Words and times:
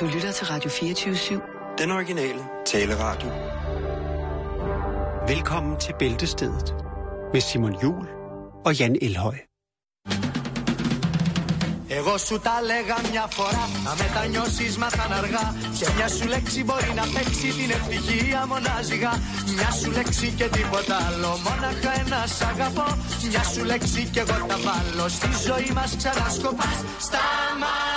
Du 0.00 0.06
lytter 0.06 0.32
til 0.32 0.46
Radio 0.46 0.70
24-7. 0.70 1.76
Den 1.78 1.90
originale 1.90 2.42
taleradio. 2.66 3.28
Velkommen 5.28 5.80
til 5.80 5.94
Bæltestedet 5.98 6.74
med 7.32 7.40
Simon 7.40 7.74
Jul 7.82 8.06
og 8.66 8.78
Jan 8.78 8.96
Elhøj. 9.02 9.36
Εγώ 11.90 12.18
σου 12.18 12.40
τα 12.40 12.60
λέγα 12.62 12.96
μια 13.10 13.26
φορά 13.30 13.68
Να 13.84 13.94
μετανιώσεις 14.02 14.76
μας 14.76 14.92
θα 14.92 15.16
αργά 15.16 15.54
Και 15.78 15.86
μια 15.96 16.08
σου 16.08 16.26
λέξη 16.28 16.64
μπορεί 16.64 16.92
να 16.94 17.02
παίξει 17.14 17.48
την 17.58 17.70
ευτυχία 17.70 18.46
μονάζιγα 18.46 19.12
Μια 19.54 19.70
σου 19.70 19.90
λέξη 19.90 20.34
και 20.38 20.48
τίποτα 20.48 20.96
άλλο 21.06 21.30
Μόναχα 21.44 21.92
ένα 22.00 22.26
σ' 22.26 22.42
αγαπώ 22.42 22.88
Μια 23.28 23.42
σου 23.42 23.64
λέξη 23.64 24.08
και 24.12 24.20
εγώ 24.20 24.46
τα 24.46 24.58
βάλω 24.66 25.08
Στη 25.08 25.28
ζωή 25.46 25.70
μας 25.74 25.96
ξανασκοπάς 25.96 26.78
Σταματά 27.06 27.87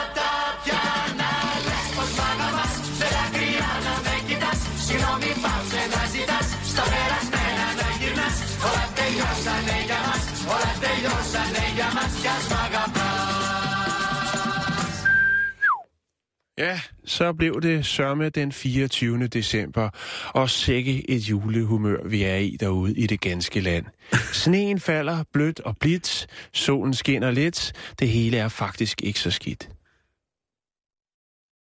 Ja, 16.61 16.79
så 17.05 17.33
blev 17.33 17.61
det 17.61 17.85
sørme 17.85 18.29
den 18.29 18.51
24. 18.51 19.27
december, 19.27 19.89
og 20.33 20.49
sikke 20.49 21.09
et 21.09 21.29
julehumør, 21.29 22.07
vi 22.07 22.23
er 22.23 22.35
i 22.35 22.57
derude 22.59 22.93
i 22.97 23.07
det 23.07 23.21
ganske 23.21 23.59
land. 23.59 23.85
Sneen 24.43 24.79
falder 24.79 25.23
blødt 25.33 25.59
og 25.59 25.77
blidt, 25.77 26.27
solen 26.53 26.93
skinner 26.93 27.31
lidt, 27.31 27.73
det 27.99 28.09
hele 28.09 28.37
er 28.37 28.47
faktisk 28.47 29.01
ikke 29.01 29.19
så 29.19 29.31
skidt. 29.31 29.69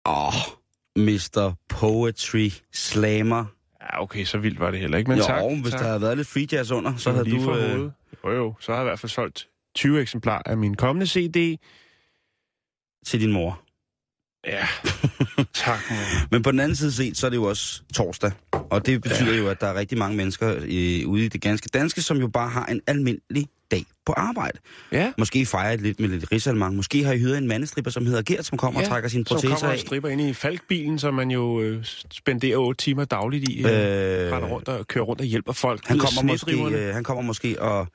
Åh, 0.06 0.26
oh, 0.26 0.34
Mr. 0.96 1.54
Poetry 1.68 2.50
Slammer. 2.72 3.44
Ja, 3.80 4.02
okay, 4.02 4.24
så 4.24 4.38
vildt 4.38 4.60
var 4.60 4.70
det 4.70 4.80
heller 4.80 4.98
ikke, 4.98 5.10
men 5.10 5.18
jo, 5.18 5.24
tak. 5.24 5.42
hvis 5.62 5.72
tak. 5.72 5.80
der 5.80 5.86
havde 5.86 6.00
været 6.00 6.16
lidt 6.16 6.28
free 6.28 6.46
jazz 6.52 6.70
under, 6.70 6.96
så 6.96 7.10
var 7.10 7.24
havde 7.24 7.30
du... 7.30 7.56
Øh. 7.56 7.90
Jo, 8.24 8.30
jo, 8.30 8.54
så 8.60 8.72
har 8.72 8.78
jeg 8.78 8.84
i 8.84 8.88
hvert 8.88 9.00
fald 9.00 9.10
solgt 9.10 9.48
20 9.74 10.00
eksemplarer 10.00 10.42
af 10.46 10.56
min 10.56 10.74
kommende 10.74 11.06
CD. 11.06 11.58
til 13.06 13.20
din 13.20 13.32
mor. 13.32 13.67
Ja, 14.46 14.66
tak. 15.64 15.78
Men 16.30 16.42
på 16.42 16.50
den 16.50 16.60
anden 16.60 16.76
side 16.76 16.92
set, 16.92 17.16
så 17.16 17.26
er 17.26 17.30
det 17.30 17.36
jo 17.36 17.44
også 17.44 17.82
torsdag. 17.94 18.32
Og 18.52 18.86
det 18.86 19.02
betyder 19.02 19.32
ja. 19.32 19.38
jo, 19.38 19.48
at 19.48 19.60
der 19.60 19.66
er 19.66 19.74
rigtig 19.74 19.98
mange 19.98 20.16
mennesker 20.16 20.54
øh, 20.56 21.08
ude 21.08 21.24
i 21.24 21.28
det 21.28 21.40
ganske 21.40 21.68
danske, 21.74 22.02
som 22.02 22.16
jo 22.16 22.28
bare 22.28 22.48
har 22.48 22.66
en 22.66 22.80
almindelig 22.86 23.46
dag 23.70 23.84
på 24.06 24.12
arbejde. 24.16 24.58
Ja, 24.92 25.12
Måske 25.18 25.46
fejrer 25.46 25.72
et 25.72 25.80
lidt 25.80 26.00
med 26.00 26.08
lidt 26.08 26.32
rigsalmang. 26.32 26.76
Måske 26.76 27.04
har 27.04 27.12
I 27.12 27.18
hyret 27.18 27.38
en 27.38 27.48
mandestripper, 27.48 27.90
som 27.90 28.06
hedder 28.06 28.22
Gert, 28.22 28.44
som 28.46 28.58
kommer 28.58 28.80
ja, 28.80 28.86
og 28.86 28.90
trækker 28.90 29.08
sine 29.08 29.26
som 29.26 29.34
proteser 29.34 29.54
kommer 29.54 29.68
og 29.68 29.72
af. 29.74 29.78
stripper 29.78 30.08
ind 30.08 30.20
i 30.20 30.32
falkbilen, 30.32 30.98
som 30.98 31.14
man 31.14 31.30
jo 31.30 31.60
øh, 31.60 31.84
spenderer 32.12 32.56
8 32.58 32.84
timer 32.84 33.04
dagligt 33.04 33.48
i. 33.48 33.62
Øh, 33.64 33.72
Øh, 33.72 34.32
rundt 34.32 34.68
og 34.68 34.88
kører 34.88 35.04
rundt 35.04 35.20
og 35.20 35.26
hjælper 35.26 35.52
folk. 35.52 35.86
han, 35.86 35.96
af 35.96 36.02
kommer 36.06 36.32
måske, 36.32 36.62
øh, 36.62 36.94
han 36.94 37.04
kommer 37.04 37.22
måske 37.22 37.62
og, 37.62 37.86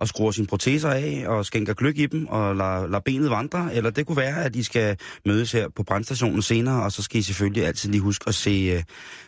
og 0.00 0.08
skruer 0.08 0.30
sine 0.30 0.46
proteser 0.46 0.90
af 0.90 1.24
og 1.26 1.46
skænker 1.46 1.74
gløk 1.74 1.98
i 1.98 2.06
dem 2.06 2.26
og 2.26 2.56
lader, 2.56 2.86
lader 2.86 3.00
benet 3.00 3.30
vandre. 3.30 3.74
Eller 3.74 3.90
det 3.90 4.06
kunne 4.06 4.16
være, 4.16 4.44
at 4.44 4.56
I 4.56 4.62
skal 4.62 4.96
mødes 5.26 5.52
her 5.52 5.68
på 5.68 5.82
brandstationen 5.82 6.42
senere, 6.42 6.82
og 6.82 6.92
så 6.92 7.02
skal 7.02 7.18
I 7.18 7.22
selvfølgelig 7.22 7.66
altid 7.66 7.90
lige 7.90 8.00
huske 8.00 8.24
at 8.28 8.34
se, 8.34 8.76
uh, 8.76 8.82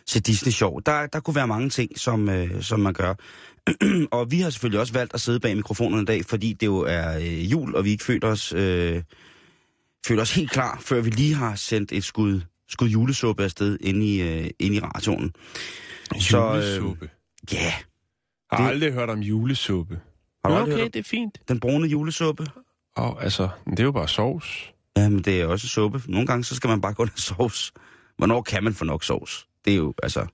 se 0.05 0.19
Disney-show. 0.19 0.79
Der, 0.85 1.07
der 1.07 1.19
kunne 1.19 1.35
være 1.35 1.47
mange 1.47 1.69
ting, 1.69 1.99
som, 1.99 2.27
uh, 2.29 2.61
som 2.61 2.79
man 2.79 2.93
gør. 2.93 3.13
og 4.17 4.31
vi 4.31 4.39
har 4.41 4.49
selvfølgelig 4.49 4.79
også 4.79 4.93
valgt 4.93 5.13
at 5.13 5.21
sidde 5.21 5.39
bag 5.39 5.55
mikrofonerne 5.55 6.01
i 6.01 6.05
dag, 6.05 6.25
fordi 6.25 6.53
det 6.53 6.65
jo 6.65 6.77
er 6.77 7.17
uh, 7.17 7.51
jul, 7.51 7.75
og 7.75 7.85
vi 7.85 7.89
ikke 7.89 8.03
føler 8.03 8.27
os, 8.27 8.53
uh, 8.53 8.59
føler 10.07 10.21
os 10.21 10.35
helt 10.35 10.51
klar, 10.51 10.77
før 10.81 11.01
vi 11.01 11.09
lige 11.09 11.33
har 11.33 11.55
sendt 11.55 11.91
et 11.91 12.03
skud, 12.03 12.41
skud 12.69 12.87
julesuppe 12.87 13.43
afsted 13.43 13.77
ind 13.81 14.03
i, 14.03 14.21
uh, 14.41 14.47
ind 14.59 14.75
i 14.75 14.79
radioen. 14.79 15.31
Så, 16.19 16.37
øh, 16.37 16.53
Julesuppe. 16.55 17.09
Ja, 17.51 17.57
yeah. 17.57 17.65
Jeg 18.51 18.57
har 18.57 18.63
det- 18.63 18.69
aldrig 18.69 18.93
hørt 18.93 19.09
om 19.09 19.19
julesuppe. 19.19 19.99
Har 20.49 20.59
du 20.59 20.65
Nå, 20.67 20.73
okay, 20.73 20.85
det 20.85 20.95
er 20.95 21.03
fint. 21.03 21.37
den 21.47 21.59
brune 21.59 21.87
julesuppe? 21.87 22.45
Og 22.95 23.23
altså, 23.23 23.49
det 23.69 23.79
er 23.79 23.83
jo 23.83 23.91
bare 23.91 24.07
sovs. 24.07 24.73
Ja, 24.97 25.09
men 25.09 25.19
det 25.21 25.41
er 25.41 25.45
også 25.45 25.67
suppe. 25.67 26.01
Nogle 26.07 26.27
gange, 26.27 26.43
så 26.43 26.55
skal 26.55 26.67
man 26.67 26.81
bare 26.81 26.93
gå 26.93 27.05
have 27.05 27.11
sovs. 27.17 27.73
Hvornår 28.17 28.41
kan 28.41 28.63
man 28.63 28.73
få 28.73 28.85
nok 28.85 29.03
sovs? 29.03 29.47
Det 29.65 29.73
er 29.73 29.77
jo, 29.77 29.93
altså... 30.03 30.25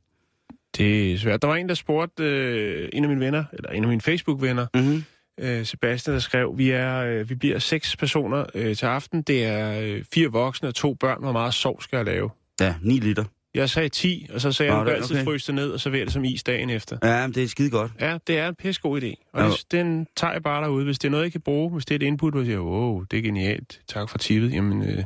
Det 0.78 1.14
er 1.14 1.18
svært. 1.18 1.42
Der 1.42 1.48
var 1.48 1.56
en, 1.56 1.70
der 1.70 1.76
spurgte 1.76 2.24
øh, 2.24 2.90
en 2.94 3.04
af 3.04 3.10
mine 3.10 3.26
venner, 3.26 3.44
eller 3.54 3.70
en 3.70 3.84
af 3.84 3.90
mine 3.90 4.02
Facebook-venner, 4.02 4.68
Mm-hmm. 4.74 5.04
øh, 5.40 5.66
Sebastian, 5.66 6.14
der 6.14 6.20
skrev, 6.20 6.58
vi 6.58 6.70
er, 6.70 6.98
øh, 7.00 7.30
vi 7.30 7.36
bliver 7.36 7.60
seks 7.60 7.96
personer 7.96 8.46
øh, 8.56 8.76
til 8.76 8.86
aften. 8.86 9.22
Det 9.22 9.46
er 9.46 9.80
øh, 9.82 10.04
fire 10.14 10.28
voksne 10.28 10.68
og 10.70 10.76
to 10.76 10.94
børn. 10.94 11.22
Hvor 11.22 11.32
meget 11.32 11.54
sovs 11.54 11.84
skal 11.84 11.98
jeg 11.98 12.06
lave? 12.06 12.30
Ja, 12.62 12.76
9 12.82 13.00
liter. 13.00 13.24
Jeg 13.54 13.70
sagde 13.70 13.90
10, 13.90 14.28
og 14.34 14.42
så 14.42 14.52
sagde 14.52 14.72
jeg, 14.72 14.82
at 14.82 14.88
du 14.88 14.92
altid 14.92 15.16
okay. 15.16 15.24
fryse 15.24 15.48
det 15.48 15.56
ned 15.56 15.70
og 15.72 15.80
servere 15.80 16.06
det 16.06 16.14
som 16.14 16.24
is 16.26 16.44
dagen 16.44 16.70
efter. 16.70 16.98
Ja, 17.04 17.28
men 17.28 17.36
det 17.36 17.44
er 17.44 17.48
skide 17.48 17.70
godt. 17.70 17.92
Ja, 18.00 18.18
det 18.28 18.38
er 18.38 18.48
en 18.48 18.56
pissegod 18.56 19.02
idé. 19.02 19.30
Og 19.34 19.42
Ja. 19.42 19.50
det, 19.50 19.66
den 19.72 20.08
tager 20.16 20.34
jeg 20.34 20.44
bare 20.44 20.64
derude. 20.64 20.86
Hvis 20.86 21.00
det 21.00 21.08
er 21.08 21.12
noget, 21.12 21.24
jeg 21.24 21.32
kan 21.32 21.42
bruge, 21.42 21.72
hvis 21.72 21.86
det 21.86 21.92
er 21.96 21.96
et 21.96 22.04
input, 22.08 22.34
hvor 22.34 22.40
jeg 22.42 22.46
siger, 22.46 22.60
wow, 22.60 23.02
det 23.12 23.20
er 23.20 23.24
genialt, 23.24 23.82
tak 23.88 24.10
for 24.10 24.18
tippet, 24.18 24.54
jamen, 24.54 24.84
øh, 24.90 25.04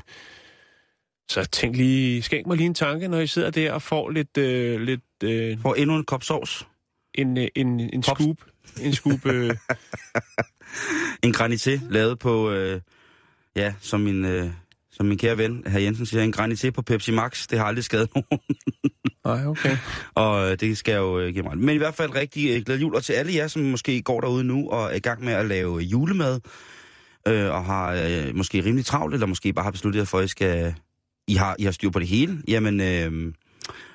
så 1.30 1.46
tænk 1.46 1.76
lige, 1.76 2.22
skænk 2.22 2.48
mig 2.48 2.58
lige 2.58 2.68
en 2.68 2.74
tanke, 2.74 3.08
når 3.08 3.20
I 3.20 3.28
sidder 3.28 3.50
der 3.52 3.72
og 3.72 3.82
får 3.82 4.10
lidt, 4.10 4.38
øh, 4.38 4.82
lidt 4.82 5.02
øh, 5.24 5.62
Får 5.62 5.76
endnu 5.76 5.96
en 5.96 6.04
kop 6.06 6.24
sovs. 6.24 6.68
en, 7.16 7.38
øh, 7.38 7.48
en, 7.56 7.80
en 7.80 7.90
Pops. 8.08 8.08
scoop, 8.22 8.38
en 8.82 8.94
scoop, 8.94 9.26
øh, 9.26 9.56
En 11.24 11.36
granité 11.36 11.80
lavet 11.90 12.20
på... 12.20 12.52
Øh, 12.52 12.82
ja, 13.56 13.74
som 13.80 14.00
min, 14.00 14.26
øh, 14.26 14.50
som 14.98 15.06
min 15.06 15.18
kære 15.18 15.38
ven, 15.38 15.64
herr 15.68 15.80
Jensen 15.80 16.06
siger, 16.06 16.24
en 16.24 16.34
granité 16.38 16.70
på 16.70 16.82
Pepsi 16.82 17.12
Max. 17.12 17.48
Det 17.48 17.60
har 17.60 17.66
aldrig 17.66 17.84
skadet 17.84 18.10
nogen. 18.16 18.40
nej, 19.26 19.46
okay. 19.46 19.78
Og 20.16 20.52
øh, 20.52 20.60
det 20.60 20.78
skal 20.78 20.92
jeg 20.92 21.00
jo 21.00 21.20
øh, 21.20 21.34
give 21.34 21.44
mig. 21.44 21.58
Men 21.58 21.76
i 21.76 21.78
hvert 21.78 21.94
fald 21.94 22.16
rigtig 22.16 22.56
øh, 22.56 22.62
glad 22.62 22.78
jul. 22.80 22.96
Og 22.96 23.04
til 23.04 23.14
alle 23.14 23.36
jer, 23.36 23.48
som 23.48 23.62
måske 23.62 24.02
går 24.02 24.22
derude 24.22 24.44
nu 24.44 24.70
og 24.70 24.84
er 24.92 24.96
i 24.96 25.00
gang 25.00 25.24
med 25.24 25.34
at 25.34 25.46
lave 25.46 25.80
julemad, 25.80 26.40
øh, 27.28 27.50
og 27.54 27.66
har 27.66 27.94
øh, 27.94 28.36
måske 28.36 28.66
rimelig 28.66 28.86
travlt, 28.86 29.14
eller 29.14 29.28
måske 29.28 29.54
bare 29.54 29.64
har 29.64 29.72
besluttet 29.72 30.00
jer 30.00 30.06
for, 30.06 30.18
at 30.18 30.26
I, 30.26 30.28
skal, 30.28 30.76
I, 31.28 31.36
har, 31.36 31.56
I 31.60 31.64
har 31.64 31.72
styr 31.72 31.90
på 31.90 32.00
det 32.00 32.08
hele, 32.08 32.42
jamen 32.48 32.82
øh, 32.82 33.34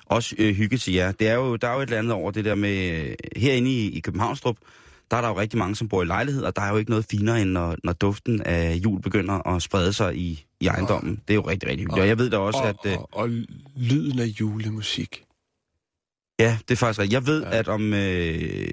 også 0.06 0.34
øh, 0.38 0.54
hygge 0.54 0.78
til 0.78 0.94
jer. 0.94 1.12
Det 1.12 1.28
er 1.28 1.34
jo, 1.34 1.56
der 1.56 1.68
er 1.68 1.74
jo 1.74 1.80
et 1.80 1.86
eller 1.86 1.98
andet 1.98 2.12
over 2.12 2.30
det 2.30 2.44
der 2.44 2.54
med, 2.54 3.00
øh, 3.00 3.14
herinde 3.36 3.70
i, 3.70 3.90
i 3.90 4.00
Københavnstrup, 4.00 4.56
der 5.12 5.18
er 5.18 5.20
der 5.22 5.28
jo 5.28 5.40
rigtig 5.40 5.58
mange, 5.58 5.76
som 5.76 5.88
bor 5.88 6.02
i 6.02 6.06
lejlighed, 6.06 6.42
og 6.42 6.56
der 6.56 6.62
er 6.62 6.70
jo 6.70 6.76
ikke 6.76 6.90
noget 6.90 7.06
finere, 7.10 7.42
end 7.42 7.50
når, 7.50 7.76
når 7.84 7.92
duften 7.92 8.42
af 8.42 8.74
jul 8.84 9.00
begynder 9.02 9.54
at 9.54 9.62
sprede 9.62 9.92
sig 9.92 10.16
i, 10.16 10.46
i 10.60 10.66
ejendommen. 10.66 11.20
Det 11.28 11.30
er 11.30 11.34
jo 11.34 11.40
rigtig, 11.48 11.68
rigtig 11.68 11.82
hyggeligt. 11.84 12.02
Og 12.02 12.08
jeg 12.08 12.18
ved 12.18 12.30
da 12.30 12.38
også, 12.38 12.58
og, 12.58 12.68
at... 12.68 12.76
Øh, 12.86 12.98
og, 12.98 13.08
og 13.12 13.28
lyden 13.76 14.18
af 14.18 14.26
julemusik. 14.26 15.24
Ja, 16.40 16.58
det 16.68 16.74
er 16.74 16.76
faktisk 16.76 17.00
rigtigt. 17.00 17.12
Jeg 17.12 17.26
ved, 17.26 17.42
Ja. 17.42 17.48
ja. 17.48 17.58
at 17.58 17.68
om 17.68 17.92
øh, 17.94 18.68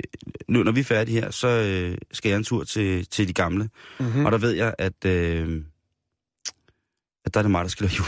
nu, 0.47 0.63
når 0.63 0.71
vi 0.71 0.79
er 0.79 0.83
færdige 0.83 1.21
her, 1.21 1.31
så 1.31 1.47
øh, 1.47 1.97
skal 2.11 2.29
jeg 2.29 2.37
en 2.37 2.43
tur 2.43 2.63
til, 2.63 3.05
til 3.05 3.27
de 3.27 3.33
gamle. 3.33 3.69
Mm-hmm. 3.99 4.19
Mm. 4.19 4.25
Og 4.25 4.31
der 4.31 4.37
ved 4.37 4.51
jeg, 4.51 4.73
at, 4.77 5.05
øh, 5.05 5.61
at 7.25 7.33
der 7.33 7.39
er 7.39 7.41
det 7.43 7.51
mig, 7.51 7.63
der 7.63 7.69
skal 7.69 7.83
lave 7.83 7.93
jul. 7.97 8.07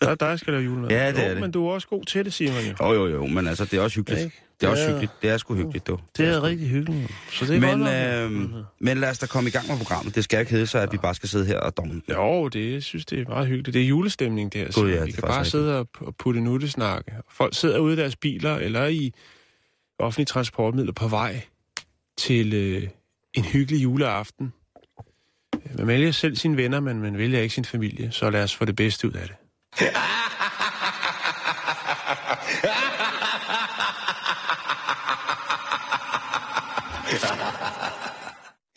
Der, 0.00 0.14
der 0.14 0.36
skal 0.36 0.54
der 0.54 0.60
julemad. 0.60 0.90
Ja, 0.90 1.12
det 1.12 1.18
jo, 1.18 1.22
er 1.22 1.28
det. 1.28 1.40
men 1.40 1.50
du 1.50 1.66
er 1.66 1.72
også 1.72 1.88
god 1.88 2.04
til 2.04 2.24
det, 2.24 2.32
siger 2.32 2.52
man 2.52 2.64
jo. 2.64 2.92
jo, 2.94 3.06
jo, 3.06 3.14
jo, 3.16 3.26
men 3.26 3.46
altså, 3.46 3.64
det 3.64 3.74
er 3.74 3.80
også 3.82 3.96
hyggeligt. 3.96 4.24
Ikke? 4.24 4.42
Det 4.60 4.66
er 4.66 4.70
også 4.70 4.82
Ja. 4.82 4.88
hyggeligt. 4.88 5.12
Det 5.22 5.30
er 5.30 5.36
sgu 5.38 5.54
hyggeligt, 5.54 5.86
du. 5.86 5.98
Det 6.16 6.28
er 6.28 6.42
rigtig 6.42 6.68
hyggeligt. 6.68 7.10
Så 7.32 7.44
det 7.46 7.56
er 7.56 7.60
Men, 7.76 7.80
godt 7.80 8.56
øh, 8.58 8.64
men 8.78 8.98
lad 8.98 9.10
os 9.10 9.18
da 9.18 9.26
komme 9.26 9.48
i 9.48 9.52
gang 9.52 9.68
med 9.68 9.76
programmet. 9.78 10.14
Det 10.14 10.24
skal 10.24 10.40
ikke 10.40 10.52
hedde 10.52 10.66
sig, 10.66 10.82
at 10.82 10.92
vi 10.92 10.96
bare 10.98 11.14
skal 11.14 11.28
sidde 11.28 11.46
her 11.46 11.58
og 11.60 11.76
domme. 11.76 12.02
Jo, 12.10 12.48
det 12.48 12.72
jeg 12.72 12.82
synes 12.82 13.06
det 13.06 13.18
er 13.20 13.24
meget 13.28 13.46
hyggeligt. 13.46 13.74
Det 13.74 13.82
er 13.82 13.86
julestemning, 13.86 14.52
det 14.52 14.60
her. 14.60 14.72
Gud, 14.72 14.90
ja, 14.90 15.04
Vi 15.04 15.10
er 15.10 15.14
kan 15.14 15.22
bare 15.22 15.30
rigtigt. 15.38 15.50
sidde 15.50 15.78
og, 15.78 15.88
og 16.00 16.16
putte 16.16 16.40
nuttesnakke. 16.40 17.12
Folk 17.30 17.54
sidder 17.54 17.78
ude 17.78 17.92
i 17.94 17.96
deres 17.96 18.16
biler 18.16 18.56
eller 18.56 18.86
i 18.86 19.12
offentlige 19.98 20.26
transportmidler 20.26 20.92
på 20.92 21.08
vej 21.08 21.40
til 22.18 22.54
øh, 22.54 22.88
en 23.34 23.44
hyggelig 23.44 23.82
juleaften. 23.82 24.52
Man 25.78 25.86
vælger 25.86 26.12
selv 26.12 26.36
sine 26.36 26.56
venner, 26.56 26.80
men 26.80 27.00
man 27.00 27.18
vælger 27.18 27.40
ikke 27.40 27.54
sin 27.54 27.64
familie. 27.64 28.12
Så 28.12 28.30
lad 28.30 28.42
os 28.42 28.54
få 28.56 28.64
det 28.64 28.76
bedste 28.76 29.08
ud 29.08 29.12
af 29.12 29.26
det. 29.28 29.36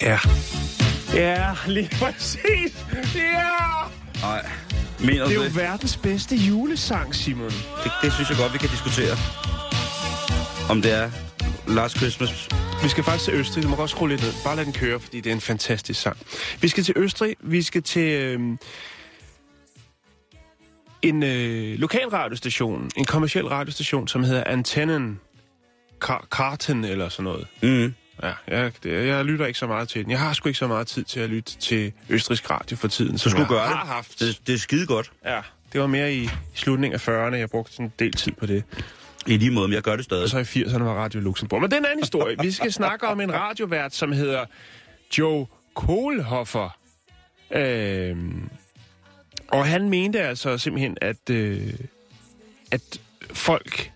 Ja. 0.03 0.19
Ja, 1.13 1.55
lige 1.67 1.89
præcis. 1.99 2.85
Ja. 3.15 3.49
Nej, 4.21 4.45
mener 4.99 5.11
Det 5.11 5.21
er 5.21 5.27
det? 5.27 5.35
jo 5.35 5.51
verdens 5.61 5.97
bedste 5.97 6.35
julesang, 6.35 7.15
Simon. 7.15 7.45
det? 7.83 7.91
Det 8.01 8.13
synes 8.13 8.29
jeg 8.29 8.37
godt, 8.37 8.53
vi 8.53 8.57
kan 8.57 8.69
diskutere. 8.69 9.15
Om 10.69 10.81
det 10.81 10.91
er 10.91 11.11
Last 11.67 11.97
Christmas. 11.97 12.49
Vi 12.83 12.89
skal 12.89 13.03
faktisk 13.03 13.25
til 13.25 13.33
Østrig. 13.39 13.63
Du 13.63 13.69
må 13.69 13.75
godt 13.75 13.89
skrue 13.89 14.09
lidt 14.09 14.21
ned. 14.21 14.31
Bare 14.43 14.55
lad 14.55 14.65
den 14.65 14.73
køre, 14.73 14.99
fordi 14.99 15.21
det 15.21 15.29
er 15.29 15.33
en 15.33 15.41
fantastisk 15.41 16.01
sang. 16.01 16.17
Vi 16.61 16.67
skal 16.67 16.83
til 16.83 16.93
Østrig. 16.97 17.35
Vi 17.39 17.61
skal 17.61 17.83
til 17.83 18.11
øh, 18.11 18.39
en 21.01 21.23
øh, 21.23 21.79
lokal 21.79 22.07
radiostation. 22.07 22.89
En 22.97 23.05
kommersiel 23.05 23.47
radiostation, 23.47 24.07
som 24.07 24.23
hedder 24.23 24.43
Antennen 24.45 25.19
Kar- 26.05 26.27
Karten 26.31 26.83
eller 26.85 27.09
sådan 27.09 27.23
noget. 27.23 27.47
Mm. 27.61 27.93
Ja, 28.23 28.31
jeg, 28.47 28.71
det, 28.83 29.07
jeg 29.07 29.25
lytter 29.25 29.45
ikke 29.45 29.59
så 29.59 29.67
meget 29.67 29.89
til 29.89 30.03
den. 30.03 30.11
Jeg 30.11 30.19
har 30.19 30.33
sgu 30.33 30.49
ikke 30.49 30.59
så 30.59 30.67
meget 30.67 30.87
tid 30.87 31.03
til 31.03 31.19
at 31.19 31.29
lytte 31.29 31.57
til 31.57 31.91
østrisk 32.09 32.49
radio 32.49 32.77
for 32.77 32.87
tiden. 32.87 33.17
Som 33.17 33.29
skulle 33.29 33.41
jeg 33.41 33.49
gøre 33.49 33.67
har 33.67 33.83
det. 33.83 33.93
haft. 33.93 34.19
det. 34.19 34.39
Det 34.47 34.53
er 34.53 34.57
skide 34.59 34.85
godt. 34.87 35.11
Ja, 35.25 35.41
Det 35.73 35.81
var 35.81 35.87
mere 35.87 36.13
i 36.15 36.29
slutningen 36.53 36.93
af 36.95 37.07
40'erne, 37.09 37.35
jeg 37.35 37.49
brugte 37.49 37.81
en 37.83 37.93
del 37.99 38.11
tid 38.13 38.31
på 38.31 38.45
det. 38.45 38.63
I 39.27 39.37
lige 39.37 39.51
måde, 39.51 39.67
men 39.67 39.75
jeg 39.75 39.83
gør 39.83 39.95
det 39.95 40.05
stadig. 40.05 40.23
Og 40.23 40.29
så 40.29 40.37
i 40.37 40.41
80'erne 40.63 40.83
var 40.83 40.93
Radio 40.93 41.19
Luxembourg. 41.21 41.61
Men 41.61 41.71
det 41.71 41.75
er 41.75 41.79
en 41.79 41.85
anden 41.85 41.99
historie. 41.99 42.35
Vi 42.41 42.51
skal 42.51 42.73
snakke 42.73 43.07
om 43.07 43.21
en 43.21 43.33
radiovært, 43.33 43.93
som 43.95 44.11
hedder 44.11 44.45
Joe 45.17 45.45
Kohlhoffer. 45.75 46.77
Øhm, 47.55 48.49
og 49.47 49.65
han 49.67 49.89
mente 49.89 50.21
altså 50.21 50.57
simpelthen, 50.57 50.97
at, 51.01 51.29
øh, 51.29 51.73
at 52.71 53.01
folk 53.33 53.91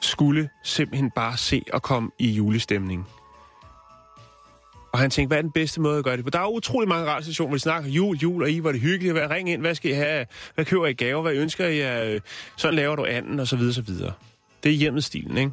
skulle 0.00 0.48
simpelthen 0.64 1.10
bare 1.10 1.36
se 1.36 1.62
og 1.72 1.82
komme 1.82 2.10
i 2.18 2.30
julestemning. 2.30 3.06
Og 4.92 4.98
han 4.98 5.10
tænkte, 5.10 5.28
hvad 5.28 5.38
er 5.38 5.42
den 5.42 5.50
bedste 5.50 5.80
måde 5.80 5.98
at 5.98 6.04
gøre 6.04 6.16
det 6.16 6.24
på? 6.24 6.30
Der 6.30 6.38
er 6.38 6.46
utrolig 6.46 6.88
mange 6.88 7.06
radiostationer, 7.06 7.48
hvor 7.48 7.56
de 7.56 7.60
snakker 7.62 7.90
jul, 7.90 8.16
jul, 8.16 8.42
og 8.42 8.50
I 8.50 8.62
var 8.64 8.72
det 8.72 8.80
hyggeligt. 8.80 9.12
Hvad, 9.14 9.30
ring 9.30 9.50
ind, 9.50 9.60
hvad 9.60 9.74
skal 9.74 9.90
I 9.90 9.94
have? 9.94 10.26
Hvad 10.54 10.64
køber 10.64 10.86
I 10.86 10.92
gaver? 10.92 11.22
Hvad 11.22 11.32
ønsker 11.32 11.66
I? 11.66 12.12
Øh, 12.14 12.20
Sådan 12.56 12.74
laver 12.74 12.96
du 12.96 13.04
anden, 13.04 13.40
og 13.40 13.46
så 13.46 13.56
videre, 13.56 13.72
så 13.74 13.82
videre. 13.82 14.12
Det 14.62 14.72
er 14.72 14.76
hjemmestilen, 14.76 15.36
ikke? 15.36 15.50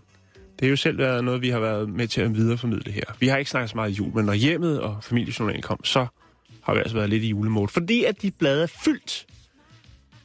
Det 0.60 0.66
er 0.66 0.70
jo 0.70 0.76
selv 0.76 0.98
været 0.98 1.24
noget, 1.24 1.42
vi 1.42 1.50
har 1.50 1.60
været 1.60 1.90
med 1.90 2.08
til 2.08 2.22
at 2.22 2.36
videreformidle 2.36 2.92
her. 2.92 3.04
Vi 3.20 3.28
har 3.28 3.38
ikke 3.38 3.52
snakket 3.52 3.70
så 3.70 3.76
meget 3.76 3.90
jul, 3.92 4.16
men 4.16 4.26
når 4.26 4.34
hjemmet 4.34 4.82
og 4.82 4.98
familiejournalen 5.02 5.62
kom, 5.62 5.84
så 5.86 6.08
har 6.64 6.74
vi 6.74 6.80
altså 6.80 6.96
været 6.96 7.10
lidt 7.10 7.24
i 7.24 7.28
julemode. 7.28 7.68
Fordi 7.68 8.04
at 8.04 8.22
de 8.22 8.32
blade 8.32 8.64
er 8.64 8.68
fyldt 8.86 9.26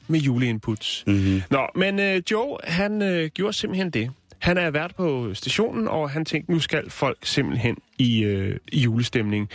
med 0.08 0.20
juleinputs. 0.20 1.04
Mm-hmm. 1.06 1.42
Nå, 1.50 1.66
men 1.74 2.00
øh, 2.00 2.22
Joe, 2.30 2.56
han 2.64 3.02
øh, 3.02 3.30
gjorde 3.34 3.52
simpelthen 3.52 3.90
det. 3.90 4.10
Han 4.42 4.58
er 4.58 4.70
vært 4.70 4.94
på 4.96 5.34
stationen, 5.34 5.88
og 5.88 6.10
han 6.10 6.24
tænkte, 6.24 6.52
nu 6.52 6.58
skal 6.58 6.90
folk 6.90 7.18
simpelthen 7.22 7.76
i, 7.98 8.22
øh, 8.24 8.56
i 8.72 8.80
julestemning. 8.80 9.48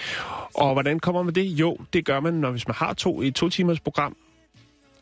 Og 0.54 0.74
hvordan 0.74 1.00
kommer 1.00 1.24
man 1.24 1.36
det? 1.36 1.46
Jo, 1.46 1.78
det 1.94 2.06
gør 2.06 2.20
man, 2.20 2.34
når 2.34 2.52
hvis 2.52 2.68
man 2.68 2.76
har 2.76 2.94
to 2.94 3.22
i 3.22 3.28
et 3.28 3.36
to 3.36 3.50
timers 3.50 3.80
program. 3.80 4.16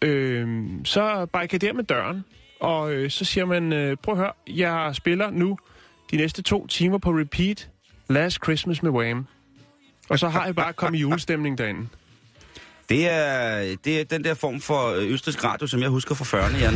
Øh, 0.01 0.65
så 0.83 1.25
barrikaderer 1.25 1.73
man 1.73 1.85
døren, 1.85 2.25
og 2.59 2.93
øh, 2.93 3.09
så 3.09 3.25
siger 3.25 3.45
man, 3.45 3.73
øh, 3.73 3.97
prøv 3.97 4.13
at 4.13 4.17
høre, 4.17 4.31
jeg 4.47 4.95
spiller 4.95 5.29
nu 5.29 5.57
de 6.11 6.17
næste 6.17 6.41
to 6.41 6.67
timer 6.67 6.97
på 6.97 7.09
repeat 7.09 7.69
Last 8.09 8.43
Christmas 8.43 8.83
med 8.83 8.91
Wham. 8.91 9.27
Og 10.09 10.19
så 10.19 10.29
har 10.29 10.45
jeg 10.45 10.55
bare 10.55 10.73
kommet 10.73 10.99
i 10.99 11.01
julestemning 11.01 11.57
derinde. 11.57 11.87
Det 12.89 13.09
er, 13.09 13.75
det 13.85 13.99
er 13.99 14.03
den 14.03 14.23
der 14.23 14.33
form 14.33 14.61
for 14.61 14.87
øh, 14.89 15.11
østrisk 15.11 15.43
radio, 15.43 15.67
som 15.67 15.81
jeg 15.81 15.89
husker 15.89 16.15
fra 16.15 16.25
40'erne, 16.47 16.57
Jan. 16.57 16.73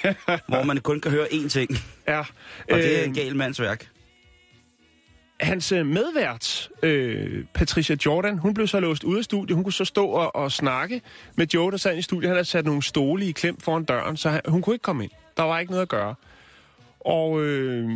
hvor 0.48 0.62
man 0.62 0.78
kun 0.80 1.00
kan 1.00 1.10
høre 1.10 1.26
én 1.26 1.48
ting, 1.48 1.70
Ja, 2.08 2.18
og 2.18 2.26
det 2.68 2.96
er 2.96 3.00
øh, 3.02 3.08
en 3.08 3.14
gal 3.14 3.36
mands 3.36 3.60
værk. 3.60 3.88
hans 5.40 5.72
øh, 5.72 5.86
medvært, 5.86 6.68
øh, 6.82 7.44
Patricia 7.54 7.96
Jordan, 8.06 8.38
hun 8.38 8.54
blev 8.54 8.66
så 8.66 8.80
låst 8.80 9.04
ude 9.04 9.18
af 9.18 9.24
studiet. 9.24 9.54
Hun 9.54 9.64
kunne 9.64 9.72
så 9.72 9.84
stå 9.84 10.06
og, 10.06 10.36
og 10.36 10.52
snakke 10.52 11.00
med 11.36 11.46
Joe, 11.54 11.70
der 11.70 11.76
sad 11.76 11.98
i 11.98 12.02
studiet. 12.02 12.28
Han 12.28 12.36
havde 12.36 12.44
sat 12.48 12.64
nogle 12.64 12.82
stole 12.82 13.26
i 13.26 13.32
klem 13.32 13.60
foran 13.60 13.84
døren, 13.84 14.16
så 14.16 14.30
han, 14.30 14.40
hun 14.48 14.62
kunne 14.62 14.74
ikke 14.74 14.82
komme 14.82 15.02
ind. 15.04 15.12
Der 15.36 15.42
var 15.42 15.58
ikke 15.58 15.70
noget 15.72 15.82
at 15.82 15.88
gøre. 15.88 16.14
Og 17.00 17.42
øh, 17.42 17.90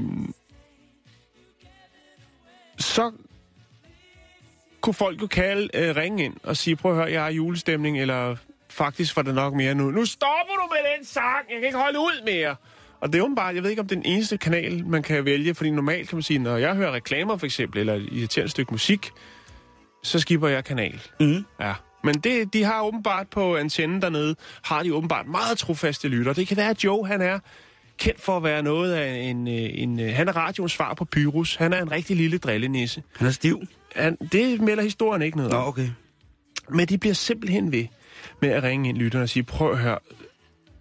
så 2.79 3.13
kunne 4.87 4.95
folk 4.95 5.23
jo 5.23 5.27
kalde, 5.27 5.69
øh, 5.75 5.97
ringe 5.97 6.25
ind 6.25 6.35
og 6.43 6.57
sige, 6.57 6.77
prøv 6.77 6.93
at 6.93 6.97
høre, 6.97 7.13
jeg 7.13 7.25
er 7.25 7.29
i 7.29 7.35
julestemning, 7.35 8.01
eller 8.01 8.37
faktisk 8.71 9.17
var 9.17 9.23
det 9.23 9.35
nok 9.35 9.55
mere 9.55 9.75
nu. 9.75 9.91
Nu 9.91 10.05
stopper 10.05 10.55
du 10.55 10.69
med 10.71 10.97
den 10.97 11.07
sang, 11.07 11.45
jeg 11.51 11.57
kan 11.57 11.67
ikke 11.67 11.79
holde 11.79 11.99
ud 11.99 12.25
mere. 12.25 12.57
Og 13.01 13.13
det 13.13 13.19
er 13.19 13.23
åbenbart, 13.23 13.55
jeg 13.55 13.63
ved 13.63 13.71
ikke 13.71 13.83
om 13.83 13.89
det 13.89 13.97
er 13.97 14.03
den 14.03 14.13
eneste 14.13 14.39
kanal, 14.39 14.87
man 14.87 15.03
kan 15.03 15.25
vælge, 15.25 15.55
fordi 15.55 15.71
normalt 15.71 16.09
kan 16.09 16.17
man 16.17 16.23
sige, 16.23 16.39
når 16.39 16.57
jeg 16.57 16.75
hører 16.75 16.93
reklamer 16.93 17.37
for 17.37 17.47
eksempel, 17.47 17.81
eller 17.81 17.95
et 17.95 18.09
irriterende 18.13 18.51
stykke 18.51 18.73
musik, 18.73 19.11
så 20.03 20.19
skipper 20.19 20.49
jeg 20.49 20.65
kanal. 20.65 21.01
Mm. 21.21 21.45
Ja. 21.61 21.73
Men 22.05 22.15
det, 22.15 22.53
de 22.53 22.65
har 22.65 22.83
åbenbart 22.83 23.29
på 23.29 23.57
antennen 23.57 24.03
dernede, 24.03 24.37
har 24.65 24.83
de 24.83 24.95
åbenbart 24.95 25.27
meget 25.27 25.59
trofaste 25.59 26.09
lytter. 26.09 26.33
Det 26.33 26.49
kan 26.49 26.57
være, 26.57 26.71
at 26.71 26.85
Joe, 26.85 27.07
han 27.07 27.21
er 27.21 27.39
kendt 27.99 28.21
for 28.21 28.37
at 28.37 28.43
være 28.43 28.63
noget 28.63 28.93
af 28.93 29.15
en... 29.15 29.49
øh, 29.49 29.55
en, 29.55 29.99
en 30.01 30.15
han 30.15 30.29
er 30.29 30.37
radioens 30.37 30.73
svar 30.73 30.95
på 30.95 31.05
Pyrus. 31.05 31.57
Han 31.57 31.73
er 31.73 31.83
en 31.83 31.93
rigtig 31.93 32.17
lille 32.17 32.39
drillenisse. 32.39 33.03
Han 33.17 33.27
er 33.27 33.31
stiv. 33.31 33.63
Han, 33.97 34.17
det 34.33 34.61
melder 34.61 34.83
historien 34.83 35.23
ikke 35.23 35.37
noget 35.37 35.53
Nå, 35.53 35.59
om. 35.59 35.69
okay. 35.69 35.89
Men 36.71 36.87
de 36.87 36.99
bliver 36.99 37.15
simpelthen 37.15 37.73
ved 37.73 37.85
med 38.43 38.49
at 38.51 38.63
ringe 38.63 38.89
ind 38.89 38.97
lytterne 38.99 39.23
og 39.25 39.29
sige, 39.29 39.43
prøv 39.43 39.73
at 39.73 39.79
høre, 39.79 39.99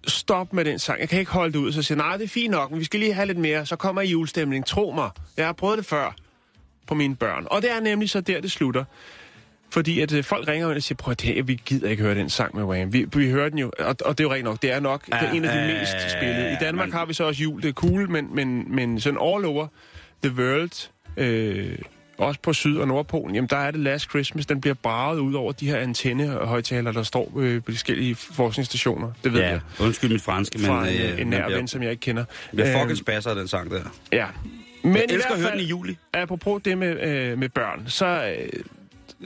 stop 0.08 0.54
med 0.54 0.66
den 0.66 0.80
sang, 0.80 1.00
jeg 1.00 1.10
kan 1.10 1.20
ikke 1.20 1.32
holde 1.32 1.54
det 1.54 1.60
ud. 1.60 1.72
Så 1.72 1.82
siger 1.82 1.98
nej, 1.98 2.18
det 2.18 2.24
er 2.24 2.28
fint 2.28 2.52
nok, 2.52 2.72
men 2.72 2.80
vi 2.80 2.86
skal 2.86 3.00
lige 3.00 3.14
have 3.14 3.26
lidt 3.28 3.38
mere, 3.38 3.66
så 3.66 3.76
kommer 3.76 4.02
julestemning. 4.02 4.66
Tro 4.66 4.92
mig, 4.96 5.10
jeg 5.38 5.46
har 5.46 5.54
prøvet 5.54 5.78
det 5.78 5.86
før 5.86 6.16
på 6.88 6.96
mine 6.96 7.16
børn. 7.16 7.48
Og 7.52 7.62
det 7.62 7.72
er 7.72 7.80
nemlig 7.80 8.10
så 8.10 8.22
der, 8.22 8.42
det 8.42 8.52
slutter. 8.52 8.84
Fordi 9.70 10.02
at 10.02 10.14
øh, 10.14 10.24
folk 10.24 10.48
ringer 10.48 10.68
ind 10.70 10.76
og 10.78 10.84
siger, 10.84 10.96
prøv 10.98 11.12
at 11.12 11.22
det, 11.22 11.48
vi 11.48 11.62
gider 11.66 11.90
ikke 11.90 12.04
høre 12.04 12.16
den 12.16 12.30
sang 12.30 12.56
med 12.56 12.64
Wham. 12.64 12.94
Vi, 12.94 13.06
vi 13.16 13.30
hører 13.30 13.50
den 13.50 13.60
jo, 13.60 13.72
og, 13.80 13.96
og 14.06 14.18
det 14.18 14.24
er 14.24 14.28
jo 14.28 14.34
rent 14.34 14.44
nok, 14.44 14.62
det 14.62 14.72
er 14.72 14.80
nok 14.80 15.04
ja, 15.14 15.20
det 15.20 15.28
er 15.28 15.32
en 15.32 15.46
af 15.46 15.52
de 15.54 15.60
ja, 15.74 15.80
mest 15.80 16.12
spillede. 16.12 16.52
I 16.52 16.56
Danmark 16.62 16.88
men- 16.88 16.94
har 16.94 17.06
vi 17.06 17.14
så 17.14 17.24
også 17.24 17.44
jul, 17.44 17.62
det 17.62 17.70
er 17.70 17.74
cool, 17.74 18.10
men, 18.10 18.36
men, 18.36 18.76
men 18.76 19.00
sådan 19.00 19.20
all 19.22 19.46
over 19.46 19.68
the 20.24 20.34
world, 20.36 20.90
øh, 21.18 21.78
også 22.18 22.40
på 22.40 22.54
Syd- 22.54 22.78
og 22.78 22.88
Nordpolen, 22.88 23.36
jamen 23.36 23.48
der 23.50 23.58
er 23.58 23.72
det 23.72 23.80
Last 23.80 24.10
Christmas, 24.10 24.46
den 24.46 24.62
bliver 24.62 24.74
braget 24.74 25.20
ud 25.20 25.34
over 25.34 25.52
de 25.52 25.68
her 25.70 25.78
antennehøjtalere, 25.78 26.94
der 26.94 27.04
står 27.04 27.32
øh, 27.38 27.64
på 27.64 27.72
de 27.72 27.76
forskellige 27.76 28.16
forskningsstationer. 28.16 29.12
Det 29.24 29.34
ved 29.34 29.40
Ja, 29.42 29.50
jeg. 29.50 29.60
undskyld 29.80 30.12
mit 30.12 30.22
franske, 30.22 30.58
men... 30.58 30.68
Fra 30.68 30.88
en, 30.88 30.96
øh, 31.02 31.10
en 31.12 31.16
man 31.18 31.28
nær 31.28 31.46
bliver- 31.46 31.58
ven, 31.58 31.68
som 31.68 31.84
jeg 31.84 31.92
ikke 31.92 32.02
kender. 32.02 32.26
bliver 32.52 32.70
Øhm, 32.72 32.80
fucking 32.80 32.98
spasser 32.98 33.30
af 33.30 33.36
den 33.36 33.48
sang 33.48 33.72
der. 33.72 33.82
Ja. 34.12 34.28
Men 34.84 34.96
Jeg 34.96 35.02
i 35.12 35.14
elsker 35.14 35.18
hvert 35.30 35.32
at 35.32 35.38
høre 35.40 35.50
fald- 35.50 35.60
den 35.60 35.66
i 35.68 35.70
juli. 35.70 35.98
apropos 36.14 36.62
det 36.66 36.78
med, 36.78 37.00
øh, 37.08 37.38
med 37.38 37.50
børn, 37.50 37.84
så 37.88 38.36
øh, 38.38 38.64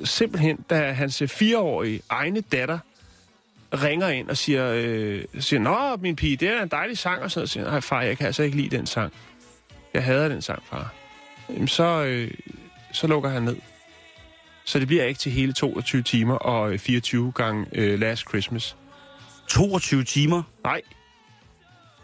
simpelthen, 0.06 0.58
da 0.70 0.92
hans 0.92 1.22
øh, 1.22 1.28
fireårige 1.28 2.02
egne 2.10 2.42
datter 2.42 2.80
ringer 3.74 4.08
ind 4.10 4.30
og 4.30 4.38
siger, 4.38 4.72
øh, 4.76 5.24
siger 5.40 5.60
Nå, 5.60 5.96
min 6.02 6.16
pige, 6.16 6.38
det 6.38 6.50
er 6.50 6.62
en 6.64 6.68
dejlig 6.68 6.98
sang, 6.98 7.22
og 7.24 7.32
så 7.32 7.48
siger 7.48 7.64
nej 7.64 7.82
far, 7.82 8.02
jeg 8.02 8.18
kan 8.18 8.26
altså 8.28 8.44
ikke 8.44 8.58
lide 8.58 8.78
den 8.78 8.86
sang. 8.86 9.14
Jeg 9.94 10.04
hader 10.04 10.28
den 10.28 10.42
sang, 10.42 10.64
far. 10.70 10.94
Jamen, 11.50 11.68
så, 11.68 12.04
øh, 12.04 12.32
så 12.92 13.08
lukker 13.08 13.30
han 13.30 13.44
ned. 13.44 13.56
Så 14.66 14.80
det 14.80 14.88
bliver 14.88 15.04
ikke 15.04 15.18
til 15.20 15.32
hele 15.32 15.54
22 15.54 16.02
timer 16.02 16.36
og 16.36 16.74
øh, 16.74 16.80
24 16.80 17.32
gange 17.32 17.66
øh, 17.72 18.00
Last 18.00 18.30
Christmas. 18.30 18.76
22 19.50 20.04
timer? 20.04 20.44
Nej. 20.64 20.82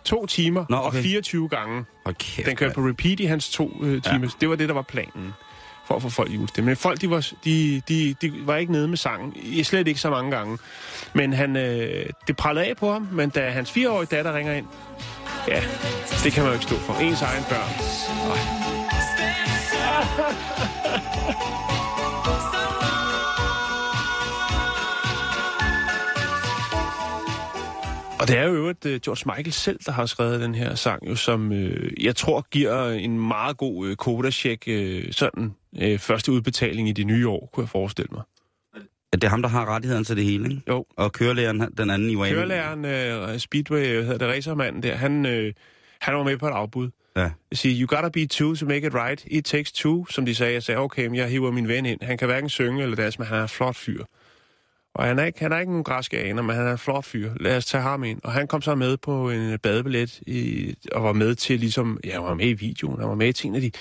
To 0.06 0.26
timer 0.26 0.66
Nå, 0.70 0.76
og 0.76 0.86
okay. 0.86 1.02
24 1.04 1.50
gange. 1.50 1.86
Hold 2.06 2.16
kæft, 2.16 2.48
Den 2.48 2.56
kørte 2.56 2.74
på 2.76 2.82
repeat 2.82 3.20
i 3.20 3.26
hans 3.26 3.50
to 3.50 3.72
øh, 3.82 4.02
timer. 4.02 4.20
Ja. 4.20 4.28
Det 4.42 4.50
var 4.50 4.56
det, 4.56 4.68
der 4.70 4.74
var 4.76 4.82
planen 4.82 5.34
for 5.88 5.96
at 5.96 6.02
få 6.02 6.10
folk 6.10 6.32
i 6.32 6.34
julestemning. 6.36 6.66
Men 6.70 6.78
folk, 6.78 7.02
de 7.02 7.10
var, 7.10 7.32
de, 7.46 7.82
de, 7.88 8.16
de 8.22 8.34
var 8.48 8.56
ikke 8.56 8.72
nede 8.72 8.88
med 8.88 8.98
sangen. 8.98 9.34
I- 9.36 9.64
Slet 9.64 9.88
ikke 9.88 10.00
så 10.00 10.10
mange 10.10 10.32
gange. 10.32 10.58
Men 11.14 11.34
han, 11.34 11.56
øh, 11.56 12.06
det 12.28 12.36
prallede 12.38 12.66
af 12.66 12.78
på 12.78 12.92
ham, 12.94 13.08
men 13.12 13.30
da 13.30 13.50
hans 13.50 13.72
fireårige 13.72 14.16
datter 14.16 14.34
ringer 14.34 14.54
ind, 14.54 14.66
ja, 15.48 15.64
det 16.24 16.32
kan 16.34 16.44
man 16.44 16.52
jo 16.52 16.54
ikke 16.54 16.66
stå 16.66 16.76
for. 16.76 16.94
Ens 16.94 17.22
egen 17.22 17.44
børn. 17.50 17.70
Ej. 18.32 19.55
Og 28.20 28.28
det 28.28 28.38
er 28.38 28.44
jo 28.44 28.54
øvrigt 28.54 28.86
uh, 28.86 28.92
George 28.92 29.34
Michael 29.36 29.54
selv, 29.54 29.80
der 29.86 29.92
har 29.92 30.06
skrevet 30.06 30.42
den 30.42 30.56
her 30.56 30.76
sang, 30.76 31.10
jo, 31.10 31.16
som 31.16 31.52
uh, 31.52 32.04
jeg 32.04 32.16
tror 32.16 32.46
giver 32.52 32.90
en 32.90 33.28
meget 33.28 33.58
god 33.58 33.90
uh, 33.90 33.96
kodacheck, 33.96 34.64
uh, 34.68 35.02
sådan 35.12 35.54
uh, 35.84 36.00
første 36.00 36.32
udbetaling 36.32 36.90
i 36.90 36.92
det 36.92 37.08
nye 37.08 37.28
år, 37.28 37.50
kunne 37.54 37.62
jeg 37.62 37.70
forestille 37.70 38.10
mig. 38.12 38.22
Ja, 38.76 38.80
det 39.12 39.24
er 39.24 39.30
ham, 39.30 39.42
der 39.42 39.50
har 39.50 39.66
rettigheden 39.66 40.04
til 40.04 40.16
det 40.16 40.24
hele, 40.24 40.50
ikke? 40.50 40.62
Jo. 40.68 40.86
Og 40.98 41.12
kørelæreren, 41.12 41.60
den 41.78 41.90
anden 41.90 42.10
i 42.10 42.16
Wayne. 42.16 42.36
Kørelæreren, 42.36 42.86
uh, 43.32 43.38
Speedway, 43.38 43.94
hvad 43.94 44.04
hedder 44.04 44.18
det, 44.18 44.28
racermanden 44.28 44.84
der, 44.84 44.96
han, 44.96 45.26
uh, 45.26 45.52
han 46.02 46.16
var 46.16 46.24
med 46.24 46.38
på 46.38 46.48
et 46.48 46.52
afbud. 46.52 46.90
Ja. 47.18 47.30
Sige, 47.54 47.82
you 47.82 47.88
gotta 47.88 48.10
be 48.10 48.26
two 48.26 48.56
to 48.56 48.66
make 48.66 48.88
it 48.88 48.94
right. 48.94 49.24
It 49.28 49.46
takes 49.46 49.72
two, 49.72 50.06
som 50.10 50.26
de 50.26 50.36
sagde. 50.36 50.54
Jeg 50.54 50.64
sagde, 50.64 50.80
okay, 50.80 51.06
men 51.06 51.16
jeg 51.16 51.30
hiver 51.30 51.52
min 51.52 51.68
ven 51.68 51.86
ind. 51.86 52.02
Han 52.02 52.18
kan 52.18 52.28
hverken 52.28 52.50
synge 52.50 52.84
eller 52.84 52.96
danse, 52.96 53.20
men 53.20 53.28
han 53.28 53.38
er 53.38 53.42
en 53.42 53.50
flot 53.50 53.76
fyr. 53.76 54.04
Og 54.96 55.04
han 55.06 55.20
er 55.20 55.26
ikke, 55.26 55.40
han 55.40 55.52
er 55.52 55.60
ikke 55.60 55.72
nogen 55.72 55.84
græske 55.84 56.20
aner, 56.20 56.42
men 56.42 56.56
han 56.56 56.68
er 56.68 56.72
en 56.72 56.78
flot 56.78 57.06
fyr. 57.06 57.32
Lad 57.40 57.58
os 57.58 57.66
tage 57.66 57.82
ham 57.82 58.04
ind. 58.04 58.22
Og 58.24 58.32
han 58.32 58.48
kom 58.48 58.62
så 58.62 58.76
med 58.76 58.98
på 58.98 59.30
en 59.30 59.60
badebillet 59.60 60.20
i, 60.28 60.76
og 60.92 61.04
var 61.04 61.14
med 61.14 61.36
til 61.36 61.60
ligesom... 61.60 62.00
Ja, 62.04 62.12
han 62.12 62.24
var 62.24 62.34
med 62.34 62.48
i 62.48 62.54
videoen. 62.54 63.00
Han 63.00 63.10
var 63.10 63.16
med 63.16 63.34
til 63.34 63.48
en 63.48 63.56
af 63.56 63.62
de... 63.62 63.72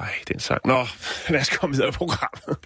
Ej, 0.00 0.12
den 0.28 0.40
sang. 0.40 0.60
Nå, 0.64 0.86
lad 1.28 1.40
os 1.40 1.48
komme 1.48 1.74
videre 1.76 1.88
i 1.88 1.92
programmet. 1.92 2.56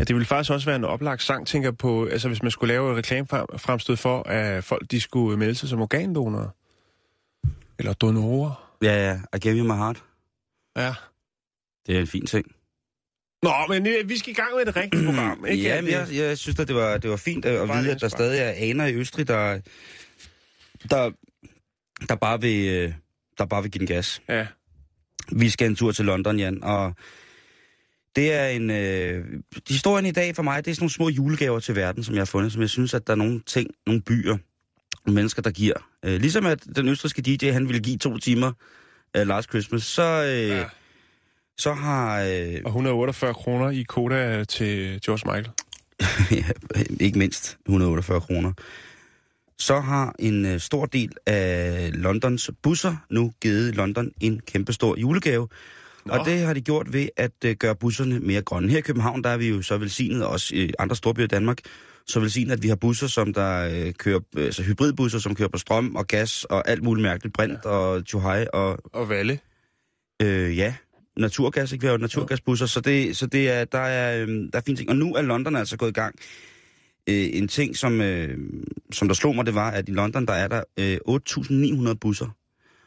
Ja, 0.00 0.04
det 0.04 0.14
ville 0.14 0.26
faktisk 0.26 0.50
også 0.50 0.66
være 0.66 0.76
en 0.76 0.84
oplagt 0.84 1.22
sang, 1.22 1.46
tænker 1.46 1.70
på, 1.70 2.06
altså 2.06 2.28
hvis 2.28 2.42
man 2.42 2.50
skulle 2.50 2.74
lave 2.74 2.90
et 2.90 2.96
reklamefremstød 2.96 3.96
for, 3.96 4.22
at 4.22 4.64
folk 4.64 4.90
de 4.90 5.00
skulle 5.00 5.38
melde 5.38 5.54
sig 5.54 5.68
som 5.68 5.80
organdonorer. 5.80 6.48
Eller 7.78 7.92
donorer. 7.92 8.76
Ja, 8.82 9.08
ja, 9.08 9.20
I 9.36 9.38
gave 9.38 9.56
you 9.56 9.64
my 9.64 9.76
heart. 9.76 10.04
Ja. 10.76 10.94
Det 11.86 11.96
er 11.96 12.00
en 12.00 12.06
fin 12.06 12.26
ting. 12.26 12.46
Nå, 13.42 13.52
men 13.68 13.86
øh, 13.86 14.08
vi 14.08 14.18
skal 14.18 14.30
i 14.30 14.34
gang 14.34 14.48
med 14.56 14.66
et 14.66 14.76
rigtigt 14.76 15.04
program, 15.04 15.44
ikke? 15.50 15.62
Ja, 15.62 15.80
men 15.80 15.90
jeg, 15.90 16.08
jeg 16.12 16.38
synes 16.38 16.58
at 16.58 16.68
det 16.68 16.76
var, 16.76 16.98
det 16.98 17.10
var 17.10 17.16
fint 17.16 17.44
at, 17.44 17.56
at 17.56 17.68
vide, 17.68 17.90
at 17.90 18.00
der 18.00 18.08
stadig 18.08 18.40
er 18.40 18.70
aner 18.70 18.86
i 18.86 18.94
Østrig, 18.94 19.28
der, 19.28 19.60
der, 20.90 21.10
der, 22.08 22.14
bare 22.14 22.40
vil, 22.40 22.68
øh, 22.68 22.92
der 23.38 23.44
bare 23.44 23.62
vil 23.62 23.70
give 23.70 23.78
den 23.78 23.86
gas. 23.86 24.22
Ja. 24.28 24.46
Vi 25.32 25.48
skal 25.48 25.66
en 25.70 25.76
tur 25.76 25.92
til 25.92 26.04
London, 26.04 26.38
Jan, 26.38 26.64
og 26.64 26.94
det 28.16 28.32
er 28.32 28.46
en... 28.46 28.70
Øh, 28.70 29.24
historien 29.68 30.06
i 30.06 30.10
dag 30.10 30.36
for 30.36 30.42
mig, 30.42 30.64
det 30.64 30.70
er 30.70 30.74
sådan 30.74 30.82
nogle 30.82 30.92
små 30.92 31.08
julegaver 31.08 31.60
til 31.60 31.76
verden, 31.76 32.04
som 32.04 32.14
jeg 32.14 32.20
har 32.20 32.26
fundet, 32.26 32.52
som 32.52 32.60
jeg 32.62 32.70
synes, 32.70 32.94
at 32.94 33.06
der 33.06 33.12
er 33.12 33.16
nogle 33.16 33.40
ting, 33.46 33.70
nogle 33.86 34.02
byer, 34.02 34.36
nogle 35.06 35.14
mennesker, 35.14 35.42
der 35.42 35.50
giver. 35.50 35.74
Øh, 36.04 36.20
ligesom 36.20 36.46
at 36.46 36.64
den 36.76 36.88
østrigske 36.88 37.22
DJ, 37.22 37.50
han 37.50 37.68
ville 37.68 37.80
give 37.82 37.96
to 37.98 38.18
timer 38.18 38.52
øh, 39.16 39.26
Last 39.26 39.48
Christmas, 39.48 39.82
så, 39.82 40.02
øh, 40.02 40.48
Ja. 40.48 40.56
ja. 40.58 40.64
så 41.58 41.72
har... 41.72 42.20
Øh, 42.20 42.60
Og 42.64 42.68
148 42.68 43.34
kroner 43.34 43.70
i 43.70 43.82
koda 43.82 44.44
til 44.44 45.00
George 45.04 45.36
Michael. 45.36 45.50
ja, 46.46 46.52
ikke 47.00 47.18
mindst 47.18 47.58
148 47.66 48.20
kroner. 48.20 48.52
Så 49.58 49.80
har 49.80 50.14
en 50.18 50.46
øh, 50.46 50.60
stor 50.60 50.86
del 50.86 51.12
af 51.26 51.90
Londons 51.94 52.50
busser 52.62 52.96
nu 53.10 53.32
givet 53.42 53.74
London 53.74 54.10
en 54.20 54.40
kæmpestor 54.46 54.96
julegave. 54.96 55.48
Nå. 56.04 56.14
Og 56.14 56.26
det 56.26 56.40
har 56.40 56.54
de 56.54 56.60
gjort 56.60 56.92
ved 56.92 57.08
at 57.16 57.32
øh, 57.44 57.56
gøre 57.56 57.76
busserne 57.76 58.20
mere 58.20 58.42
grønne. 58.42 58.70
Her 58.70 58.78
i 58.78 58.80
København, 58.80 59.24
der 59.24 59.30
er 59.30 59.36
vi 59.36 59.48
jo 59.48 59.62
så 59.62 59.78
velsignet, 59.78 60.24
og 60.24 60.30
også 60.30 60.54
i 60.54 60.72
andre 60.78 60.96
storbyer 60.96 61.24
i 61.24 61.26
Danmark, 61.26 61.58
så 62.06 62.20
velsignet, 62.20 62.52
at 62.52 62.62
vi 62.62 62.68
har 62.68 62.76
busser, 62.76 63.06
som 63.06 63.34
der 63.34 63.68
øh, 63.72 63.92
kører, 63.94 64.20
øh, 64.36 64.44
altså 64.44 64.62
hybridbusser, 64.62 65.18
som 65.18 65.34
kører 65.34 65.48
på 65.48 65.58
strøm 65.58 65.96
og 65.96 66.06
gas 66.06 66.44
og 66.44 66.68
alt 66.68 66.82
muligt 66.82 67.02
mærkeligt, 67.02 67.34
brint 67.34 67.64
og 67.64 68.06
tjohej 68.06 68.46
og 68.52 68.78
Og 68.92 69.08
Valle. 69.08 69.38
Øh, 70.22 70.56
ja, 70.56 70.74
naturgas, 71.16 71.72
ikke? 71.72 71.82
Vi 71.82 71.86
har 71.86 71.92
jo 71.92 71.98
naturgasbusser, 71.98 72.66
så 72.66 72.80
det, 72.80 73.16
så 73.16 73.26
det 73.26 73.50
er, 73.50 73.64
der 73.64 73.78
er, 73.78 74.22
øhm, 74.22 74.50
der 74.50 74.58
er 74.58 74.62
fine 74.66 74.76
ting. 74.76 74.90
Og 74.90 74.96
nu 74.96 75.14
er 75.14 75.22
London 75.22 75.56
altså 75.56 75.76
gået 75.76 75.90
i 75.90 75.92
gang. 75.92 76.14
Øh, 77.08 77.28
en 77.32 77.48
ting, 77.48 77.76
som, 77.76 78.00
øh, 78.00 78.38
som 78.92 79.08
der 79.08 79.14
slog 79.14 79.34
mig, 79.34 79.46
det 79.46 79.54
var, 79.54 79.70
at 79.70 79.88
i 79.88 79.92
London, 79.92 80.26
der 80.26 80.32
er 80.32 80.48
der 80.48 80.62
øh, 80.78 80.98
8.900 81.88 81.94
busser. 81.94 82.36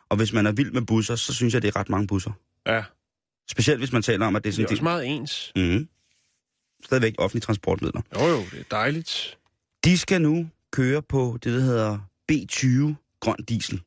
Og 0.10 0.18
hvis 0.18 0.34
man 0.34 0.46
er 0.46 0.52
vild 0.52 0.72
med 0.72 0.82
busser, 0.82 1.16
så 1.16 1.34
synes 1.34 1.54
jeg, 1.54 1.62
det 1.62 1.68
er 1.68 1.80
ret 1.80 1.90
mange 1.90 2.08
busser. 2.08 2.32
Ja, 2.68 2.84
Specielt 3.52 3.80
hvis 3.80 3.92
man 3.92 4.02
taler 4.02 4.26
om, 4.28 4.36
at 4.36 4.44
det 4.44 4.50
er 4.50 4.52
det 4.52 4.64
er 4.64 4.68
sådan... 4.68 4.74
også 4.74 4.84
meget 4.84 5.06
ens. 5.08 5.52
mm, 5.56 5.88
stadigvæk 6.86 7.14
offentlige 7.18 7.42
transportmidler. 7.42 8.02
Jo 8.16 8.26
jo, 8.26 8.38
det 8.52 8.60
er 8.60 8.64
dejligt. 8.72 9.38
De 9.84 9.98
skal 9.98 10.22
nu 10.22 10.50
køre 10.72 11.02
på 11.02 11.38
det, 11.44 11.54
der 11.54 11.60
hedder 11.60 12.00
B20 12.32 12.94
grøn 13.20 13.44
diesel. 13.50 13.82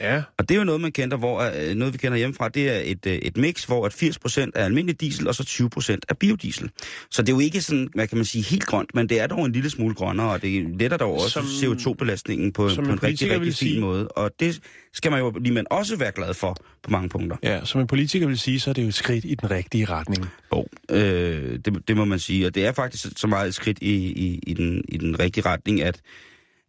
Ja, 0.00 0.22
Og 0.38 0.48
det 0.48 0.54
er 0.54 0.58
jo 0.58 0.64
noget, 0.64 0.80
man 0.80 0.92
kender, 0.92 1.16
hvor, 1.16 1.40
øh, 1.40 1.74
noget 1.74 1.92
vi 1.94 1.98
kender 1.98 2.18
hjemmefra, 2.18 2.48
det 2.48 2.68
er 2.68 2.80
et, 2.84 3.06
øh, 3.06 3.12
et 3.14 3.36
mix, 3.36 3.64
hvor 3.64 3.86
at 3.86 3.92
80% 3.92 4.50
er 4.54 4.64
almindelig 4.64 5.00
diesel, 5.00 5.28
og 5.28 5.34
så 5.34 5.42
20% 5.42 5.98
er 6.08 6.14
biodiesel. 6.14 6.70
Så 7.10 7.22
det 7.22 7.28
er 7.28 7.32
jo 7.32 7.40
ikke 7.40 7.60
sådan, 7.60 7.88
hvad 7.94 8.06
kan 8.06 8.18
man 8.18 8.24
sige, 8.24 8.44
helt 8.44 8.64
grønt, 8.66 8.94
men 8.94 9.08
det 9.08 9.20
er 9.20 9.26
dog 9.26 9.44
en 9.46 9.52
lille 9.52 9.70
smule 9.70 9.94
grønnere, 9.94 10.30
og 10.30 10.42
det 10.42 10.80
letter 10.80 10.96
dog 10.96 11.14
også 11.14 11.28
Som- 11.30 11.44
CO2-belastningen 11.92 12.52
på, 12.52 12.70
på 12.74 12.80
en 12.80 12.90
en 12.90 13.02
rigtig, 13.02 13.30
rigtig 13.30 13.54
fin 13.54 13.80
måde. 13.80 14.08
Og 14.08 14.30
det 14.40 14.60
skal 14.94 15.10
man 15.10 15.20
jo 15.20 15.30
lige 15.40 15.54
men 15.54 15.66
også 15.70 15.96
være 15.96 16.12
glad 16.12 16.34
for 16.34 16.56
på 16.82 16.90
mange 16.90 17.08
punkter. 17.08 17.36
ja, 17.42 17.64
som 17.64 17.80
en 17.80 17.86
politiker 17.86 18.26
vil 18.26 18.38
sige, 18.38 18.60
så 18.60 18.70
er 18.70 18.74
det 18.74 18.82
jo 18.82 18.88
et 18.88 18.94
skridt 18.94 19.24
i 19.24 19.34
den 19.34 19.50
rigtige 19.50 19.84
retning. 19.84 20.28
Oh. 20.50 20.64
Øh, 20.90 21.58
det, 21.64 21.88
det 21.88 21.96
må 21.96 22.04
man 22.04 22.18
sige, 22.18 22.46
og 22.46 22.54
det 22.54 22.66
er 22.66 22.72
faktisk 22.72 23.06
så 23.16 23.26
meget 23.26 23.48
et 23.48 23.54
skridt 23.54 23.78
i, 23.80 23.94
i, 23.94 24.40
i, 24.46 24.54
den, 24.54 24.84
i 24.88 24.96
den 24.96 25.18
rigtige 25.20 25.46
retning, 25.46 25.82
at, 25.82 26.00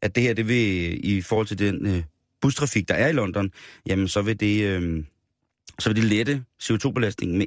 at 0.02 0.16
det 0.16 0.24
her, 0.24 0.34
det 0.34 0.48
vil 0.48 1.00
i 1.18 1.22
forhold 1.22 1.48
til 1.48 1.60
den 1.60 1.86
øh, 1.88 2.02
bustrafik, 2.44 2.88
der 2.88 2.96
er 2.96 3.08
i 3.08 3.12
London, 3.12 3.52
jamen 3.88 4.08
så 4.08 4.22
vil 4.22 4.40
det, 4.40 4.64
øh, 4.64 5.04
så 5.80 5.90
vil 5.90 5.96
det 5.96 6.04
lette 6.04 6.44
CO2-belastningen 6.64 7.38
med 7.38 7.46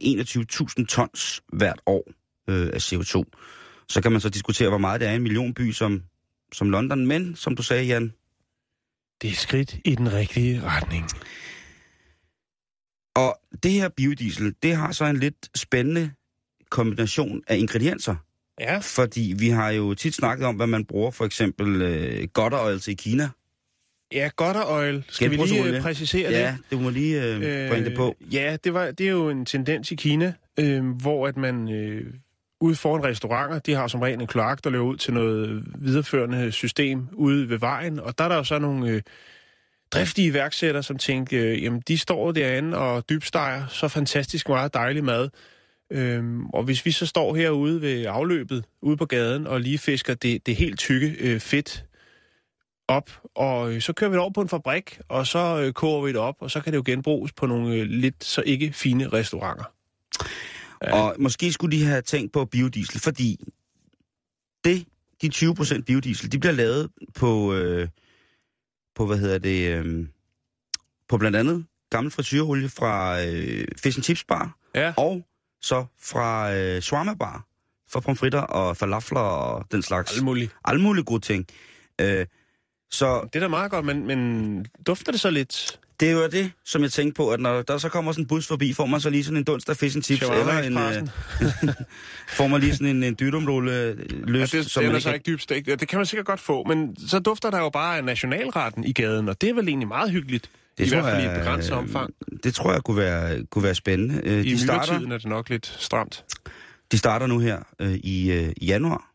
21.000 0.81 0.87
tons 0.87 1.43
hvert 1.53 1.81
år 1.87 2.05
øh, 2.49 2.71
af 2.73 2.93
CO2. 2.93 3.23
Så 3.89 4.01
kan 4.03 4.13
man 4.13 4.21
så 4.21 4.29
diskutere, 4.29 4.69
hvor 4.69 4.79
meget 4.79 5.01
det 5.01 5.09
er 5.09 5.13
i 5.13 5.17
en 5.17 5.23
millionby 5.23 5.73
som, 5.73 6.03
som 6.53 6.71
London, 6.71 7.07
men 7.07 7.37
som 7.37 7.57
du 7.57 7.63
sagde, 7.63 7.85
Jan, 7.85 8.13
Det 9.23 9.29
er 9.29 9.33
et 9.33 9.39
skridt 9.39 9.77
i 9.85 9.95
den 9.95 10.13
rigtige 10.13 10.63
retning. 10.65 11.05
og 13.17 13.39
det 13.63 13.71
her 13.71 13.89
biodiesel, 13.89 14.55
det 14.63 14.77
har 14.77 14.93
så 14.93 15.05
en 15.05 15.17
lidt 15.17 15.51
spændende 15.55 16.11
kombination 16.71 17.43
af 17.47 17.57
ingredienser. 17.57 18.17
Ja. 18.61 18.79
Fordi 18.79 19.35
vi 19.39 19.49
har 19.49 19.71
jo 19.71 19.95
tit 19.95 20.15
snakket 20.15 20.47
om, 20.47 20.57
hvad 20.57 20.67
man 20.67 20.85
bruger 20.85 21.11
for 21.11 21.25
eksempel 21.25 21.83
øh, 21.83 22.29
godteroil 22.33 22.81
i 22.89 22.95
Kina. 22.95 23.29
Ja, 24.13 24.31
godt 24.37 24.57
og 24.57 24.75
oil. 24.75 25.05
Skal 25.09 25.31
vi 25.31 25.37
lige 25.37 25.65
øh, 25.65 25.83
præcisere 25.83 26.31
Ja, 26.31 26.57
det? 26.71 26.73
du 26.73 26.79
må 26.79 26.91
lige 26.91 27.25
øh, 27.25 27.71
bringe 27.71 27.89
det 27.89 27.97
på. 27.97 28.17
Ja, 28.33 28.57
det, 28.65 28.75
var, 28.75 28.91
det 28.91 29.07
er 29.07 29.11
jo 29.11 29.31
en 29.31 29.47
tendens 29.47 29.93
i 29.93 29.95
Kina, 29.95 30.33
øh, 30.59 30.85
hvor 30.91 31.29
at 31.29 31.37
man 31.37 31.73
øh, 31.73 32.05
ude 32.61 32.77
foran 32.77 33.05
restauranter, 33.05 33.59
de 33.59 33.75
har 33.75 33.87
som 33.87 34.01
regel 34.01 34.21
en 34.21 34.27
kloak, 34.27 34.65
der 34.65 34.71
løber 34.71 34.85
ud 34.85 34.97
til 34.97 35.13
noget 35.15 35.65
videreførende 35.79 36.53
system 36.53 37.09
ude 37.13 37.49
ved 37.49 37.59
vejen, 37.59 38.01
og 38.01 38.19
der 38.19 38.25
er 38.25 38.29
der 38.29 38.37
jo 38.37 38.45
så 38.45 38.59
nogle 38.59 38.89
øh, 38.89 39.03
driftige 39.91 40.27
iværksættere, 40.27 40.83
som 40.83 40.99
tænker, 40.99 41.45
øh, 41.45 41.63
jamen 41.63 41.83
de 41.89 41.99
står 41.99 42.33
derinde 42.33 42.79
og 42.79 43.09
dybsteger 43.09 43.67
så 43.67 43.89
fantastisk 43.89 44.49
meget 44.49 44.75
dejlig 44.75 45.05
mad, 45.05 45.29
Øhm, 45.91 46.47
og 46.47 46.63
hvis 46.63 46.87
vi 46.87 46.91
så 46.91 47.07
står 47.07 47.35
herude 47.35 47.81
ved 47.81 48.05
afløbet, 48.05 48.65
ude 48.83 48.97
på 48.97 49.07
gaden, 49.07 49.47
og 49.47 49.61
lige 49.61 49.79
fisker 49.79 50.15
det, 50.15 50.47
det 50.47 50.57
helt 50.57 50.79
tykke 50.79 51.17
øh, 51.21 51.41
fedt 51.41 51.85
op, 52.89 53.11
og 53.35 53.73
øh, 53.73 53.81
så 53.81 53.93
kører 53.93 54.11
vi 54.11 54.15
det 54.15 54.21
over 54.21 54.31
på 54.33 54.41
en 54.41 54.49
fabrik, 54.49 54.99
og 55.09 55.27
så 55.27 55.63
øh, 55.63 55.73
koger 55.73 56.03
vi 56.03 56.09
det 56.09 56.17
op, 56.17 56.37
og 56.39 56.51
så 56.51 56.61
kan 56.61 56.73
det 56.73 56.77
jo 56.77 56.83
genbruges 56.87 57.33
på 57.33 57.47
nogle 57.47 57.75
øh, 57.75 57.87
lidt 57.87 58.25
så 58.25 58.43
ikke 58.43 58.73
fine 58.73 59.09
restauranter. 59.09 59.65
Og 60.93 61.17
måske 61.19 61.53
skulle 61.53 61.77
de 61.77 61.85
have 61.85 62.03
tænkt 62.03 62.33
på 62.33 62.45
biodiesel, 62.45 63.01
fordi 63.01 63.45
det, 64.65 64.87
de 65.23 65.31
20% 65.35 65.83
biodiesel, 65.83 66.33
de 66.33 66.39
bliver 66.39 66.53
lavet 66.53 66.91
på, 67.15 67.55
øh, 67.55 67.89
på 68.95 69.07
hvad 69.07 69.19
hedder 69.19 69.39
det, 69.39 69.71
øh, 69.71 70.07
på 71.09 71.19
blandt 71.19 71.37
andet 71.37 71.67
gammel 71.91 72.11
frityreolie 72.11 72.69
fra 72.69 73.25
øh, 73.25 73.69
Fish 73.83 73.99
and 73.99 74.05
Chips 74.05 74.25
Bar, 74.25 74.57
Ja, 74.75 74.95
og 74.97 75.27
så 75.61 75.85
fra 76.01 76.55
øh, 76.55 76.83
Shawarma 76.83 77.15
Bar, 77.15 77.47
for 77.89 78.01
pomfritter 78.01 78.41
og 78.41 78.77
falafler 78.77 79.21
og 79.21 79.67
den 79.73 79.83
slags. 79.83 80.13
alt 80.13 80.25
muligt. 80.25 80.57
Alle 80.65 80.83
mulige 80.83 81.05
gode 81.05 81.21
ting. 81.21 81.47
Øh, 82.01 82.27
så 82.91 83.29
Det 83.33 83.37
er 83.37 83.41
da 83.41 83.49
meget 83.49 83.71
godt, 83.71 83.85
men, 83.85 84.07
men 84.07 84.67
dufter 84.87 85.13
det 85.13 85.21
så 85.21 85.31
lidt? 85.31 85.79
det 86.01 86.17
var 86.17 86.29
det, 86.29 86.53
som 86.65 86.83
jeg 86.83 86.93
tænkte 86.93 87.15
på, 87.15 87.31
at 87.31 87.41
når 87.41 87.63
der 87.63 87.79
så 87.79 87.89
kommer 87.89 88.13
sådan 88.13 88.25
en 88.25 88.29
bus 88.29 88.47
forbi, 88.47 88.73
får 88.73 88.87
man 88.87 89.01
så 89.01 89.11
lige 89.11 89.25
sådan 89.25 89.37
en 89.37 89.45
dunst 89.45 89.69
af 89.69 89.77
fish 89.77 89.97
and 89.97 90.03
chips, 90.03 90.23
eller 90.23 90.59
en, 90.59 90.79
øh, 90.79 91.75
får 92.39 92.47
man 92.47 92.61
lige 92.61 92.73
sådan 92.73 92.97
en, 92.97 93.03
en 93.03 93.17
dyrumrulle 93.21 93.73
øh, 93.73 93.99
Ja, 93.99 94.17
løs, 94.27 94.51
det, 94.51 94.71
som 94.71 94.85
det 94.85 94.95
er 94.95 94.99
så 94.99 95.13
ikke 95.13 95.31
dybt 95.31 95.43
stegt. 95.43 95.69
Ja, 95.69 95.75
det 95.75 95.89
kan 95.89 95.99
man 95.99 96.07
sikkert 96.07 96.27
godt 96.27 96.41
få, 96.41 96.65
men 96.65 96.97
så 97.09 97.19
dufter 97.19 97.51
der 97.51 97.59
jo 97.59 97.71
bare 97.71 97.97
af 97.97 98.05
nationalretten 98.05 98.85
i 98.85 98.93
gaden, 98.93 99.29
og 99.29 99.41
det 99.41 99.51
er 99.51 99.55
vel 99.55 99.69
egentlig 99.69 99.89
meget 99.89 100.11
hyggeligt. 100.11 100.51
Det 100.79 100.87
I 100.87 100.91
tror 100.91 101.01
hvert 101.01 101.13
fald 101.13 101.23
i 101.23 101.27
et 101.27 101.31
jeg, 101.33 101.41
begrænset 101.41 101.73
øh, 101.73 101.79
omfang. 101.79 102.15
Det 102.45 102.55
tror 102.55 102.73
jeg 102.73 102.83
kunne 102.83 102.97
være, 102.97 103.45
kunne 103.45 103.65
være 103.65 103.75
spændende. 103.75 104.21
Øh, 104.25 104.45
I 104.45 104.51
de, 104.51 104.59
starter, 104.59 104.95
er 104.95 105.19
det 105.19 105.25
nok 105.25 105.49
lidt 105.49 105.77
stramt. 105.79 106.25
de 106.93 106.99
starter 106.99 107.27
nu 107.27 107.39
her 107.39 107.59
øh, 107.79 107.95
i, 107.95 108.33
øh, 108.33 108.69
januar, 108.69 109.11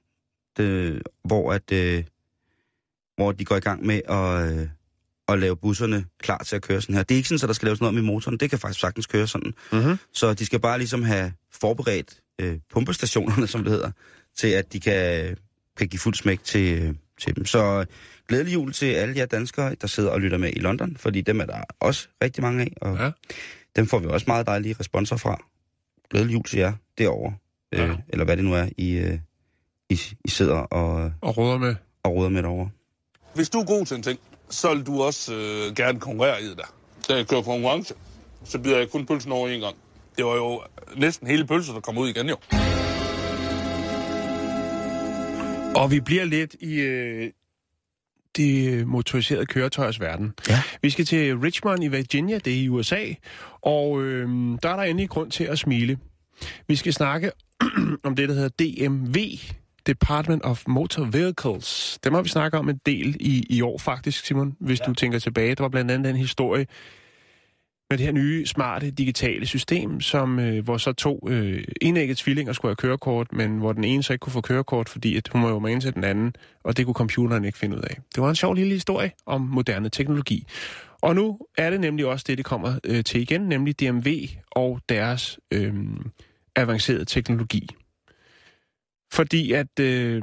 det, 0.57 1.01
hvor, 1.23 1.53
at, 1.53 1.71
øh, 1.71 2.03
hvor 3.21 3.31
de 3.31 3.45
går 3.45 3.55
i 3.55 3.59
gang 3.59 3.85
med 3.85 4.01
at, 4.09 4.57
øh, 4.59 4.67
at 5.27 5.39
lave 5.39 5.55
busserne 5.57 6.05
klar 6.19 6.37
til 6.37 6.55
at 6.55 6.61
køre 6.61 6.81
sådan 6.81 6.95
her. 6.95 7.03
Det 7.03 7.15
er 7.15 7.17
ikke 7.17 7.29
sådan, 7.29 7.43
at 7.43 7.47
der 7.47 7.53
skal 7.53 7.65
laves 7.65 7.81
noget 7.81 7.93
med 7.93 8.01
motoren. 8.01 8.37
Det 8.37 8.49
kan 8.49 8.59
faktisk 8.59 8.79
sagtens 8.81 9.05
køre 9.07 9.27
sådan. 9.27 9.53
Mm-hmm. 9.71 9.97
Så 10.13 10.33
de 10.33 10.45
skal 10.45 10.59
bare 10.59 10.77
ligesom 10.77 11.03
have 11.03 11.31
forberedt 11.53 12.19
øh, 12.41 12.57
pumpestationerne, 12.73 13.47
som 13.47 13.63
det 13.63 13.71
hedder, 13.73 13.91
til 14.37 14.47
at 14.47 14.73
de 14.73 14.79
kan, 14.79 15.35
kan 15.77 15.87
give 15.87 15.99
fuld 15.99 16.13
smæk 16.15 16.43
til, 16.43 16.81
øh, 16.83 16.93
til 17.21 17.35
dem. 17.35 17.45
Så 17.45 17.63
øh, 17.79 17.85
glædelig 18.27 18.53
jul 18.53 18.73
til 18.73 18.85
alle 18.85 19.17
jer 19.17 19.25
danskere, 19.25 19.75
der 19.81 19.87
sidder 19.87 20.09
og 20.09 20.21
lytter 20.21 20.37
med 20.37 20.49
i 20.55 20.59
London, 20.59 20.97
fordi 20.97 21.21
dem 21.21 21.39
er 21.41 21.45
der 21.45 21.61
også 21.79 22.07
rigtig 22.23 22.43
mange 22.43 22.61
af, 22.61 22.73
og 22.81 22.97
Ja. 22.97 23.11
dem 23.75 23.87
får 23.87 23.99
vi 23.99 24.07
også 24.07 24.25
meget 24.27 24.47
dejlige 24.47 24.75
responser 24.79 25.15
fra. 25.17 25.37
Glædelig 26.09 26.33
jul 26.33 26.43
til 26.43 26.59
jer 26.59 26.73
derovre, 26.97 27.33
øh, 27.73 27.79
Ja. 27.79 27.95
eller 28.09 28.25
hvad 28.25 28.37
det 28.37 28.45
nu 28.45 28.53
er, 28.53 28.69
I, 28.77 28.91
øh, 28.97 29.19
I, 29.89 29.99
I 30.25 30.29
sidder 30.29 30.55
og, 30.55 31.11
Og 31.21 31.37
råder 31.37 31.57
med. 31.57 31.75
og 32.03 32.15
råder 32.15 32.29
med 32.29 32.43
derovre. 32.43 32.69
Hvis 33.33 33.49
du 33.49 33.59
er 33.59 33.65
god 33.65 33.85
til 33.85 33.97
en 33.97 34.03
ting, 34.03 34.19
så 34.49 34.73
vil 34.73 34.85
du 34.85 35.01
også 35.01 35.33
øh, 35.33 35.75
gerne 35.75 35.99
konkurrere 35.99 36.41
i 36.41 36.45
det 36.45 36.57
der. 36.57 36.73
Da 37.09 37.15
jeg 37.15 37.27
kører 37.27 37.41
konkurrence, 37.41 37.93
så 38.43 38.59
bider 38.59 38.77
jeg 38.77 38.89
kun 38.89 39.05
pølsen 39.05 39.31
over 39.31 39.49
en 39.49 39.61
gang. 39.61 39.75
Det 40.17 40.25
var 40.25 40.35
jo 40.35 40.61
næsten 40.97 41.27
hele 41.27 41.47
pølsen, 41.47 41.75
der 41.75 41.81
kom 41.81 41.97
ud 41.97 42.09
igen 42.09 42.29
jo. 42.29 42.35
Og 45.75 45.91
vi 45.91 45.99
bliver 45.99 46.25
lidt 46.25 46.55
i 46.59 46.73
øh, 46.73 47.31
det 48.37 48.87
motoriserede 48.87 49.45
køretøjers 49.45 49.99
verden. 49.99 50.33
Ja. 50.49 50.61
Vi 50.81 50.89
skal 50.89 51.05
til 51.05 51.37
Richmond 51.37 51.83
i 51.83 51.87
Virginia, 51.87 52.37
det 52.37 52.53
er 52.53 52.57
i 52.57 52.69
USA, 52.69 53.05
og 53.61 54.01
øh, 54.01 54.29
der 54.63 54.69
er 54.69 54.75
der 54.75 54.83
endelig 54.83 55.09
grund 55.09 55.31
til 55.31 55.43
at 55.43 55.59
smile. 55.59 55.97
Vi 56.67 56.75
skal 56.75 56.93
snakke 56.93 57.31
om 58.03 58.15
det, 58.15 58.29
der 58.29 58.35
hedder 58.35 58.49
DMV, 58.49 59.15
Department 59.87 60.43
of 60.43 60.63
Motor 60.67 61.03
Vehicles. 61.03 61.99
Dem 62.03 62.13
har 62.13 62.21
vi 62.21 62.29
snakket 62.29 62.59
om 62.59 62.69
en 62.69 62.79
del 62.85 63.17
i, 63.19 63.45
i 63.49 63.61
år 63.61 63.77
faktisk, 63.77 64.25
Simon, 64.25 64.55
hvis 64.59 64.79
ja. 64.79 64.85
du 64.85 64.93
tænker 64.93 65.19
tilbage. 65.19 65.55
Der 65.55 65.63
var 65.63 65.69
blandt 65.69 65.91
andet 65.91 66.07
den 66.07 66.15
historie 66.15 66.65
med 67.91 67.97
det 67.97 68.05
her 68.05 68.13
nye, 68.13 68.45
smarte, 68.45 68.91
digitale 68.91 69.45
system, 69.45 70.01
som, 70.01 70.39
øh, 70.39 70.63
hvor 70.63 70.77
så 70.77 70.93
to 70.93 71.27
øh, 71.29 71.63
enægget 71.81 72.17
tvillinger 72.17 72.53
skulle 72.53 72.69
have 72.69 72.75
kørekort, 72.75 73.33
men 73.33 73.57
hvor 73.57 73.73
den 73.73 73.83
ene 73.83 74.03
så 74.03 74.13
ikke 74.13 74.23
kunne 74.23 74.33
få 74.33 74.41
kørekort, 74.41 74.89
fordi 74.89 75.17
at 75.17 75.27
hun 75.27 75.43
var 75.43 75.49
jo 75.49 75.59
med 75.59 75.81
til 75.81 75.93
den 75.93 76.03
anden, 76.03 76.35
og 76.63 76.77
det 76.77 76.85
kunne 76.85 76.93
computeren 76.93 77.45
ikke 77.45 77.57
finde 77.57 77.77
ud 77.77 77.81
af. 77.81 77.97
Det 78.15 78.23
var 78.23 78.29
en 78.29 78.35
sjov 78.35 78.53
lille 78.53 78.73
historie 78.73 79.11
om 79.25 79.41
moderne 79.41 79.89
teknologi. 79.89 80.47
Og 81.01 81.15
nu 81.15 81.39
er 81.57 81.69
det 81.69 81.79
nemlig 81.79 82.05
også 82.05 82.25
det, 82.27 82.37
det 82.37 82.45
kommer 82.45 82.79
øh, 82.83 83.03
til 83.03 83.21
igen, 83.21 83.41
nemlig 83.41 83.79
DMV 83.79 84.27
og 84.51 84.79
deres 84.89 85.39
øh, 85.53 85.73
avancerede 86.55 87.05
teknologi. 87.05 87.67
Fordi 89.13 89.51
at... 89.51 89.79
Øh, 89.79 90.21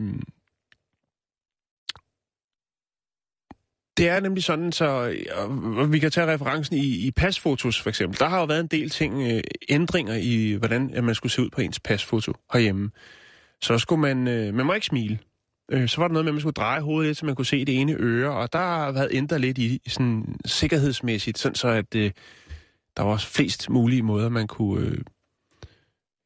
det 3.98 4.08
er 4.08 4.20
nemlig 4.20 4.44
sådan, 4.44 4.72
så 4.72 5.14
og 5.36 5.92
vi 5.92 5.98
kan 5.98 6.10
tage 6.10 6.32
referencen 6.32 6.76
i, 6.76 7.06
i 7.06 7.10
pasfotos 7.10 7.80
for 7.80 7.88
eksempel. 7.88 8.18
Der 8.18 8.28
har 8.28 8.38
jo 8.38 8.44
været 8.44 8.60
en 8.60 8.66
del 8.66 8.90
ting, 8.90 9.32
øh, 9.32 9.40
ændringer 9.68 10.14
i, 10.14 10.52
hvordan 10.52 10.94
at 10.94 11.04
man 11.04 11.14
skulle 11.14 11.32
se 11.32 11.42
ud 11.42 11.50
på 11.50 11.60
ens 11.60 11.80
pasfoto 11.80 12.32
herhjemme. 12.52 12.90
Så 13.62 13.78
skulle 13.78 14.00
man, 14.00 14.28
øh, 14.28 14.54
man 14.54 14.66
må 14.66 14.72
ikke 14.72 14.86
smile. 14.86 15.18
Øh, 15.72 15.88
så 15.88 16.00
var 16.00 16.08
der 16.08 16.12
noget 16.12 16.24
med, 16.24 16.30
at 16.30 16.34
man 16.34 16.40
skulle 16.40 16.54
dreje 16.54 16.80
hovedet 16.80 17.08
lidt, 17.08 17.18
så 17.18 17.26
man 17.26 17.34
kunne 17.34 17.46
se 17.46 17.64
det 17.64 17.80
ene 17.80 17.96
øre, 17.98 18.32
og 18.32 18.52
der 18.52 18.58
har 18.58 18.92
været 18.92 19.08
ændret 19.12 19.40
lidt 19.40 19.58
i 19.58 19.80
sådan 19.88 20.36
sikkerhedsmæssigt, 20.44 21.38
sådan 21.38 21.54
så 21.54 21.68
at 21.68 21.94
øh, 21.94 22.10
der 22.96 23.02
var 23.02 23.16
flest 23.16 23.70
mulige 23.70 24.02
måder, 24.02 24.28
man 24.28 24.46
kunne 24.46 24.86
øh, 24.86 24.98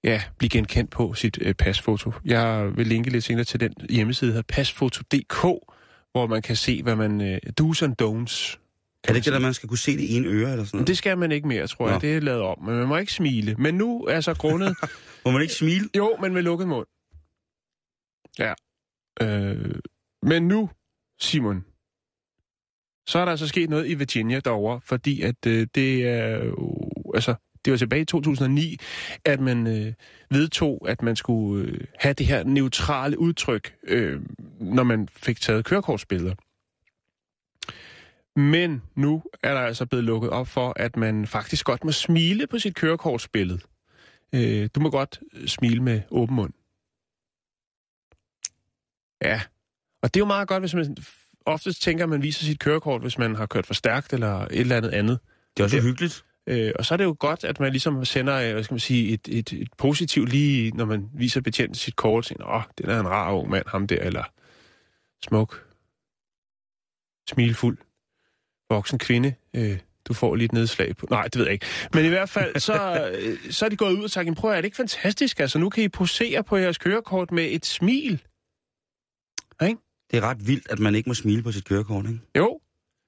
ja, 0.04 0.22
blive 0.38 0.50
genkendt 0.50 0.90
på 0.90 1.14
sit 1.14 1.38
øh, 1.40 1.54
pasfoto. 1.54 2.12
Jeg 2.24 2.70
vil 2.76 2.86
linke 2.86 3.10
lidt 3.10 3.24
senere 3.24 3.44
til 3.44 3.60
den 3.60 3.74
hjemmeside, 3.90 4.30
der 4.30 4.34
hedder 4.34 4.54
pasfoto.dk, 4.54 5.42
hvor 6.12 6.26
man 6.26 6.42
kan 6.42 6.56
se, 6.56 6.82
hvad 6.82 6.96
man... 6.96 7.20
Øh, 7.20 7.38
do's 7.60 7.84
and 7.84 8.02
don'ts. 8.02 8.58
Er 9.04 9.08
det 9.08 9.16
ikke 9.16 9.30
det, 9.30 9.36
at 9.36 9.42
man 9.42 9.54
skal 9.54 9.68
kunne 9.68 9.78
se 9.78 9.96
det 9.96 10.16
ene 10.16 10.28
øre 10.28 10.50
eller 10.50 10.64
sådan 10.64 10.76
noget? 10.76 10.88
Det 10.88 10.98
skal 10.98 11.18
man 11.18 11.32
ikke 11.32 11.48
mere, 11.48 11.66
tror 11.66 11.86
jeg. 11.86 11.94
Nå. 11.94 12.00
Det 12.00 12.16
er 12.16 12.20
lavet 12.20 12.42
om. 12.42 12.64
Men 12.64 12.74
man 12.74 12.88
må 12.88 12.96
ikke 12.96 13.12
smile. 13.12 13.54
Men 13.58 13.74
nu 13.74 14.04
er 14.04 14.20
så 14.20 14.34
grundet... 14.34 14.76
må 15.24 15.30
man 15.30 15.42
ikke 15.42 15.54
smile? 15.54 15.88
Jo, 15.96 16.16
men 16.20 16.34
med 16.34 16.42
lukket 16.42 16.68
mund. 16.68 16.86
Ja. 18.38 18.54
Øh, 19.20 19.74
men 20.22 20.48
nu, 20.48 20.70
Simon, 21.20 21.64
så 23.06 23.18
er 23.18 23.24
der 23.24 23.30
altså 23.30 23.48
sket 23.48 23.70
noget 23.70 23.88
i 23.88 23.94
Virginia 23.94 24.40
derovre, 24.40 24.80
fordi 24.84 25.22
at 25.22 25.46
øh, 25.46 25.66
det 25.74 26.08
er 26.08 26.44
jo... 26.44 26.78
Altså, 27.14 27.34
det 27.64 27.70
var 27.70 27.76
tilbage 27.76 28.02
i 28.02 28.04
2009, 28.04 28.78
at 29.24 29.40
man 29.40 29.66
øh, 29.66 29.92
vedtog, 30.30 30.88
at 30.88 31.02
man 31.02 31.16
skulle 31.16 31.68
øh, 31.68 31.80
have 31.98 32.14
det 32.14 32.26
her 32.26 32.44
neutrale 32.44 33.18
udtryk, 33.18 33.74
øh, 33.82 34.20
når 34.60 34.82
man 34.82 35.08
fik 35.08 35.40
taget 35.40 35.64
kørekortsbilleder. 35.64 36.34
Men 38.36 38.82
nu 38.94 39.22
er 39.42 39.54
der 39.54 39.60
altså 39.60 39.86
blevet 39.86 40.04
lukket 40.04 40.30
op 40.30 40.48
for, 40.48 40.72
at 40.76 40.96
man 40.96 41.26
faktisk 41.26 41.66
godt 41.66 41.84
må 41.84 41.92
smile 41.92 42.46
på 42.46 42.58
sit 42.58 42.74
kørekortsbillede. 42.74 43.60
Øh, 44.34 44.68
du 44.74 44.80
må 44.80 44.90
godt 44.90 45.20
øh, 45.34 45.48
smile 45.48 45.82
med 45.82 46.00
åben 46.10 46.36
mund. 46.36 46.52
Ja, 49.22 49.40
og 50.02 50.14
det 50.14 50.20
er 50.20 50.22
jo 50.22 50.26
meget 50.26 50.48
godt, 50.48 50.62
hvis 50.62 50.74
man 50.74 50.96
oftest 51.46 51.82
tænker, 51.82 52.04
at 52.04 52.10
man 52.10 52.22
viser 52.22 52.44
sit 52.44 52.58
kørekort, 52.58 53.00
hvis 53.00 53.18
man 53.18 53.34
har 53.34 53.46
kørt 53.46 53.66
for 53.66 53.74
stærkt 53.74 54.12
eller 54.12 54.40
et 54.40 54.60
eller 54.60 54.76
andet 54.76 54.90
andet. 54.90 55.18
Det 55.56 55.62
er 55.62 55.64
også 55.64 55.76
det, 55.76 55.84
hyggeligt. 55.84 56.24
Øh, 56.46 56.72
og 56.78 56.84
så 56.84 56.94
er 56.94 56.96
det 56.96 57.04
jo 57.04 57.16
godt, 57.18 57.44
at 57.44 57.60
man 57.60 57.70
ligesom 57.72 58.04
sender 58.04 58.34
øh, 58.34 58.52
hvad 58.52 58.64
skal 58.64 58.74
man 58.74 58.80
sige, 58.80 59.12
et, 59.12 59.28
et, 59.28 59.52
et 59.52 59.68
positivt 59.78 60.28
lige, 60.28 60.70
når 60.70 60.84
man 60.84 61.10
viser 61.14 61.40
betjenten 61.40 61.74
sit 61.74 61.96
kort, 61.96 62.32
og 62.40 62.56
åh, 62.56 62.62
det 62.78 62.88
er 62.88 63.00
en 63.00 63.08
rar 63.08 63.32
ung 63.32 63.50
mand, 63.50 63.64
ham 63.68 63.86
der, 63.86 64.00
eller 64.00 64.24
smuk, 65.24 65.66
smilfuld, 67.28 67.78
voksen 68.70 68.98
kvinde, 68.98 69.34
øh, 69.54 69.78
du 70.04 70.14
får 70.14 70.34
lidt 70.34 70.52
nedslag 70.52 70.96
på. 70.96 71.06
Nej, 71.10 71.24
det 71.24 71.36
ved 71.38 71.44
jeg 71.44 71.52
ikke. 71.52 71.66
Men 71.94 72.04
i 72.04 72.08
hvert 72.08 72.28
fald, 72.28 72.60
så, 72.60 72.74
øh, 73.14 73.52
så 73.52 73.64
er 73.64 73.68
de 73.68 73.76
gået 73.76 73.92
ud 73.92 74.04
og 74.04 74.10
sagt, 74.10 74.36
prøv 74.36 74.50
at 74.50 74.56
er 74.56 74.60
det 74.60 74.66
ikke 74.66 74.76
fantastisk? 74.76 75.40
Altså, 75.40 75.58
nu 75.58 75.70
kan 75.70 75.84
I 75.84 75.88
posere 75.88 76.44
på 76.44 76.56
jeres 76.56 76.78
kørekort 76.78 77.32
med 77.32 77.44
et 77.50 77.66
smil. 77.66 78.22
Ikke? 79.62 79.80
Det 80.10 80.16
er 80.16 80.20
ret 80.20 80.46
vildt, 80.46 80.70
at 80.70 80.78
man 80.78 80.94
ikke 80.94 81.10
må 81.10 81.14
smile 81.14 81.42
på 81.42 81.52
sit 81.52 81.64
kørekort, 81.64 82.06
ikke? 82.06 82.20
Jo. 82.36 82.60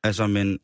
Altså, 0.03 0.27
men 0.27 0.59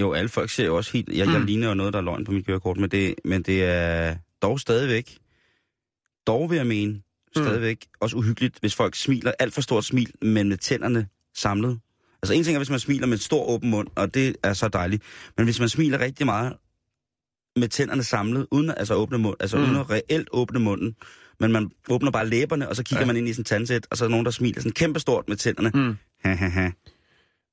jo, 0.00 0.12
alle 0.12 0.28
folk 0.28 0.50
ser 0.50 0.64
jo 0.66 0.76
også 0.76 0.92
helt... 0.92 1.08
Jeg, 1.08 1.26
mm. 1.26 1.32
jeg 1.32 1.40
ligner 1.40 1.68
jo 1.68 1.74
noget, 1.74 1.92
der 1.92 1.98
er 1.98 2.02
løgn 2.02 2.24
på 2.24 2.32
mit 2.32 2.46
kørekort, 2.46 2.76
men 2.76 2.90
det, 2.90 3.14
men 3.24 3.42
det 3.42 3.64
er 3.64 4.16
dog 4.42 4.60
stadigvæk... 4.60 5.18
Dog 6.26 6.50
vil 6.50 6.56
jeg 6.56 6.66
mene, 6.66 6.92
mm. 6.92 7.02
stadigvæk 7.42 7.76
mm. 7.84 7.90
også 8.00 8.16
uhyggeligt, 8.16 8.58
hvis 8.60 8.74
folk 8.74 8.94
smiler 8.94 9.32
alt 9.38 9.54
for 9.54 9.60
stort 9.60 9.84
smil, 9.84 10.12
men 10.22 10.48
med 10.48 10.56
tænderne 10.56 11.08
samlet. 11.34 11.80
Altså 12.22 12.34
en 12.34 12.44
ting 12.44 12.54
er, 12.54 12.58
hvis 12.58 12.70
man 12.70 12.78
smiler 12.78 13.06
med 13.06 13.16
et 13.16 13.22
stor 13.22 13.44
åben 13.44 13.70
mund, 13.70 13.88
og 13.94 14.14
det 14.14 14.36
er 14.42 14.52
så 14.52 14.68
dejligt. 14.68 15.02
Men 15.36 15.44
hvis 15.44 15.60
man 15.60 15.68
smiler 15.68 16.00
rigtig 16.00 16.26
meget 16.26 16.56
med 17.56 17.68
tænderne 17.68 18.02
samlet, 18.02 18.46
uden 18.50 18.70
altså 18.70 18.94
åbne 18.94 19.18
mund, 19.18 19.36
altså 19.40 19.56
mm. 19.56 19.62
uden 19.62 19.76
at 19.76 19.90
reelt 19.90 20.28
åbne 20.32 20.60
munden, 20.60 20.96
men 21.40 21.52
man 21.52 21.70
åbner 21.88 22.10
bare 22.10 22.28
læberne, 22.28 22.68
og 22.68 22.76
så 22.76 22.82
kigger 22.82 23.00
ja. 23.00 23.06
man 23.06 23.16
ind 23.16 23.28
i 23.28 23.32
sådan 23.32 23.40
en 23.40 23.44
tandsæt, 23.44 23.86
og 23.90 23.96
så 23.96 24.04
er 24.04 24.08
der 24.08 24.10
nogen, 24.10 24.24
der 24.24 24.30
smiler 24.30 24.60
sådan 24.60 24.72
kæmpestort 24.72 25.28
med 25.28 25.36
tænderne. 25.36 25.70
Mm. 25.74 25.96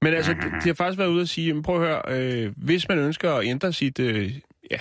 Men 0.02 0.14
altså, 0.14 0.32
de 0.34 0.70
har 0.70 0.74
faktisk 0.74 1.00
været 1.00 1.10
ude 1.10 1.22
og 1.22 1.28
sige, 1.28 1.64
prøv 1.64 1.82
at 1.84 1.88
høre, 1.88 2.02
øh, 2.08 2.54
hvis 2.58 2.88
man 2.90 2.98
ønsker 2.98 3.34
at 3.34 3.46
ændre 3.46 3.74
sit, 3.74 4.00
øh, 4.00 4.34
ja, 4.72 4.80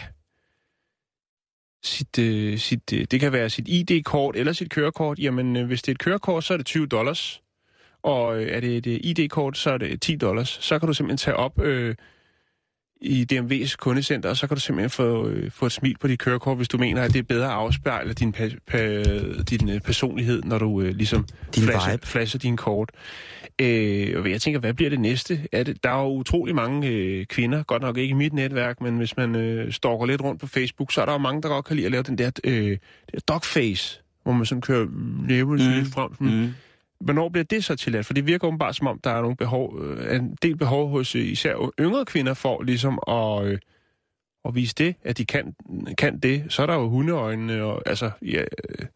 sit, 1.85 2.18
øh, 2.18 2.59
sit 2.59 2.92
øh, 2.92 3.05
det 3.11 3.20
kan 3.20 3.33
være 3.33 3.50
sit 3.50 3.68
ID-kort 3.68 4.37
eller 4.37 4.53
sit 4.53 4.70
kørekort, 4.70 5.18
jamen 5.18 5.57
øh, 5.57 5.66
hvis 5.66 5.83
det 5.83 5.88
er 5.88 5.94
et 5.94 5.98
kørekort, 5.98 6.44
så 6.44 6.53
er 6.53 6.57
det 6.57 6.66
20 6.66 6.87
dollars, 6.87 7.42
og 8.03 8.42
øh, 8.42 8.48
er 8.57 8.61
det 8.61 8.77
et 8.77 8.87
øh, 8.87 9.00
ID-kort, 9.03 9.59
så 9.59 9.70
er 9.70 9.79
det 9.79 10.03
10 10.03 10.16
dollars. 10.16 10.48
Så 10.48 10.79
kan 10.79 10.87
du 10.87 10.94
simpelthen 10.94 11.18
tage 11.18 11.37
op 11.37 11.61
øh, 11.61 11.94
i 13.05 13.27
DMV's 13.33 13.77
kundecenter, 13.77 14.29
og 14.29 14.37
så 14.37 14.47
kan 14.47 14.55
du 14.55 14.61
simpelthen 14.61 14.90
få, 14.90 15.29
øh, 15.29 15.51
få 15.51 15.67
et 15.67 15.73
smil 15.73 15.97
på 16.01 16.09
dit 16.09 16.19
kørekort, 16.19 16.57
hvis 16.57 16.69
du 16.69 16.79
mener, 16.79 17.03
at 17.03 17.12
det 17.12 17.19
er 17.19 17.23
bedre 17.23 17.47
at 17.47 17.53
afspejle 17.53 18.12
din, 18.12 18.35
pa- 18.38 18.75
pa- 18.75 19.43
din 19.43 19.69
øh, 19.69 19.81
personlighed, 19.81 20.43
når 20.43 20.59
du 20.59 20.81
øh, 20.81 20.95
ligesom 20.95 21.27
din 21.55 21.62
flasher, 21.62 21.97
flasher 22.03 22.38
din 22.38 22.57
kort. 22.57 22.90
Øh, 23.59 24.23
og 24.23 24.31
jeg 24.31 24.40
tænker, 24.40 24.61
hvad 24.61 24.75
bliver 24.75 24.90
det 24.90 25.01
næste? 25.01 25.40
Er 25.53 25.62
det, 25.62 25.85
der 25.85 25.90
er 25.90 26.03
jo 26.03 26.09
utrolig 26.09 26.55
mange 26.55 26.88
øh, 26.88 27.27
kvinder, 27.27 27.62
godt 27.62 27.83
nok 27.83 27.97
ikke 27.97 28.11
i 28.11 28.14
mit 28.14 28.33
netværk, 28.33 28.81
men 28.81 28.97
hvis 28.97 29.17
man 29.17 29.37
øh, 29.37 29.73
stalker 29.73 30.07
lidt 30.07 30.23
rundt 30.23 30.40
på 30.40 30.47
Facebook, 30.47 30.93
så 30.93 31.01
er 31.01 31.05
der 31.05 31.12
jo 31.12 31.19
mange, 31.19 31.43
der 31.43 31.49
godt 31.49 31.64
kan 31.64 31.77
lide 31.77 31.87
at 31.87 31.93
lave 31.93 32.03
den 32.03 32.19
der, 32.19 32.31
øh, 32.45 32.79
der 33.12 33.21
dogface, 33.29 34.01
hvor 34.23 34.33
man 34.33 34.47
sådan 34.47 34.62
kører 34.62 34.87
næven 35.29 35.51
mm. 35.51 35.73
lidt 35.73 35.95
frem. 35.95 36.14
Sådan. 36.14 36.40
Mm. 36.40 36.55
Hvornår 37.05 37.29
bliver 37.29 37.45
det 37.45 37.64
så 37.64 37.77
tilladt? 37.77 38.07
For 38.07 38.14
det 38.14 38.27
virker 38.27 38.47
åbenbart 38.49 38.77
som 38.77 38.87
om, 38.87 39.01
der 39.05 39.11
er 39.11 39.21
nogle 39.21 39.37
behov, 39.37 39.83
øh, 39.83 40.17
en 40.17 40.38
del 40.43 40.57
behov 40.57 40.88
hos 40.88 41.14
øh, 41.14 41.27
især 41.27 41.71
yngre 41.81 42.05
kvinder 42.05 42.35
for 42.35 42.62
ligesom 42.62 42.99
at, 43.09 43.45
øh, 43.47 43.59
at 44.45 44.55
vise 44.55 44.75
det, 44.79 44.95
at 45.03 45.19
de 45.19 45.25
kan, 45.25 45.55
kan 45.99 46.19
det. 46.19 46.45
Så 46.49 46.62
er 46.62 46.67
der 46.67 46.75
jo 46.75 46.88
hundeøjnene 46.88 47.62
og 47.62 47.83
altså, 47.87 48.11
ja, 48.23 48.40
øh, 48.40 48.87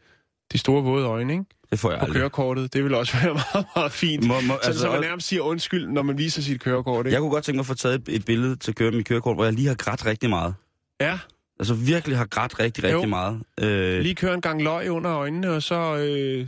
de 0.52 0.58
store 0.58 0.82
våde 0.82 1.06
øjne, 1.06 1.32
ikke? 1.32 1.44
Det 1.70 1.78
får 1.78 1.90
jeg 1.90 1.98
På 1.98 2.04
aldrig. 2.04 2.20
kørekortet. 2.20 2.72
Det 2.74 2.84
vil 2.84 2.94
også 2.94 3.16
være 3.22 3.34
meget, 3.34 3.66
meget 3.76 3.92
fint. 3.92 4.26
Må, 4.26 4.34
må, 4.40 4.54
altså, 4.54 4.80
så 4.80 4.90
man 4.90 5.00
nærmest 5.00 5.28
siger 5.28 5.42
undskyld, 5.42 5.88
når 5.88 6.02
man 6.02 6.18
viser 6.18 6.42
sit 6.42 6.60
kørekort, 6.60 7.06
ikke? 7.06 7.14
Jeg 7.14 7.20
kunne 7.20 7.30
godt 7.30 7.44
tænke 7.44 7.56
mig 7.56 7.62
at 7.62 7.66
få 7.66 7.74
taget 7.74 7.94
et, 7.94 8.14
et 8.14 8.24
billede 8.24 8.56
til 8.56 8.74
køre 8.74 8.90
mit 8.90 9.08
kørekort, 9.08 9.36
hvor 9.36 9.44
jeg 9.44 9.52
lige 9.52 9.68
har 9.68 9.74
grædt 9.74 10.06
rigtig 10.06 10.30
meget. 10.30 10.54
Ja. 11.00 11.18
Altså 11.60 11.74
virkelig 11.74 12.18
har 12.18 12.26
grædt 12.26 12.60
rigtig, 12.60 12.84
rigtig 12.84 13.02
jo. 13.02 13.08
meget. 13.08 13.42
Øh... 13.60 14.00
Lige 14.00 14.14
køre 14.14 14.34
en 14.34 14.40
gang 14.40 14.62
løg 14.62 14.90
under 14.90 15.16
øjnene, 15.16 15.50
og 15.50 15.62
så 15.62 15.96
øh, 15.96 16.46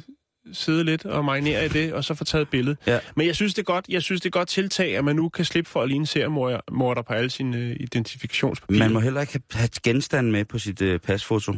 sidde 0.52 0.84
lidt 0.84 1.04
og 1.04 1.24
marinere 1.24 1.66
i 1.66 1.68
det, 1.68 1.92
og 1.92 2.04
så 2.04 2.14
få 2.14 2.24
taget 2.24 2.42
et 2.42 2.48
billede. 2.48 2.76
Ja. 2.86 2.98
Men 3.16 3.26
jeg 3.26 3.34
synes, 3.34 3.54
det 3.54 3.62
er 3.62 3.64
godt, 3.64 3.84
jeg 3.88 4.02
synes, 4.02 4.20
det 4.20 4.26
er 4.26 4.38
godt 4.38 4.48
tiltag, 4.48 4.96
at 4.96 5.04
man 5.04 5.16
nu 5.16 5.28
kan 5.28 5.44
slippe 5.44 5.70
for 5.70 5.82
at 5.82 5.88
ligne 5.88 6.06
seriemorder 6.06 7.02
på 7.02 7.12
alle 7.12 7.30
sine 7.30 7.56
uh, 7.56 7.76
identifikationspapirer. 7.80 8.78
Man 8.78 8.92
må 8.92 9.00
heller 9.00 9.20
ikke 9.20 9.40
have 9.52 9.68
genstande 9.82 10.30
med 10.30 10.44
på 10.44 10.58
sit 10.58 10.82
uh, 10.82 10.96
pasfoto. 10.96 11.52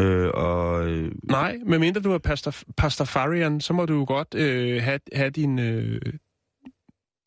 Øh, 0.00 0.30
og, 0.34 0.88
øh... 0.88 1.12
Nej, 1.22 1.58
medmindre 1.66 2.00
du 2.00 2.12
er 2.12 2.18
pastor, 2.18 2.54
pastafarian, 2.76 3.60
så 3.60 3.72
må 3.72 3.86
du 3.86 3.94
jo 3.94 4.04
godt 4.08 4.34
øh, 4.34 4.82
have, 4.82 5.00
have 5.12 5.30
din, 5.30 5.58
øh, 5.58 6.00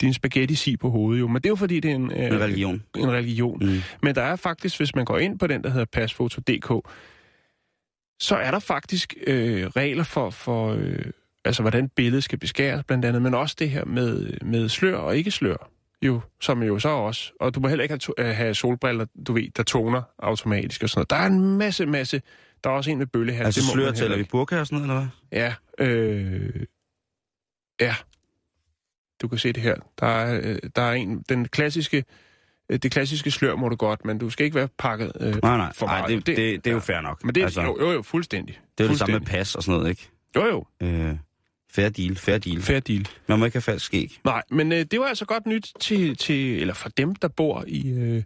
din 0.02 0.14
spaghetti 0.14 0.78
på 0.78 0.90
hovedet 0.90 1.20
jo. 1.20 1.28
Men 1.28 1.36
det 1.36 1.46
er 1.46 1.50
jo 1.50 1.56
fordi, 1.56 1.80
det 1.80 1.92
er 1.92 1.96
en, 1.96 2.12
øh, 2.12 2.26
en 2.26 2.40
religion. 2.40 2.84
En 2.98 3.12
religion. 3.12 3.60
Mm. 3.62 3.82
Men 4.04 4.16
der 4.16 4.22
er 4.22 4.36
faktisk, 4.36 4.78
hvis 4.78 4.96
man 4.96 5.06
går 5.06 5.18
ind 5.18 5.40
på 5.40 5.48
den, 5.48 5.64
der 5.64 5.70
hedder 5.70 5.86
pasfoto.dk, 5.86 6.90
så 8.24 8.36
er 8.36 8.52
der 8.52 8.60
faktisk 8.60 9.14
øh, 9.28 9.68
regler 9.68 10.04
for, 10.04 10.30
for 10.30 10.74
øh, 10.74 11.06
altså, 11.46 11.64
hvordan 11.64 11.90
billedet 11.90 12.24
skal 12.24 12.40
beskæres 12.40 12.84
blandt 12.84 13.06
andet, 13.06 13.22
men 13.22 13.34
også 13.34 13.56
det 13.60 13.70
her 13.70 13.86
med, 13.86 14.38
med 14.42 14.70
slør 14.70 14.98
og 14.98 15.18
ikke 15.18 15.32
slør, 15.32 15.70
jo, 16.02 16.22
som 16.42 16.64
jo 16.64 16.80
så 16.80 16.90
også. 16.90 17.32
Og 17.40 17.56
du 17.56 17.60
må 17.60 17.68
heller 17.68 17.84
ikke 17.84 18.00
have, 18.18 18.34
have 18.34 18.54
solbriller, 18.54 19.06
du 19.28 19.34
ved, 19.34 19.50
der 19.58 19.64
toner 19.64 20.02
automatisk 20.20 20.84
og 20.84 20.90
sådan 20.90 21.00
noget. 21.00 21.10
Der 21.10 21.16
er 21.16 21.26
en 21.26 21.58
masse, 21.58 21.86
masse... 21.86 22.22
Der 22.64 22.70
er 22.70 22.74
også 22.74 22.92
en 22.92 22.98
med 22.98 23.08
bøllehals. 23.08 23.46
Altså 23.46 23.72
slør 23.72 23.92
til, 23.92 24.18
vi 24.18 24.24
burka 24.24 24.60
og 24.60 24.68
sådan 24.68 24.88
noget, 24.88 25.02
eller 25.02 25.10
hvad? 25.30 25.40
Ja, 25.40 25.94
øh, 25.94 26.66
ja. 27.82 27.96
Du 29.22 29.28
kan 29.28 29.38
se 29.38 29.54
det 29.54 29.64
her. 29.64 29.76
Der 30.00 30.08
er, 30.08 30.40
øh, 30.44 30.60
der 30.76 30.82
er 30.82 30.94
en, 30.94 31.26
den 31.30 31.48
klassiske 31.48 31.98
øh, 31.98 32.04
det 32.70 32.92
klassiske 32.92 33.32
slør 33.32 33.56
må 33.56 33.70
du 33.70 33.76
godt, 33.76 34.06
men 34.06 34.18
du 34.18 34.30
skal 34.30 34.44
ikke 34.46 34.56
være 34.56 34.68
pakket 34.78 35.12
øh, 35.20 35.36
Nej, 35.44 35.58
nej, 35.58 35.74
for 35.76 35.86
nej 35.86 36.00
meget. 36.00 36.10
det, 36.10 36.28
det, 36.28 36.38
det, 36.38 36.66
det 36.66 36.70
er 36.72 36.74
jo 36.74 36.80
fair 36.80 37.02
nok. 37.02 37.24
Men 37.24 37.36
det 37.36 37.42
er 37.42 37.46
altså, 37.46 37.62
jo, 37.62 37.78
jo, 37.82 37.92
jo, 37.92 38.02
fuldstændig. 38.02 38.60
det 38.78 38.84
er 38.84 38.88
jo 38.88 38.92
det 38.92 39.00
samme 39.00 39.20
med 39.20 39.26
pas 39.28 39.56
og 39.56 39.64
sådan 39.64 39.78
noget, 39.80 39.90
ikke? 39.90 40.10
Jo, 40.36 40.46
jo, 40.46 40.66
Øh, 40.82 41.16
fair 41.72 41.90
deal, 41.90 42.16
fair 42.16 42.38
deal. 42.38 42.62
fair 42.62 42.80
deal. 42.80 43.08
Man 43.28 43.40
må 43.40 43.46
ikke 43.46 43.56
have 43.56 43.62
falsk 43.62 43.86
skæg. 43.86 44.18
Nej, 44.26 44.42
men 44.52 44.72
øh, 44.72 44.86
det 44.92 45.00
var 45.00 45.06
altså 45.06 45.26
godt 45.26 45.46
nyt 45.46 45.72
til, 45.80 46.18
til 46.18 46.60
eller 46.62 46.74
for 46.74 46.90
dem, 46.90 47.16
der 47.16 47.28
bor 47.28 47.64
i, 47.68 47.90
øh, 47.92 48.24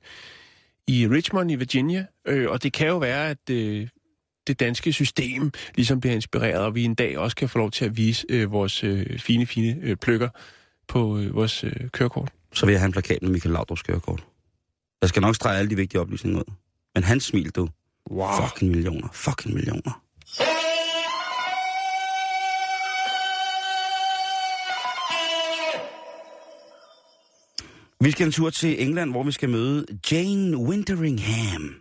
i 0.88 1.08
Richmond 1.08 1.52
i 1.52 1.56
Virginia. 1.56 2.06
Øh, 2.28 2.50
og 2.50 2.64
det 2.64 2.74
kan 2.74 2.88
jo 2.88 2.98
være, 2.98 3.30
at 3.30 3.50
øh, 3.50 3.88
det 4.48 4.60
danske 4.60 4.94
system 4.94 5.52
ligesom 5.76 6.00
bliver 6.00 6.14
inspireret, 6.16 6.60
og 6.62 6.76
vi 6.76 6.84
en 6.84 6.96
dag 6.96 7.18
også 7.18 7.36
kan 7.36 7.50
få 7.50 7.58
lov 7.58 7.72
til 7.72 7.86
at 7.86 7.98
vise 7.98 8.26
øh, 8.30 8.52
vores 8.52 8.84
øh, 8.84 9.20
fine, 9.20 9.46
fine 9.46 9.78
øh, 9.84 9.96
pløkker 9.96 10.30
på 10.88 11.18
øh, 11.20 11.36
vores 11.36 11.64
øh, 11.64 11.72
kørekort. 11.92 12.30
Så 12.54 12.66
vil 12.66 12.74
jeg 12.74 12.82
have 12.82 12.86
en 12.86 12.92
plakat 12.92 13.22
med 13.22 13.30
Michael 13.32 13.54
Laudrups 13.54 13.82
kørekort. 13.82 14.26
Jeg 15.02 15.10
skal 15.10 15.22
nok 15.22 15.36
strege 15.36 15.58
alle 15.60 15.70
de 15.70 15.76
vigtige 15.76 16.02
oplysninger 16.02 16.40
ud. 16.40 16.54
Men 16.96 17.04
hans 17.04 17.24
smil, 17.24 17.50
du. 17.50 17.70
Wow. 18.12 18.28
Fucking 18.42 18.72
millioner. 18.72 19.08
Fucking 19.14 19.54
millioner. 19.54 20.02
Vi 28.02 28.12
skal 28.12 28.26
en 28.26 28.32
tur 28.32 28.50
til 28.50 28.82
England, 28.84 29.12
hvor 29.12 29.24
vi 29.24 29.32
skal 29.32 29.50
møde 29.50 29.86
Jane 30.12 30.58
Winteringham. 30.58 31.76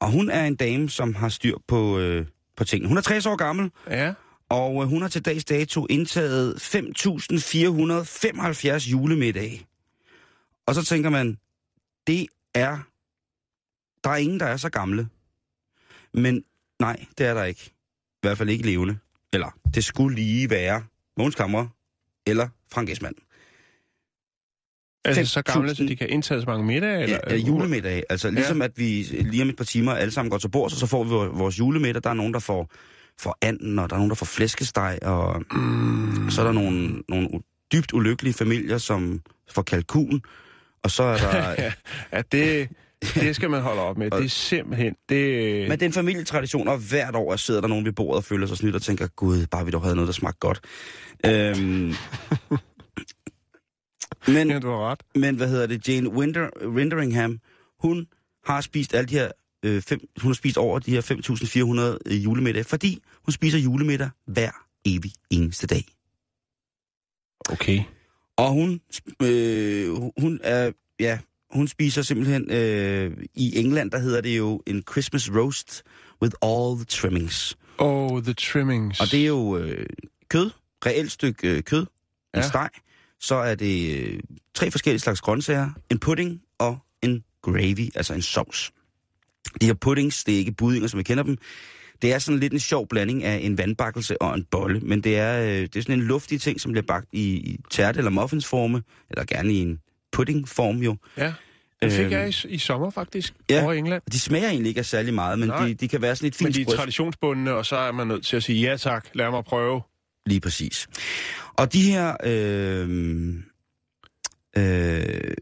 Og 0.00 0.10
hun 0.10 0.30
er 0.30 0.44
en 0.44 0.56
dame, 0.56 0.90
som 0.90 1.14
har 1.14 1.28
styr 1.28 1.54
på, 1.68 1.98
øh, 1.98 2.26
på 2.56 2.64
tingene. 2.64 2.88
Hun 2.88 2.96
er 2.96 3.00
60 3.02 3.26
år 3.26 3.36
gammel, 3.36 3.70
Ja, 3.90 4.12
og 4.50 4.82
øh, 4.82 4.88
hun 4.88 5.02
har 5.02 5.08
til 5.08 5.24
dags 5.24 5.44
dato 5.44 5.86
indtaget 5.90 6.54
5.475 6.54 8.90
julemiddage. 8.90 9.66
Og 10.68 10.74
så 10.74 10.84
tænker 10.84 11.10
man, 11.10 11.38
det 12.06 12.26
er... 12.54 12.78
Der 14.04 14.10
er 14.10 14.16
ingen, 14.16 14.40
der 14.40 14.46
er 14.46 14.56
så 14.56 14.70
gamle. 14.70 15.08
Men 16.14 16.44
nej, 16.80 17.04
det 17.18 17.26
er 17.26 17.34
der 17.34 17.44
ikke. 17.44 17.60
I 17.66 18.18
hvert 18.22 18.38
fald 18.38 18.48
ikke 18.48 18.66
levende. 18.66 18.98
Eller 19.32 19.58
det 19.74 19.84
skulle 19.84 20.16
lige 20.16 20.50
være 20.50 20.84
Mogens 21.16 21.34
Kammer 21.34 21.66
eller 22.26 22.48
Frank 22.72 22.90
Esmann. 22.90 23.14
altså 25.04 25.26
så 25.32 25.42
gamle, 25.42 25.70
5.000. 25.70 25.74
så 25.74 25.84
de 25.84 25.96
kan 25.96 26.08
indtage 26.08 26.40
så 26.40 26.46
mange 26.46 26.66
middag? 26.66 27.02
Eller, 27.02 27.18
Ja, 27.26 27.34
ja, 27.34 27.40
julemiddag. 27.40 28.02
Altså 28.10 28.30
ligesom 28.30 28.58
Ja. 28.58 28.64
at 28.64 28.78
vi 28.78 29.02
lige 29.02 29.42
om 29.42 29.48
et 29.48 29.56
par 29.56 29.64
timer 29.64 29.92
alle 29.92 30.10
sammen 30.12 30.30
går 30.30 30.38
til 30.38 30.48
bords, 30.50 30.72
og 30.72 30.78
så 30.78 30.86
får 30.86 31.04
vi 31.04 31.10
vor- 31.10 31.28
vores 31.28 31.58
julemiddag. 31.58 32.02
Der 32.02 32.10
er 32.10 32.14
nogen, 32.14 32.34
der 32.34 32.40
får, 32.40 32.70
får 33.20 33.38
anden, 33.42 33.78
og 33.78 33.90
der 33.90 33.96
er 33.96 33.98
nogen, 33.98 34.10
der 34.10 34.16
får 34.16 34.26
flæskesteg, 34.26 34.98
og 35.02 35.42
Mm, 35.52 36.30
så 36.30 36.40
er 36.40 36.44
der 36.46 36.52
nogle, 36.52 37.02
nogle 37.08 37.28
dybt 37.72 37.92
ulykkelige 37.92 38.34
familier, 38.34 38.78
som 38.78 39.22
får 39.50 39.62
kalkun, 39.62 40.22
og 40.82 40.90
så 40.90 41.02
er 41.02 41.16
der... 41.16 41.72
ja, 42.12 42.22
det, 42.32 42.68
det 43.14 43.36
skal 43.36 43.50
man 43.50 43.62
holde 43.62 43.82
op 43.82 43.98
med. 43.98 44.10
Det 44.10 44.24
er 44.24 44.28
simpelthen... 44.28 44.94
Det, 45.08 45.68
Men 45.68 45.70
det 45.70 45.82
er 45.82 45.86
en 45.86 45.92
familietradition, 45.92 46.68
og 46.68 46.78
hvert 46.78 47.14
år 47.14 47.36
sidder 47.36 47.60
der 47.60 47.68
nogen 47.68 47.84
ved 47.84 47.92
bordet 47.92 48.16
og 48.16 48.24
føler 48.24 48.46
sig 48.46 48.56
snydt 48.56 48.74
og 48.74 48.82
tænker, 48.82 49.06
gud, 49.06 49.46
bare 49.46 49.64
vi 49.64 49.70
dog 49.70 49.82
havde 49.82 49.94
noget, 49.94 50.06
der 50.06 50.12
smagte 50.12 50.38
godt. 50.40 50.60
Øhm, 51.26 51.58
men, 54.34 54.50
ja, 54.50 54.58
du 54.58 54.68
har 54.68 54.90
ret. 54.90 55.00
men 55.14 55.36
hvad 55.36 55.48
hedder 55.48 55.66
det, 55.66 55.88
Jane 55.88 56.10
Winter, 56.10 56.48
Winteringham, 56.66 57.40
hun 57.80 58.06
har 58.46 58.60
spist 58.60 58.94
alle 58.94 59.06
de 59.08 59.14
her, 59.14 59.30
øh, 59.64 59.82
fem, 59.82 60.00
hun 60.20 60.28
har 60.28 60.34
spist 60.34 60.58
over 60.58 60.78
de 60.78 60.90
her 60.90 61.00
5.400 62.02 62.12
øh, 62.14 62.24
julemiddag, 62.24 62.66
fordi 62.66 63.02
hun 63.24 63.32
spiser 63.32 63.58
julemiddag 63.58 64.10
hver 64.26 64.50
evig 64.84 65.12
eneste 65.30 65.66
dag. 65.66 65.84
Okay. 67.50 67.82
Og 68.38 68.52
hun, 68.52 68.80
øh, 69.22 69.90
hun 70.20 70.40
er, 70.42 70.72
ja, 71.00 71.18
hun 71.50 71.68
spiser 71.68 72.02
simpelthen, 72.02 72.50
øh, 72.50 73.16
i 73.34 73.58
England, 73.58 73.90
der 73.90 73.98
hedder 73.98 74.20
det 74.20 74.38
jo 74.38 74.62
en 74.66 74.82
Christmas 74.90 75.30
roast 75.34 75.82
with 76.22 76.34
all 76.42 76.76
the 76.76 76.84
trimmings. 76.84 77.56
Oh, 77.78 78.22
the 78.22 78.32
trimmings. 78.34 79.00
Og 79.00 79.06
det 79.10 79.22
er 79.22 79.26
jo 79.26 79.56
øh, 79.58 79.86
kød, 80.28 80.50
reelt 80.86 81.12
stykke 81.12 81.48
øh, 81.56 81.62
kød, 81.62 81.80
en 81.80 81.86
Ja. 82.34 82.48
steg, 82.48 82.68
så 83.20 83.34
er 83.34 83.54
det 83.54 83.96
øh, 84.06 84.20
tre 84.54 84.70
forskellige 84.70 85.00
slags 85.00 85.20
grøntsager, 85.20 85.70
en 85.90 85.98
pudding 85.98 86.40
og 86.58 86.78
en 87.02 87.24
gravy, 87.42 87.90
altså 87.94 88.14
en 88.14 88.22
sovs. 88.22 88.72
De 89.60 89.66
her 89.66 89.74
puddings, 89.74 90.24
det 90.24 90.34
er 90.34 90.38
ikke 90.38 90.52
budinger, 90.52 90.88
som 90.88 90.98
vi 90.98 91.02
kender 91.02 91.24
dem. 91.24 91.36
Det 92.02 92.12
er 92.14 92.18
sådan 92.18 92.40
lidt 92.40 92.52
en 92.52 92.60
sjov 92.60 92.88
blanding 92.88 93.24
af 93.24 93.38
en 93.42 93.58
vandbakkelse 93.58 94.22
og 94.22 94.34
en 94.34 94.44
bolle, 94.50 94.80
men 94.80 95.00
det 95.00 95.18
er, 95.18 95.42
øh, 95.42 95.48
det 95.48 95.76
er 95.76 95.80
sådan 95.82 95.98
en 95.98 96.04
luftig 96.04 96.40
ting, 96.40 96.60
som 96.60 96.72
bliver 96.72 96.86
bagt 96.88 97.06
i, 97.12 97.22
i 97.36 97.58
tærte- 97.70 97.98
eller 97.98 98.10
muffinsforme, 98.10 98.82
eller 99.10 99.24
gerne 99.24 99.52
i 99.52 99.56
en 99.62 99.78
puddingform 100.12 100.76
jo. 100.76 100.96
Ja, 101.16 101.32
det 101.82 101.92
fik 101.92 102.04
Øhm, 102.04 102.12
jeg 102.12 102.28
i, 102.28 102.48
i 102.48 102.58
sommer 102.58 102.90
faktisk, 102.90 103.34
ja. 103.50 103.62
over 103.64 103.72
i 103.72 103.78
England. 103.78 104.02
De 104.12 104.20
smager 104.20 104.48
egentlig 104.48 104.68
ikke 104.68 104.78
af 104.78 104.86
særlig 104.86 105.14
meget, 105.14 105.38
men 105.38 105.48
Nej. 105.48 105.66
de, 105.66 105.74
de 105.74 105.88
kan 105.88 106.02
være 106.02 106.16
sådan 106.16 106.26
et 106.28 106.40
Men 106.40 106.52
fint 106.54 106.66
de 106.68 106.72
er 106.72 106.76
traditionsbundne, 106.76 107.52
og 107.54 107.66
så 107.66 107.76
er 107.76 107.92
man 107.92 108.06
nødt 108.06 108.26
til 108.26 108.36
at 108.36 108.42
sige, 108.42 108.70
ja 108.70 108.76
tak, 108.76 109.06
lad 109.14 109.30
mig 109.30 109.44
prøve. 109.44 109.82
Lige 110.26 110.40
præcis. 110.40 110.86
Og 111.54 111.72
de 111.72 111.82
her, 111.92 112.16
øh, 112.24 113.34
øh, 114.56 115.34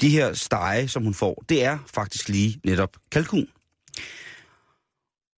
de 0.00 0.08
her 0.10 0.32
stege, 0.34 0.88
som 0.88 1.02
hun 1.04 1.14
får, 1.14 1.44
det 1.48 1.64
er 1.64 1.78
faktisk 1.94 2.28
lige 2.28 2.60
netop 2.64 2.96
kalkun. 3.12 3.46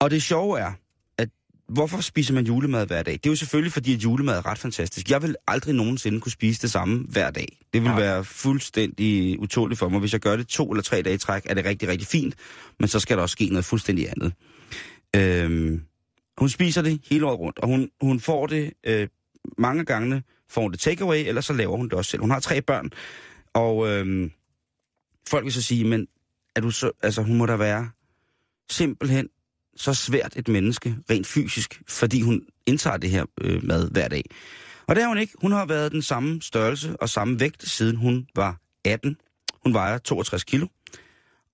Og 0.02 0.10
det 0.10 0.22
sjove 0.22 0.60
er, 0.60 0.72
at 1.18 1.28
hvorfor 1.68 2.00
spiser 2.00 2.34
man 2.34 2.44
julemad 2.44 2.86
hver 2.86 3.02
dag? 3.02 3.12
Det 3.12 3.26
er 3.26 3.30
jo 3.30 3.36
selvfølgelig, 3.36 3.72
fordi 3.72 3.94
at 3.94 4.04
julemad 4.04 4.36
er 4.36 4.46
ret 4.46 4.58
fantastisk. 4.58 5.10
Jeg 5.10 5.22
vil 5.22 5.36
aldrig 5.46 5.74
nogensinde 5.74 6.20
kunne 6.20 6.32
spise 6.32 6.62
det 6.62 6.70
samme 6.70 7.06
hver 7.08 7.30
dag. 7.30 7.58
Det 7.72 7.82
vil 7.82 7.90
Nej. 7.90 8.00
være 8.00 8.24
fuldstændig 8.24 9.38
utåligt 9.40 9.78
for 9.78 9.88
mig. 9.88 10.00
Hvis 10.00 10.12
jeg 10.12 10.20
gør 10.20 10.36
det 10.36 10.48
to 10.48 10.70
eller 10.70 10.82
tre 10.82 11.02
dage 11.02 11.14
i 11.14 11.18
træk, 11.18 11.42
er 11.46 11.54
det 11.54 11.64
rigtig, 11.64 11.88
rigtig 11.88 12.08
fint. 12.08 12.34
Men 12.78 12.88
så 12.88 13.00
skal 13.00 13.16
der 13.16 13.22
også 13.22 13.32
ske 13.32 13.46
noget 13.46 13.64
fuldstændig 13.64 14.08
andet. 14.10 14.32
Øhm, 15.16 15.82
hun 16.38 16.48
spiser 16.48 16.82
det 16.82 17.00
hele 17.10 17.26
året 17.26 17.38
rundt, 17.38 17.58
og 17.58 17.68
hun, 17.68 17.90
hun 18.00 18.20
får 18.20 18.46
det 18.46 18.72
øh, 18.86 19.08
mange 19.58 19.84
gange, 19.84 20.22
får 20.50 20.62
hun 20.62 20.72
det 20.72 20.80
takeaway, 20.80 21.24
eller 21.26 21.40
så 21.40 21.52
laver 21.52 21.76
hun 21.76 21.88
det 21.88 21.92
også 21.92 22.10
selv. 22.10 22.20
Hun 22.20 22.30
har 22.30 22.40
tre 22.40 22.62
børn, 22.62 22.90
og 23.54 23.88
øh, 23.88 24.30
folk 25.28 25.44
vil 25.44 25.52
så 25.52 25.62
sige, 25.62 25.84
men 25.84 26.06
er 26.56 26.60
du 26.60 26.70
så, 26.70 26.90
altså 27.02 27.22
hun 27.22 27.36
må 27.36 27.46
da 27.46 27.56
være 27.56 27.90
simpelthen 28.70 29.28
så 29.76 29.94
svært 29.94 30.32
et 30.36 30.48
menneske, 30.48 30.96
rent 31.10 31.26
fysisk, 31.26 31.82
fordi 31.88 32.20
hun 32.20 32.42
indtager 32.66 32.96
det 32.96 33.10
her 33.10 33.24
øh, 33.40 33.64
mad 33.64 33.90
hver 33.90 34.08
dag. 34.08 34.24
Og 34.86 34.94
det 34.94 35.02
har 35.02 35.08
hun 35.08 35.18
ikke. 35.18 35.32
Hun 35.40 35.52
har 35.52 35.66
været 35.66 35.92
den 35.92 36.02
samme 36.02 36.42
størrelse 36.42 36.96
og 37.00 37.08
samme 37.08 37.40
vægt, 37.40 37.68
siden 37.68 37.96
hun 37.96 38.26
var 38.34 38.56
18. 38.84 39.16
Hun 39.64 39.74
vejer 39.74 39.98
62 39.98 40.44
kilo. 40.44 40.66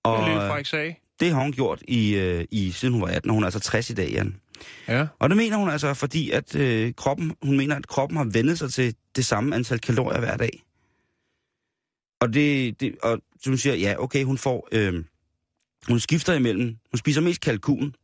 Og, 0.03 0.29
lille 0.29 0.43
øh, 0.45 0.95
det 1.21 1.33
har 1.33 1.43
hun 1.43 1.53
gjort 1.53 1.83
i, 1.89 2.15
øh, 2.15 2.45
i 2.51 2.71
siden 2.71 2.95
hun 2.95 3.03
var 3.03 3.09
18, 3.09 3.31
og 3.31 3.35
hun 3.35 3.43
er 3.43 3.47
altså 3.47 3.61
60 3.61 3.91
i 3.91 3.95
dag, 3.95 4.11
Jan. 4.11 4.37
Ja. 4.89 5.07
Og 5.19 5.29
det 5.29 5.37
mener 5.37 5.57
hun 5.57 5.71
altså, 5.71 5.95
fordi 5.95 6.31
at 6.31 6.57
øh, 6.57 6.95
kroppen, 6.95 7.35
hun 7.43 7.57
mener, 7.57 7.77
at 7.77 7.87
kroppen 7.87 8.17
har 8.17 8.25
vendet 8.25 8.59
sig 8.59 8.73
til 8.73 8.95
det 9.17 9.27
samme 9.27 9.55
antal 9.55 9.79
kalorier 9.79 10.21
hver 10.21 10.37
dag. 10.37 10.63
Og 12.21 12.35
det, 12.35 12.81
det 12.81 12.97
og 13.03 13.21
så 13.41 13.51
hun 13.51 13.59
siger, 13.59 13.75
ja, 13.75 13.95
okay, 13.99 14.25
hun 14.25 14.39
får, 14.39 14.69
øh, 14.73 15.05
hun 15.89 16.01
skifter 16.01 16.35
imellem, 16.35 16.77
hun 16.91 16.99
spiser 16.99 17.21
mest 17.21 17.41
kalkun, 17.41 17.95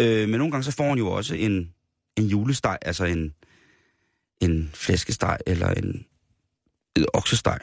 øh, 0.00 0.28
men 0.28 0.38
nogle 0.38 0.50
gange 0.50 0.64
så 0.64 0.72
får 0.72 0.88
hun 0.88 0.98
jo 0.98 1.10
også 1.10 1.34
en, 1.34 1.74
en 2.16 2.26
julesteg, 2.26 2.78
altså 2.82 3.04
en, 3.04 3.34
en 4.40 4.70
flæskesteg 4.74 5.38
eller 5.46 5.68
en, 5.68 6.06
en 6.96 7.06
oksesteg. 7.14 7.58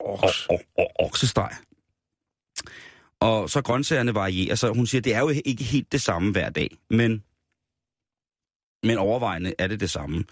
Og, 0.00 0.18
og, 0.48 0.60
og 0.78 0.90
oksesteg. 0.98 1.50
Og 3.20 3.50
så 3.50 3.62
grøntsagerne 3.62 4.14
varierer, 4.14 4.54
så 4.54 4.72
hun 4.72 4.86
siger, 4.86 5.02
det 5.02 5.14
er 5.14 5.20
jo 5.20 5.28
ikke 5.44 5.64
helt 5.64 5.92
det 5.92 6.02
samme 6.02 6.32
hver 6.32 6.50
dag, 6.50 6.76
men, 6.90 7.22
men 8.82 8.98
overvejende 8.98 9.54
er 9.58 9.66
det 9.66 9.80
det 9.80 9.90
samme. 9.90 10.24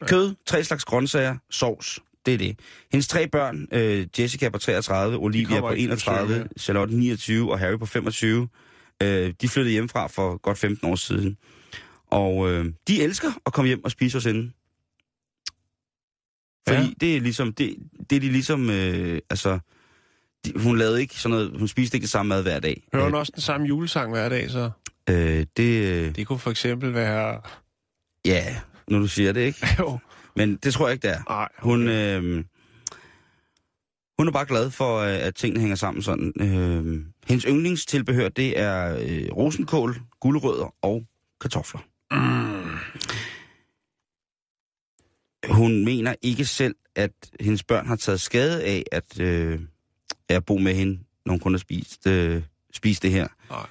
Kød, 0.00 0.34
tre 0.46 0.64
slags 0.64 0.84
grøntsager, 0.84 1.36
sovs, 1.50 1.98
det 2.26 2.34
er 2.34 2.38
det. 2.38 2.58
Hendes 2.92 3.08
tre 3.08 3.28
børn, 3.28 3.68
øh, 3.72 4.06
Jessica 4.18 4.48
på 4.48 4.58
33, 4.58 5.16
Olivia 5.16 5.60
på 5.60 5.70
ikke 5.70 5.88
på 5.88 5.94
31, 5.94 6.28
besøg, 6.28 6.48
Charlotte 6.58 6.94
29 6.94 7.52
og 7.52 7.58
Harry 7.58 7.78
på 7.78 7.86
25, 7.86 8.48
øh, 9.02 9.34
de 9.40 9.48
flyttede 9.48 9.72
hjemmefra 9.72 10.06
for 10.06 10.36
godt 10.36 10.58
15 10.58 10.88
år 10.90 10.96
siden. 10.96 11.36
Og 12.06 12.50
øh, 12.50 12.66
de 12.88 13.02
elsker 13.02 13.28
at 13.46 13.52
komme 13.52 13.66
hjem 13.66 13.84
og 13.84 13.90
spise 13.90 14.16
hos 14.16 14.24
hende. 14.24 14.52
Fordi 16.68 16.82
Ja. 16.82 16.92
det 17.00 17.16
er 17.16 17.20
ligesom, 17.20 17.52
det, 17.52 17.76
det 18.10 18.16
er 18.16 18.20
de 18.20 18.28
ligesom, 18.32 18.70
øh, 18.70 19.20
altså, 19.30 19.58
de, 20.44 20.52
hun 20.56 20.78
lavede 20.78 21.00
ikke 21.00 21.14
sådan 21.14 21.30
noget, 21.38 21.58
hun 21.58 21.68
spiste 21.68 21.96
ikke 21.96 22.02
det 22.04 22.10
samme 22.10 22.28
mad 22.28 22.42
hver 22.42 22.60
dag. 22.60 22.82
Hører 22.94 23.04
hun 23.04 23.14
også 23.14 23.32
den 23.34 23.42
samme 23.42 23.66
julesang 23.66 24.10
hver 24.12 24.28
dag, 24.28 24.50
så? 24.50 24.70
Øh, 25.10 25.46
det, 25.56 25.92
øh, 26.06 26.14
Det 26.14 26.26
kunne 26.26 26.38
for 26.38 26.50
eksempel 26.50 26.94
være... 26.94 27.40
ja, 28.24 28.56
når 28.88 28.98
du 28.98 29.06
siger 29.06 29.32
det, 29.32 29.40
ikke? 29.40 29.66
Jo, 29.78 29.98
Men 30.36 30.56
det 30.56 30.74
tror 30.74 30.88
jeg 30.88 30.92
ikke, 30.92 31.08
det 31.08 31.14
er. 31.16 31.22
nej. 31.28 31.48
Hun, 31.58 31.88
øh, 31.88 32.44
hun 34.18 34.28
er 34.28 34.32
bare 34.32 34.46
glad 34.46 34.70
for, 34.70 34.98
øh, 34.98 35.08
at 35.26 35.34
tingene 35.34 35.60
hænger 35.60 35.76
sammen 35.76 36.02
sådan. 36.02 36.32
Øh, 36.40 37.04
hendes 37.28 37.44
yndlingstilbehør, 37.48 38.28
det 38.28 38.58
er 38.58 38.98
øh, 39.00 39.28
rosenkål, 39.36 40.00
gulerødder 40.20 40.74
og 40.82 41.06
kartofler. 41.40 41.80
Mm. 42.10 42.78
Hun 45.50 45.84
mener 45.84 46.14
ikke 46.22 46.44
selv, 46.44 46.74
at 46.94 47.12
hendes 47.40 47.64
børn 47.64 47.86
har 47.86 47.96
taget 47.96 48.20
skade 48.20 48.64
af, 48.64 48.84
at, 48.92 49.20
øh, 49.20 49.60
at 50.28 50.44
bo 50.44 50.58
med 50.58 50.74
hende, 50.74 51.00
når 51.26 51.32
hun 51.32 51.40
kun 51.40 51.52
har 51.52 51.58
spist, 51.58 52.06
øh, 52.06 52.42
spist 52.72 53.02
det 53.02 53.10
her. 53.10 53.28
Nej. 53.50 53.66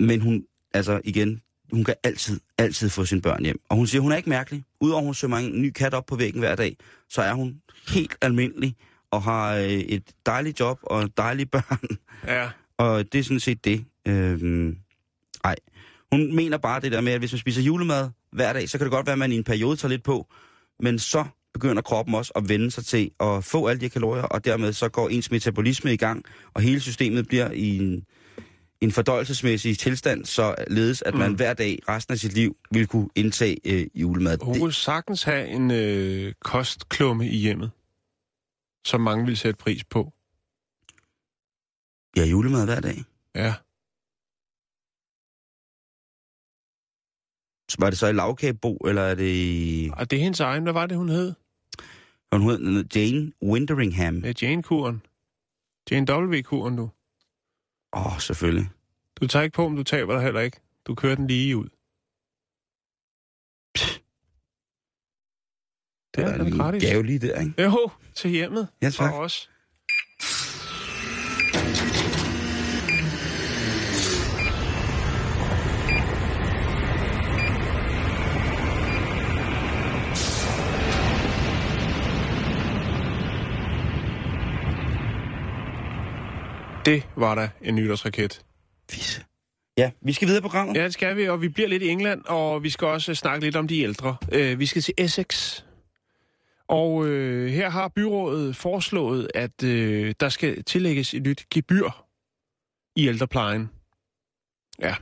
Men 0.00 0.20
hun, 0.20 0.46
altså 0.74 1.00
igen, 1.04 1.42
hun 1.72 1.84
kan 1.84 1.94
altid, 2.02 2.40
altid 2.58 2.90
få 2.90 3.04
sine 3.04 3.20
børn 3.20 3.44
hjem. 3.44 3.60
Og 3.68 3.76
hun 3.76 3.86
siger, 3.86 4.02
hun 4.02 4.12
er 4.12 4.16
ikke 4.16 4.28
mærkelig. 4.28 4.64
Udover 4.80 5.00
at 5.00 5.04
hun 5.04 5.14
søger 5.14 5.36
en 5.36 5.62
ny 5.62 5.70
kat 5.70 5.94
op 5.94 6.06
på 6.06 6.16
væggen 6.16 6.40
hver 6.40 6.54
dag, 6.54 6.76
så 7.08 7.22
er 7.22 7.32
hun 7.32 7.62
helt 7.88 8.16
almindelig 8.20 8.76
og 9.14 9.22
har 9.22 9.54
øh, 9.54 9.64
et 9.70 10.02
dejligt 10.26 10.60
job 10.60 10.78
og 10.82 11.10
dejlige 11.16 11.46
børn. 11.46 11.88
Ja. 12.28 12.48
Og 12.78 13.12
det 13.12 13.18
er 13.18 13.22
sådan 13.24 13.40
set 13.40 13.64
det. 13.64 13.84
Øhm, 14.08 14.76
ej. 15.44 15.56
Hun 16.12 16.36
mener 16.36 16.58
bare 16.58 16.80
det 16.80 16.92
der 16.92 17.00
med, 17.00 17.12
at 17.12 17.18
hvis 17.18 17.32
man 17.32 17.38
spiser 17.38 17.62
julemad 17.62 18.10
hver 18.32 18.52
dag, 18.52 18.68
så 18.68 18.78
kan 18.78 18.84
det 18.84 18.92
godt 18.92 19.06
være, 19.06 19.12
at 19.12 19.18
man 19.18 19.32
i 19.32 19.36
en 19.36 19.44
periode 19.44 19.76
tager 19.76 19.90
lidt 19.90 20.02
på. 20.02 20.26
Men 20.80 20.98
så 20.98 21.24
begynder 21.54 21.82
kroppen 21.82 22.14
også 22.14 22.32
at 22.36 22.48
vende 22.48 22.70
sig 22.70 22.84
til 22.84 23.10
at 23.20 23.44
få 23.44 23.66
alle 23.66 23.80
de 23.80 23.88
kalorier, 23.88 24.22
og 24.22 24.44
dermed 24.44 24.72
så 24.72 24.88
går 24.88 25.08
ens 25.08 25.30
metabolisme 25.30 25.92
i 25.92 25.96
gang, 25.96 26.24
og 26.54 26.62
hele 26.62 26.80
systemet 26.80 27.28
bliver 27.28 27.50
i 27.50 27.76
en, 27.78 28.04
en 28.80 28.92
fordøjelsesmæssig 28.92 29.78
tilstand, 29.78 30.24
så 30.24 30.54
ledes, 30.70 31.02
at 31.02 31.14
man 31.14 31.30
Mm. 31.30 31.36
hver 31.36 31.54
dag 31.54 31.78
resten 31.88 32.12
af 32.12 32.18
sit 32.18 32.32
liv 32.32 32.56
vil 32.70 32.86
kunne 32.86 33.08
indtage 33.14 33.56
øh, 33.64 33.86
julemad. 33.94 34.38
Hun 34.42 34.58
kunne 34.58 34.72
sagtens 34.72 35.22
have 35.22 35.48
en 35.48 35.70
øh, 35.70 36.32
kostklumme 36.44 37.28
i 37.28 37.36
hjemmet, 37.36 37.70
som 38.84 39.00
mange 39.00 39.26
vil 39.26 39.36
sætte 39.36 39.58
pris 39.58 39.84
på. 39.84 40.12
ja, 42.16 42.24
julemad 42.24 42.64
hver 42.64 42.80
dag. 42.80 43.04
Ja. 43.34 43.54
Så 47.70 47.76
var 47.78 47.90
det 47.90 47.98
så 47.98 48.06
i 48.06 48.12
lavkagebo, 48.12 48.76
eller 48.76 49.02
er 49.02 49.14
det 49.14 49.32
i... 49.34 49.90
Og 49.96 50.10
det 50.10 50.16
er 50.16 50.22
hendes 50.22 50.40
egen. 50.40 50.62
Hvad 50.62 50.72
var 50.72 50.86
det, 50.86 50.96
hun 50.96 51.08
hed? 51.08 51.34
Hun 52.32 52.42
hed 52.42 52.84
Jane 52.94 53.32
Winteringham. 53.42 54.18
Ja, 54.18 54.32
Jane-kuren. 54.42 55.02
Jane 55.90 56.12
W-kuren, 56.12 56.76
du. 56.76 56.90
Åh, 57.92 58.06
oh, 58.06 58.20
selvfølgelig. 58.20 58.70
Du 59.20 59.26
tager 59.26 59.42
ikke 59.42 59.54
på, 59.54 59.66
om 59.66 59.76
du 59.76 59.82
taber 59.82 60.14
dig 60.14 60.22
heller 60.22 60.40
ikke. 60.40 60.60
Du 60.86 60.94
kører 60.94 61.14
den 61.14 61.26
lige 61.26 61.56
ud. 61.56 61.68
Det 66.16 66.24
er, 66.24 66.28
Der 66.28 66.44
er 66.44 66.44
en 66.44 66.58
gratis. 66.58 66.84
gave 66.84 67.06
lige 67.06 67.18
der, 67.18 67.40
ikke? 67.40 67.62
Jo, 67.62 67.90
til 68.14 68.30
hjemmet. 68.30 68.68
Ja, 68.82 68.90
tak. 68.90 69.10
For 69.10 69.18
os. 69.18 69.48
Det 86.86 87.02
var 87.16 87.34
da 87.34 87.48
en 87.62 87.74
nytårsraket. 87.74 88.42
Fisse. 88.90 89.24
Ja, 89.78 89.90
vi 90.02 90.12
skal 90.12 90.28
videre 90.28 90.42
på 90.42 90.48
programmet. 90.48 90.76
Ja, 90.76 90.84
det 90.84 90.92
skal 90.92 91.16
vi, 91.16 91.28
og 91.28 91.42
vi 91.42 91.48
bliver 91.48 91.68
lidt 91.68 91.82
i 91.82 91.88
England, 91.88 92.22
og 92.26 92.62
vi 92.62 92.70
skal 92.70 92.86
også 92.88 93.14
snakke 93.14 93.44
lidt 93.44 93.56
om 93.56 93.68
de 93.68 93.80
ældre. 93.82 94.16
Øh, 94.32 94.58
vi 94.58 94.66
skal 94.66 94.82
til 94.82 94.94
Essex. 94.98 95.60
Og 96.68 97.06
øh, 97.06 97.48
her 97.50 97.70
har 97.70 97.88
byrådet 97.88 98.56
foreslået, 98.56 99.28
at 99.34 99.62
øh, 99.64 100.14
der 100.20 100.28
skal 100.28 100.64
tillægges 100.64 101.14
et 101.14 101.22
nyt 101.22 101.46
gebyr 101.50 101.90
i 102.96 103.08
ældreplejen. 103.08 103.70
Ja, 104.80 104.94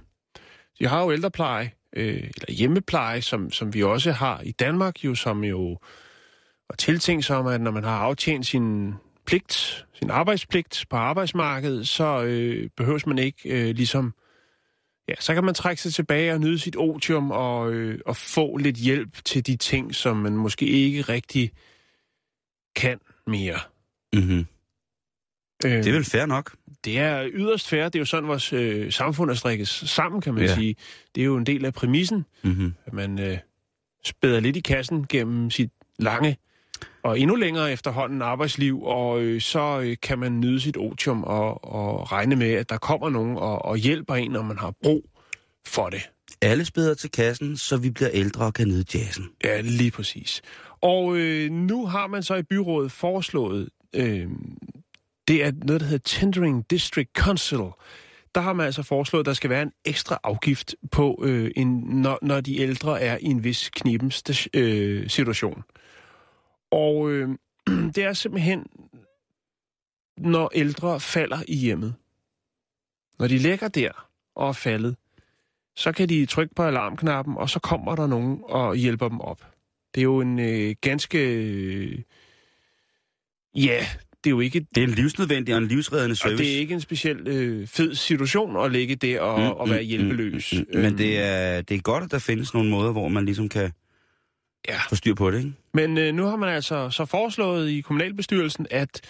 de 0.78 0.86
har 0.86 1.02
jo 1.02 1.12
ældrepleje, 1.12 1.72
øh, 1.96 2.30
eller 2.36 2.52
hjemmepleje, 2.52 3.22
som, 3.22 3.50
som 3.50 3.74
vi 3.74 3.82
også 3.82 4.12
har 4.12 4.40
i 4.40 4.52
Danmark, 4.52 5.04
jo 5.04 5.14
som 5.14 5.44
jo 5.44 5.78
var 6.68 6.76
tiltænkt 6.78 7.24
som, 7.24 7.46
at 7.46 7.60
når 7.60 7.70
man 7.70 7.84
har 7.84 7.98
aftjent 7.98 8.46
sin 8.46 8.94
pligt, 9.26 9.86
sin 9.92 10.10
arbejdspligt 10.10 10.84
på 10.90 10.96
arbejdsmarkedet, 10.96 11.88
så 11.88 12.22
øh, 12.22 12.70
behøves 12.76 13.06
man 13.06 13.18
ikke 13.18 13.48
øh, 13.48 13.74
ligesom 13.74 14.14
Ja, 15.08 15.14
så 15.20 15.34
kan 15.34 15.44
man 15.44 15.54
trække 15.54 15.82
sig 15.82 15.92
tilbage 15.94 16.32
og 16.32 16.40
nyde 16.40 16.58
sit 16.58 16.76
otium 16.76 17.30
og, 17.30 17.72
øh, 17.72 17.98
og 18.06 18.16
få 18.16 18.56
lidt 18.56 18.76
hjælp 18.76 19.24
til 19.24 19.46
de 19.46 19.56
ting, 19.56 19.94
som 19.94 20.16
man 20.16 20.36
måske 20.36 20.66
ikke 20.66 21.02
rigtig 21.02 21.50
kan 22.76 22.98
mere. 23.26 23.58
Mm-hmm. 24.12 24.46
Øh, 25.64 25.70
Det 25.72 25.86
er 25.86 25.92
vel 25.92 26.04
fair 26.04 26.26
nok. 26.26 26.54
det 26.84 26.98
er 26.98 27.28
yderst 27.32 27.68
fair. 27.68 27.84
Det 27.84 27.94
er 27.94 27.98
jo 27.98 28.04
sådan, 28.04 28.28
vores 28.28 28.52
øh, 28.52 28.92
samfund 28.92 29.30
er 29.30 29.34
strikket 29.34 29.68
sammen, 29.68 30.20
kan 30.20 30.34
man 30.34 30.42
Ja. 30.42 30.54
sige. 30.54 30.76
Det 31.14 31.20
er 31.20 31.24
jo 31.24 31.36
en 31.36 31.46
del 31.46 31.64
af 31.64 31.74
præmissen, 31.74 32.24
Mm-hmm. 32.42 32.74
at 32.86 32.92
man 32.92 33.20
øh, 33.20 33.38
spæder 34.04 34.40
lidt 34.40 34.56
i 34.56 34.60
kassen 34.60 35.06
gennem 35.08 35.50
sit 35.50 35.70
lange 35.98 36.36
og 37.02 37.20
endnu 37.20 37.36
længere 37.36 37.72
efterhånden 37.72 38.22
arbejdsliv, 38.22 38.82
og 38.82 39.22
øh, 39.22 39.40
så 39.40 39.80
øh, 39.80 39.96
kan 40.02 40.18
man 40.18 40.40
nyde 40.40 40.60
sit 40.60 40.76
otium 40.76 41.24
og, 41.24 41.64
og 41.64 42.12
regne 42.12 42.36
med, 42.36 42.52
at 42.52 42.70
der 42.70 42.78
kommer 42.78 43.10
nogen 43.10 43.36
og, 43.36 43.64
og 43.64 43.76
hjælper 43.76 44.14
en, 44.14 44.30
når 44.30 44.42
man 44.42 44.58
har 44.58 44.74
brug 44.82 45.04
for 45.66 45.90
det. 45.90 46.10
Alle 46.40 46.64
spæder 46.64 46.94
til 46.94 47.10
kassen, 47.10 47.56
så 47.56 47.76
vi 47.76 47.90
bliver 47.90 48.10
ældre 48.12 48.44
og 48.44 48.54
kan 48.54 48.68
nyde 48.68 48.84
jazzen. 48.94 49.24
Ja, 49.44 49.60
lige 49.60 49.90
præcis. 49.90 50.42
Og 50.80 51.16
øh, 51.16 51.50
nu 51.50 51.86
har 51.86 52.06
man 52.06 52.22
så 52.22 52.34
i 52.34 52.42
byrådet 52.42 52.92
foreslået, 52.92 53.68
øh, 53.94 54.26
det 55.28 55.44
er 55.44 55.52
noget, 55.64 55.80
der 55.80 55.86
hedder 55.86 56.18
Tendering 56.18 56.70
District 56.70 57.10
Council. 57.16 57.58
Der 58.34 58.40
har 58.40 58.52
man 58.52 58.66
altså 58.66 58.82
foreslået, 58.82 59.22
at 59.22 59.26
der 59.26 59.32
skal 59.32 59.50
være 59.50 59.62
en 59.62 59.72
ekstra 59.84 60.18
afgift 60.24 60.74
på, 60.90 61.22
øh, 61.24 61.50
en, 61.56 61.68
når, 61.86 62.18
når 62.22 62.40
de 62.40 62.60
ældre 62.60 63.00
er 63.00 63.18
i 63.20 63.26
en 63.26 63.44
vis 63.44 63.70
kniben 63.74 64.12
øh, 64.54 65.08
situation. 65.08 65.62
Og 66.72 67.10
øh, 67.10 67.28
det 67.94 67.98
er 67.98 68.12
simpelthen, 68.12 68.66
når 70.18 70.50
ældre 70.54 71.00
falder 71.00 71.42
i 71.48 71.56
hjemmet. 71.56 71.94
Når 73.18 73.26
de 73.26 73.38
ligger 73.38 73.68
der 73.68 74.08
og 74.34 74.48
er 74.48 74.52
faldet, 74.52 74.96
så 75.76 75.92
kan 75.92 76.08
de 76.08 76.26
trykke 76.26 76.54
på 76.54 76.62
alarmknappen, 76.62 77.36
og 77.36 77.50
så 77.50 77.60
kommer 77.60 77.96
der 77.96 78.06
nogen 78.06 78.40
og 78.44 78.76
hjælper 78.76 79.08
dem 79.08 79.20
op. 79.20 79.46
Det 79.94 80.00
er 80.00 80.02
jo 80.02 80.20
en 80.20 80.38
øh, 80.38 80.74
ganske... 80.80 81.18
Øh, 81.18 81.98
ja, 83.54 83.86
det 84.24 84.26
er 84.26 84.30
jo 84.30 84.40
ikke... 84.40 84.66
Det 84.74 84.82
er 84.82 84.86
en 84.86 84.94
livsnødvendig 84.94 85.54
og 85.54 85.60
en 85.62 85.68
livsreddende 85.68 86.12
Og 86.12 86.16
service. 86.16 86.44
det 86.44 86.54
er 86.54 86.58
ikke 86.58 86.74
en 86.74 86.80
speciel 86.80 87.28
øh, 87.28 87.66
fed 87.66 87.94
situation 87.94 88.64
at 88.64 88.72
ligge 88.72 88.96
der 88.96 89.20
og, 89.20 89.40
mm, 89.40 89.46
og 89.46 89.70
være 89.70 89.82
hjælpeløs. 89.82 90.52
Mm, 90.52 90.58
mm, 90.58 90.66
mm. 90.74 90.80
Men 90.80 90.98
det 90.98 91.18
er, 91.18 91.62
det 91.62 91.74
er 91.74 91.80
godt, 91.80 92.04
at 92.04 92.10
der 92.10 92.18
findes 92.18 92.54
nogle 92.54 92.70
måder, 92.70 92.92
hvor 92.92 93.08
man 93.08 93.24
ligesom 93.24 93.48
kan 93.48 93.72
Ja. 94.68 94.80
få 94.88 94.94
styr 94.94 95.14
på 95.14 95.30
det, 95.30 95.38
ikke? 95.38 95.52
Men 95.74 95.98
øh, 95.98 96.14
nu 96.14 96.24
har 96.24 96.36
man 96.36 96.48
altså 96.48 96.90
så 96.90 97.04
foreslået 97.04 97.68
i 97.70 97.80
kommunalbestyrelsen, 97.80 98.66
at 98.70 99.00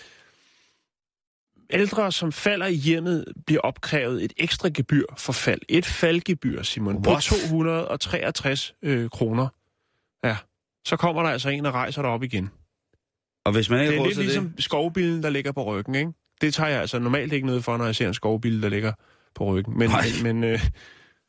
ældre, 1.70 2.12
som 2.12 2.32
falder 2.32 2.66
i 2.66 2.74
hjemmet, 2.74 3.24
bliver 3.46 3.60
opkrævet 3.60 4.24
et 4.24 4.32
ekstra 4.36 4.68
gebyr 4.74 5.04
for 5.18 5.32
fald. 5.32 5.60
Et 5.68 5.86
faldgebyr, 5.86 6.62
Simon, 6.62 6.94
What? 6.94 7.04
på 7.04 7.48
263 7.48 8.74
øh, 8.82 9.10
kroner. 9.10 9.48
Ja, 10.24 10.36
så 10.86 10.96
kommer 10.96 11.22
der 11.22 11.30
altså 11.30 11.48
en 11.48 11.66
og 11.66 11.74
rejser 11.74 12.02
dig 12.02 12.10
op 12.10 12.22
igen. 12.22 12.50
Og 13.44 13.52
hvis 13.52 13.70
man 13.70 13.80
ikke 13.80 13.92
Det 13.92 14.00
er 14.00 14.06
lidt 14.06 14.18
ligesom 14.18 14.48
det... 14.50 14.64
skovbilen, 14.64 15.22
der 15.22 15.30
ligger 15.30 15.52
på 15.52 15.64
ryggen, 15.64 15.94
ikke? 15.94 16.12
Det 16.40 16.54
tager 16.54 16.70
jeg 16.70 16.80
altså 16.80 16.98
normalt 16.98 17.32
ikke 17.32 17.46
noget 17.46 17.64
for, 17.64 17.76
når 17.76 17.84
jeg 17.84 17.96
ser 17.96 18.08
en 18.08 18.14
skovbil, 18.14 18.62
der 18.62 18.68
ligger 18.68 18.92
på 19.34 19.44
ryggen. 19.44 19.78
Men, 19.78 19.90
men, 20.22 20.22
men, 20.22 20.44
øh, 20.44 20.60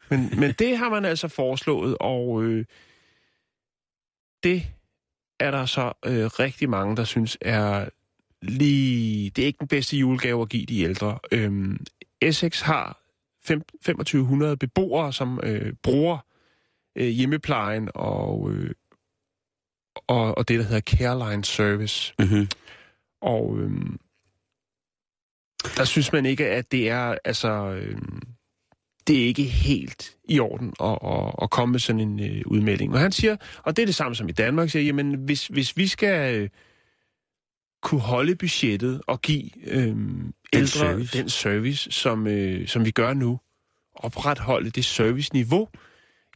men, 0.10 0.34
men 0.40 0.52
det 0.60 0.78
har 0.78 0.90
man 0.90 1.06
altså 1.06 1.28
foreslået, 1.28 1.98
og 2.00 2.44
øh, 2.44 2.66
det 4.44 4.64
er 5.40 5.52
der 5.52 5.66
så 5.66 5.94
øh, 6.06 6.26
rigtig 6.26 6.70
mange, 6.70 6.96
der 6.96 7.04
synes 7.04 7.38
er 7.42 7.90
lige... 8.42 9.30
Det 9.30 9.42
er 9.42 9.46
ikke 9.46 9.60
den 9.60 9.68
bedste 9.68 9.98
julegave 9.98 10.42
at 10.42 10.50
give 10.50 10.66
de 10.66 10.82
ældre. 10.82 11.20
Øhm, 11.32 11.86
Essex 12.22 12.62
har 12.62 13.00
fem, 13.46 13.62
2500 13.62 14.58
beboere, 14.58 15.14
som 15.14 15.40
øh, 15.44 15.74
bruger 15.84 16.18
øh, 16.96 17.08
hjemmeplejen 17.08 17.90
og, 17.96 18.52
øh, 18.52 18.72
og, 20.08 20.38
og 20.38 20.48
det, 20.48 20.60
der 20.60 20.66
hedder 20.66 20.82
Careline 20.82 21.46
Service. 21.46 22.14
Mm-hmm. 22.20 22.48
Og 23.22 23.60
øhm, 23.60 24.00
der 25.78 25.84
synes 25.84 26.12
man 26.12 26.26
ikke, 26.26 26.48
at 26.50 26.72
det 26.72 26.90
er, 26.90 27.18
altså, 27.26 27.50
øhm, 27.50 28.22
det 29.08 29.22
er 29.22 29.26
ikke 29.26 29.44
helt 29.44 30.18
i 30.30 30.40
orden 30.40 30.74
at, 30.84 30.98
at, 31.06 31.34
at 31.42 31.50
komme 31.50 31.72
med 31.72 31.80
sådan 31.80 32.02
en 32.02 32.20
øh, 32.20 32.42
udmelding. 32.46 32.94
Og 32.94 33.00
han 33.00 33.12
siger, 33.12 33.38
og 33.64 33.76
det 33.76 33.82
er 33.82 33.86
det 33.86 33.96
samme 33.96 34.16
som 34.16 34.30
i 34.30 34.32
Danmark, 34.32 34.70
siger, 34.70 34.84
jamen 34.84 35.14
hvis, 35.14 35.48
hvis 35.48 35.78
vi 35.78 35.88
skal 35.88 36.36
øh, 36.36 36.50
kunne 37.82 38.02
holde 38.02 38.36
budgettet 38.36 39.02
og 39.08 39.22
give 39.22 39.68
øhm, 39.68 40.34
ældre 40.54 40.68
service. 40.68 41.18
den 41.18 41.30
service, 41.30 41.92
som, 41.92 42.28
øh, 42.28 42.68
som 42.68 42.86
vi 42.86 42.92
gør 42.92 43.14
nu, 43.14 43.40
opretholde 43.96 44.70
det 44.70 44.86
serviceniveau, 44.86 45.70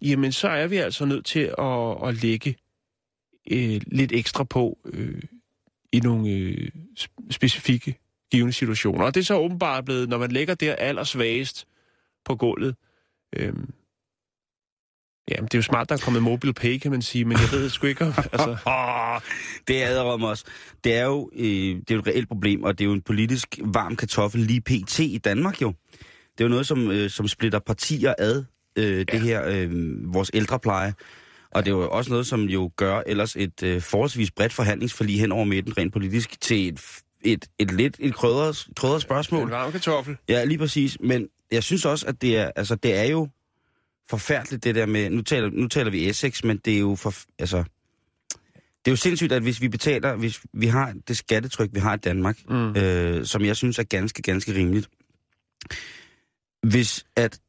jamen 0.02 0.32
så 0.32 0.48
er 0.48 0.68
vi 0.68 0.78
altså 0.78 1.06
nødt 1.06 1.26
til 1.26 1.54
at, 1.58 2.08
at 2.08 2.24
lægge 2.24 2.56
øh, 3.52 3.82
lidt 3.88 4.12
ekstra 4.12 4.44
på 4.44 4.78
øh, 4.86 5.22
i 5.92 6.00
nogle 6.00 6.30
øh, 6.30 6.72
sp- 7.00 7.28
specifikke 7.32 7.96
givende 8.32 8.54
situationer. 8.54 9.06
Og 9.06 9.16
det 9.16 9.22
er 9.22 9.26
så 9.26 9.38
åbenbart 9.38 9.86
blevet, 9.86 10.10
når 10.10 10.18
man 10.18 10.32
lægger 10.32 10.56
der 10.56 10.76
allersvagest 10.76 11.68
på 12.28 12.36
gulvet, 12.36 12.76
øh, 13.36 13.54
Jamen, 15.32 15.46
det 15.46 15.54
er 15.54 15.58
jo 15.58 15.64
smart, 15.64 15.90
der 15.90 15.96
er 15.96 16.00
kommet 16.00 16.24
mobile 16.24 16.54
pay, 16.54 16.80
kan 16.80 16.92
man 16.92 17.02
sige, 17.02 17.26
men 17.26 17.38
jeg 17.38 17.52
ved 17.52 17.70
sgu 17.70 17.88
ikke, 17.88 18.06
om... 18.06 18.14
Altså, 18.34 18.58
det 19.68 19.84
er 19.84 19.88
adrom 19.88 20.24
også. 20.24 20.46
Det 20.84 20.96
er 20.96 21.06
jo 21.06 21.30
øh, 21.36 21.46
det 21.46 21.92
er 21.92 21.96
jo 21.96 22.00
et 22.00 22.08
reelt 22.08 22.28
problem, 22.28 22.64
og 22.64 22.80
det 22.80 22.84
er 22.84 22.88
jo 22.88 22.94
en 22.94 23.02
politisk 23.02 23.60
varm 23.64 23.96
kartoffel 23.96 24.42
lige 24.42 24.62
pt. 24.62 25.00
i 25.00 25.18
Danmark 25.18 25.62
jo. 25.62 25.74
Det 26.38 26.44
er 26.44 26.44
jo 26.44 26.50
noget, 26.50 26.68
som, 26.68 26.92
øh, 26.92 27.10
som 27.10 27.28
splitter 27.28 27.60
partier 27.60 28.14
ad, 28.18 28.44
øh, 28.78 29.06
det 29.12 29.22
her, 29.22 29.48
øh, 29.48 29.70
vores 30.14 30.32
ældrepleje. 30.34 30.94
Og 31.52 31.66
det 31.66 31.72
er 31.72 31.76
jo 31.76 31.90
også 31.90 32.12
noget, 32.12 32.28
som 32.28 32.42
jo 32.42 32.72
gør 32.76 33.02
ellers 33.06 33.36
et 33.36 33.64
øh, 33.64 33.82
forholdsvis 33.82 34.32
bredt 34.32 34.54
forhandlingsforlig 34.54 35.20
hen 35.20 35.32
over 35.32 35.46
midten 35.46 35.78
rent 35.78 35.94
politisk 35.94 36.42
til 36.42 36.68
et, 36.68 36.82
et, 37.22 37.46
et 37.60 37.72
lidt 37.72 37.98
et 38.00 38.14
krødret, 38.14 38.68
krødret 38.76 39.02
spørgsmål. 39.02 39.44
en 39.44 39.52
varm 39.52 39.72
kartoffel. 39.72 40.18
Ja, 40.30 40.44
lige 40.44 40.58
præcis. 40.58 40.98
Men 41.00 41.28
jeg 41.52 41.64
synes 41.64 41.86
også, 41.86 42.06
at 42.08 42.22
det 42.22 42.38
er, 42.38 42.52
altså, 42.56 42.76
det 42.76 42.96
er 42.98 43.04
jo 43.04 43.28
forfærdeligt, 44.10 44.64
det 44.64 44.76
der 44.76 44.86
med... 44.86 45.10
Nu 45.10 45.22
taler, 45.22 45.50
nu 45.50 45.68
taler 45.68 45.92
vi 45.92 46.10
Essex, 46.10 46.44
men 46.44 46.58
det 46.58 46.76
er 46.76 46.80
jo 46.80 46.96
for... 46.96 47.14
Altså, 47.40 47.58
det 48.86 48.88
er 48.88 48.92
jo 48.92 48.96
sindssygt, 48.96 49.32
at 49.32 49.42
hvis 49.42 49.62
vi 49.62 49.68
betaler... 49.70 50.16
Hvis 50.16 50.42
vi 50.54 50.68
har 50.68 50.94
det 51.08 51.18
skattetryk, 51.18 51.70
vi 51.74 51.80
har 51.80 51.94
i 51.96 51.98
Danmark, 52.00 52.38
Mm. 52.50 52.76
øh, 52.76 53.26
som 53.26 53.46
jeg 53.46 53.56
synes 53.56 53.80
er 53.80 53.84
ganske, 53.84 54.22
ganske 54.22 54.54
rimeligt. 54.54 54.90
Hvis 56.64 57.06
at 57.16 57.40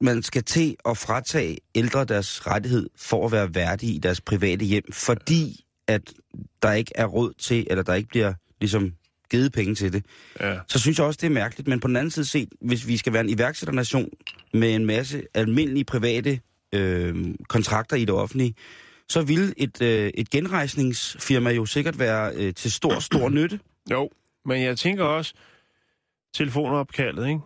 man 0.00 0.22
skal 0.22 0.44
til 0.44 0.76
at 0.88 0.96
fratage 0.98 1.58
ældre 1.74 2.04
deres 2.04 2.46
rettighed 2.46 2.90
for 2.96 3.26
at 3.26 3.32
være 3.32 3.54
værdige 3.54 3.94
i 3.94 3.98
deres 3.98 4.20
private 4.20 4.64
hjem, 4.64 4.92
fordi 4.92 5.64
at 5.86 6.12
der 6.62 6.72
ikke 6.72 6.92
er 6.94 7.06
råd 7.06 7.32
til, 7.38 7.66
eller 7.70 7.82
der 7.82 7.94
ikke 7.94 8.08
bliver 8.08 8.34
ligesom 8.60 8.92
givet 9.30 9.52
penge 9.52 9.74
til 9.74 9.92
det, 9.92 10.04
Ja. 10.40 10.58
så 10.68 10.78
synes 10.78 10.98
jeg 10.98 11.06
også, 11.06 11.18
det 11.20 11.26
er 11.26 11.30
mærkeligt. 11.30 11.68
Men 11.68 11.80
på 11.80 11.88
den 11.88 11.96
anden 11.96 12.10
side 12.10 12.24
set, 12.24 12.48
hvis 12.60 12.86
vi 12.86 12.96
skal 12.96 13.12
være 13.12 13.22
en 13.22 13.28
iværksætternation 13.28 14.08
med 14.54 14.74
en 14.74 14.86
masse 14.86 15.22
almindelige 15.34 15.84
private 15.84 16.40
øh, 16.74 17.34
kontrakter 17.48 17.96
i 17.96 18.00
det 18.04 18.14
offentlige, 18.14 18.54
så 19.08 19.22
ville 19.22 19.54
et, 19.56 19.82
øh, 19.82 20.10
et 20.14 20.30
genrejsningsfirma 20.30 21.50
jo 21.50 21.66
sikkert 21.66 21.98
være 21.98 22.32
øh, 22.34 22.54
til 22.54 22.72
stor, 22.72 22.98
stor 23.00 23.28
nytte. 23.38 23.60
Jo, 23.90 24.10
men 24.44 24.62
jeg 24.62 24.78
tænker 24.78 25.04
også, 25.04 25.34
telefonopkaldet, 26.34 27.26
ikke? 27.28 27.40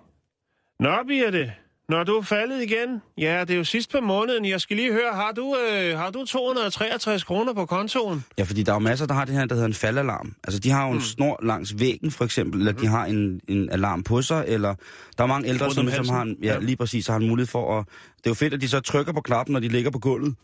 Nå, 0.80 0.96
Birte, 1.08 1.52
når 1.88 2.04
du 2.04 2.16
er 2.16 2.22
faldet 2.22 2.62
igen, 2.62 3.02
ja, 3.18 3.40
det 3.40 3.50
er 3.50 3.56
jo 3.56 3.64
sidst 3.64 3.90
på 3.92 4.00
måneden, 4.00 4.44
jeg 4.44 4.60
skal 4.60 4.76
lige 4.76 4.92
høre, 4.92 5.12
har 5.12 5.32
du, 5.32 5.56
øh, 5.72 5.98
har 5.98 6.10
du 6.10 6.24
263 6.24 7.24
kroner 7.24 7.52
på 7.54 7.66
kontoen? 7.66 8.24
Ja, 8.38 8.42
fordi 8.42 8.62
der 8.62 8.72
er 8.72 8.76
jo 8.76 8.80
masser, 8.80 9.06
der 9.06 9.14
har 9.14 9.24
det 9.24 9.34
her, 9.34 9.44
der 9.46 9.54
hedder 9.54 9.66
en 9.68 9.74
faldalarm. 9.74 10.34
Altså, 10.44 10.60
de 10.60 10.70
har 10.70 10.86
jo 10.86 10.92
en 10.92 11.00
snor 11.00 11.40
langs 11.42 11.78
væggen, 11.78 12.10
for 12.10 12.24
eksempel, 12.24 12.58
eller 12.60 12.72
de 12.72 12.86
har 12.86 13.04
en, 13.06 13.40
en 13.48 13.70
alarm 13.70 14.02
på 14.02 14.22
sig, 14.22 14.44
eller 14.48 14.74
der 15.18 15.24
er 15.24 15.28
mange 15.28 15.48
ældre, 15.48 15.74
som 15.74 15.86
om 15.86 15.92
halsen. 15.92 16.14
har 16.14 16.22
en, 16.22 16.36
ja, 16.42 16.52
Ja. 16.52 16.58
lige 16.58 16.76
præcis, 16.76 17.06
har 17.06 17.16
en 17.16 17.28
mulighed 17.28 17.46
for 17.48 17.78
at... 17.78 17.86
Det 18.18 18.26
er 18.26 18.30
jo 18.30 18.34
fedt, 18.34 18.54
at 18.54 18.60
de 18.60 18.68
så 18.68 18.80
trykker 18.80 19.12
på 19.12 19.20
knappen, 19.20 19.52
når 19.52 19.60
de 19.60 19.68
ligger 19.68 19.90
på 19.90 19.98
gulvet. 19.98 20.34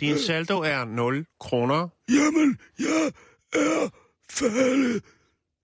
Din 0.00 0.18
saldo 0.18 0.58
er 0.58 0.84
0 0.84 1.26
kroner. 1.40 1.88
Jamen, 2.10 2.58
jeg 2.78 3.12
er 3.54 3.88
faldet 4.30 5.02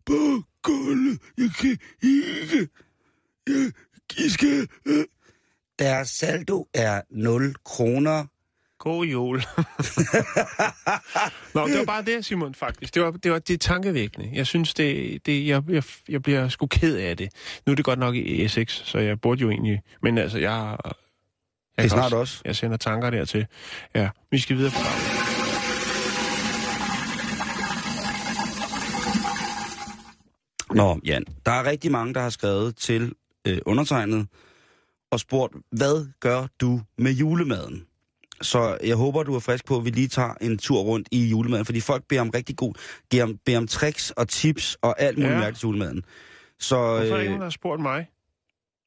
på 0.06 0.42
gulvet. 0.62 1.18
Jeg 1.38 1.50
kan 1.60 1.78
ikke... 2.02 2.68
Jeg, 3.48 3.72
skal... 4.30 4.68
Deres 5.78 6.08
saldo 6.08 6.66
er 6.74 7.00
0 7.10 7.54
kroner. 7.64 8.26
God 8.78 9.06
jul. 9.06 9.36
Nå, 11.54 11.66
det 11.66 11.78
var 11.78 11.84
bare 11.86 12.02
det, 12.02 12.24
Simon, 12.24 12.54
faktisk. 12.54 12.94
Det 12.94 13.02
var, 13.02 13.10
det 13.10 13.32
var 13.32 13.38
det 13.38 13.54
er 13.54 13.58
tankevækkende. 13.58 14.30
Jeg 14.32 14.46
synes, 14.46 14.74
det, 14.74 15.18
det 15.26 15.46
jeg, 15.46 15.62
jeg, 15.68 15.82
jeg 16.08 16.22
bliver 16.22 16.48
sgu 16.48 16.66
ked 16.66 16.96
af 16.96 17.16
det. 17.16 17.28
Nu 17.66 17.70
er 17.70 17.74
det 17.74 17.84
godt 17.84 17.98
nok 17.98 18.14
i 18.14 18.46
E6, 18.46 18.64
så 18.68 18.98
jeg 18.98 19.20
burde 19.20 19.40
jo 19.40 19.50
egentlig... 19.50 19.82
Men 20.02 20.18
altså, 20.18 20.38
jeg... 20.38 20.76
jeg 20.84 20.92
Det 21.76 21.84
er 21.84 21.88
snart 21.88 22.12
også. 22.12 22.42
Jeg 22.44 22.56
sender 22.56 22.76
tanker 22.76 23.10
dertil. 23.10 23.46
Ja, 23.94 24.08
vi 24.30 24.38
skal 24.38 24.56
videre 24.56 24.70
på 24.70 24.76
programmet. 24.76 25.32
Nå, 30.74 31.00
Jan, 31.04 31.24
der 31.46 31.52
er 31.52 31.64
rigtig 31.64 31.92
mange, 31.92 32.14
der 32.14 32.20
har 32.20 32.30
skrevet 32.30 32.76
til 32.76 33.12
øh, 33.48 33.58
undertegnet 33.66 34.26
og 35.10 35.20
spurgt, 35.20 35.52
hvad 35.72 36.06
gør 36.20 36.46
du 36.60 36.80
med 36.98 37.12
julemaden? 37.12 37.86
Så 38.42 38.78
jeg 38.84 38.96
håber, 38.96 39.22
du 39.22 39.34
er 39.34 39.40
frisk 39.40 39.64
på, 39.66 39.76
at 39.76 39.84
vi 39.84 39.90
lige 39.90 40.08
tager 40.08 40.34
en 40.40 40.58
tur 40.58 40.80
rundt 40.80 41.08
i 41.10 41.28
julemaden, 41.28 41.64
fordi 41.64 41.80
folk 41.80 42.04
beder 42.08 42.20
om 42.20 42.30
rigtig 42.30 42.56
god, 42.56 42.74
beder 43.10 43.22
om, 43.24 43.38
beder 43.46 43.58
om 43.58 43.66
tricks 43.66 44.10
og 44.10 44.28
tips 44.28 44.76
og 44.82 45.00
alt 45.00 45.18
muligt 45.18 45.32
Ja. 45.32 45.38
mærkeligt 45.38 45.58
til 45.60 45.66
julemaden. 45.66 46.04
Så 46.58 46.76
Hvorfor 46.76 47.00
er 47.14 47.14
øh, 47.18 47.24
ingen, 47.24 47.38
der 47.38 47.44
har 47.44 47.50
spurgt 47.50 47.82
mig? 47.82 48.08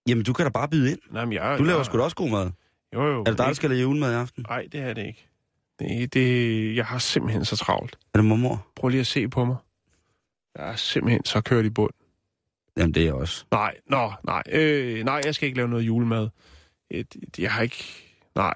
jamen, 0.07 0.23
du 0.23 0.33
kan 0.33 0.45
da 0.45 0.49
bare 0.49 0.67
byde 0.69 0.91
ind. 0.91 0.99
Nej, 1.11 1.25
men 1.25 1.33
jeg... 1.33 1.55
Du 1.57 1.63
laver 1.63 1.79
jeg, 1.79 1.85
sgu 1.85 1.97
da 1.97 2.03
også 2.03 2.15
god 2.15 2.29
mad. 2.29 2.51
Jo, 2.93 3.05
jo. 3.07 3.19
Er 3.19 3.23
det 3.23 3.27
dig, 3.27 3.37
der 3.37 3.45
ikke- 3.45 3.55
skal 3.55 3.69
lave 3.69 3.81
julemad 3.81 4.11
i 4.11 4.15
aften? 4.15 4.45
Nej, 4.49 4.67
det 4.71 4.79
er 4.81 4.93
det 4.93 5.05
ikke. 5.07 5.29
Det, 5.79 6.13
det, 6.13 6.75
jeg 6.75 6.85
har 6.85 6.97
simpelthen 6.99 7.45
så 7.45 7.55
travlt. 7.57 7.97
Er 8.13 8.17
det 8.17 8.25
mormor? 8.25 8.67
Prøv 8.75 8.87
lige 8.89 9.01
at 9.01 9.07
se 9.07 9.27
på 9.27 9.45
mig. 9.45 9.55
Jeg 10.57 10.69
er 10.71 10.75
simpelthen 10.75 11.25
så 11.25 11.41
kørt 11.41 11.65
i 11.65 11.69
bund. 11.69 11.91
Jamen, 12.77 12.93
det 12.93 13.01
er 13.01 13.05
jeg 13.05 13.13
også. 13.13 13.45
Nej, 13.51 13.73
nå, 13.89 14.11
nej. 14.25 14.43
Øh, 14.51 15.03
nej, 15.03 15.21
jeg 15.25 15.35
skal 15.35 15.45
ikke 15.45 15.57
lave 15.57 15.69
noget 15.69 15.83
julemad. 15.83 16.27
Øh, 16.93 17.03
det- 17.13 17.39
Jeg 17.39 17.51
har 17.51 17.61
ikke... 17.61 17.83
Nej, 18.35 18.53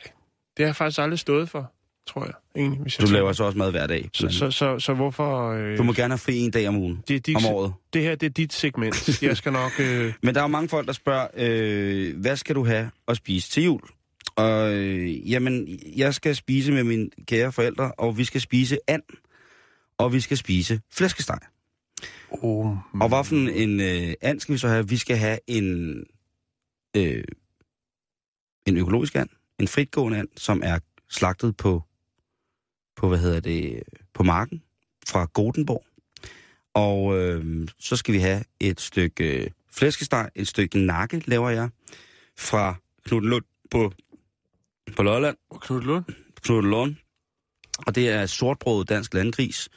det 0.58 0.64
har 0.64 0.66
jeg 0.66 0.76
faktisk 0.76 1.00
aldrig 1.02 1.20
stået 1.20 1.50
for, 1.50 1.72
tror 2.08 2.26
jeg. 2.26 2.34
Egentlig, 2.56 2.82
hvis 2.82 3.00
jeg 3.00 3.08
Du 3.08 3.14
laver 3.14 3.34
så 3.34 3.44
også 3.44 3.58
mad 3.58 3.72
hver 3.72 3.88
dag. 3.88 4.10
Så, 4.14 4.30
så, 4.30 4.52
så, 4.52 4.80
så 4.80 4.94
hvorfor... 4.94 5.52
Øh, 5.52 5.78
Du 5.78 5.84
må 5.84 5.94
gerne 5.94 6.12
have 6.12 6.18
fri 6.18 6.38
en 6.38 6.52
dag 6.52 6.68
om 6.68 6.76
ugen. 6.76 7.04
det, 7.08 7.16
er 7.16 7.20
dit, 7.20 7.36
Om 7.36 7.46
året. 7.46 7.74
det 7.94 8.02
her, 8.02 8.16
det 8.16 8.26
er 8.26 8.30
dit 8.34 8.54
segment. 8.54 9.22
Jeg 9.24 9.38
skal 9.38 9.52
nok... 9.52 9.72
Øh, 9.80 10.14
Men 10.24 10.36
der 10.36 10.42
er 10.42 10.44
jo 10.44 10.48
mange 10.48 10.70
folk, 10.70 10.88
der 10.88 10.94
spørger, 10.94 11.28
øh, 11.38 12.18
hvad 12.22 12.36
skal 12.36 12.56
du 12.56 12.66
have 12.66 12.92
at 13.08 13.18
spise 13.18 13.50
til 13.52 13.64
jul? 13.64 13.82
Og 14.36 14.74
øh, 14.74 15.32
jamen, 15.32 15.80
jeg 15.98 16.14
skal 16.14 16.36
spise 16.36 16.72
med 16.72 16.84
mine 16.84 17.10
kære 17.28 17.52
forældre, 17.52 17.92
og 17.92 18.18
vi 18.18 18.24
skal 18.24 18.42
spise 18.42 18.78
and, 18.88 19.04
og 19.98 20.14
vi 20.14 20.20
skal 20.20 20.38
spise 20.38 20.82
flæskesteg. 20.92 21.38
Oh, 22.32 22.78
Og 23.02 23.10
hvad 23.10 23.24
for 23.24 23.36
en, 23.36 23.80
øh, 23.80 24.14
and 24.22 24.40
skal 24.40 24.54
vi 24.54 24.58
så 24.58 24.68
have? 24.68 24.90
Vi 24.90 24.98
skal 24.98 25.18
have 25.18 25.40
en, 25.48 25.98
øh, 26.98 27.24
en 28.66 28.78
økologisk 28.78 29.16
and, 29.16 29.30
en 29.60 29.68
fritgående 29.68 30.20
and, 30.20 30.28
som 30.38 30.62
er 30.66 30.80
slagtet 31.10 31.58
på, 31.58 31.84
på 32.96 33.08
hvad 33.08 33.20
hedder 33.20 33.40
det, 33.40 33.84
på 34.14 34.24
marken 34.24 34.64
fra 35.08 35.26
Godenborg. 35.26 35.86
Og 36.74 37.18
øh, 37.18 37.68
så 37.80 37.96
skal 37.96 38.14
vi 38.14 38.20
have 38.20 38.44
et 38.60 38.82
stykke 38.82 39.44
øh, 39.44 39.52
flæskesteg, 39.72 40.30
et 40.36 40.48
stykke 40.48 40.80
nakke 40.80 41.24
laver 41.26 41.50
jeg, 41.50 41.70
fra 42.38 42.76
Knud 43.06 43.22
Lund 43.22 43.46
på, 43.72 43.92
på 44.96 45.04
Lolland. 45.04 45.38
Knud 45.62 45.82
Lund? 45.82 46.06
Knud 46.42 46.62
Lund. 46.62 46.96
Og 47.88 47.96
det 47.96 48.10
er 48.10 48.26
sortbrødet 48.26 48.90
dansk 48.90 49.14
landgris 49.14 49.70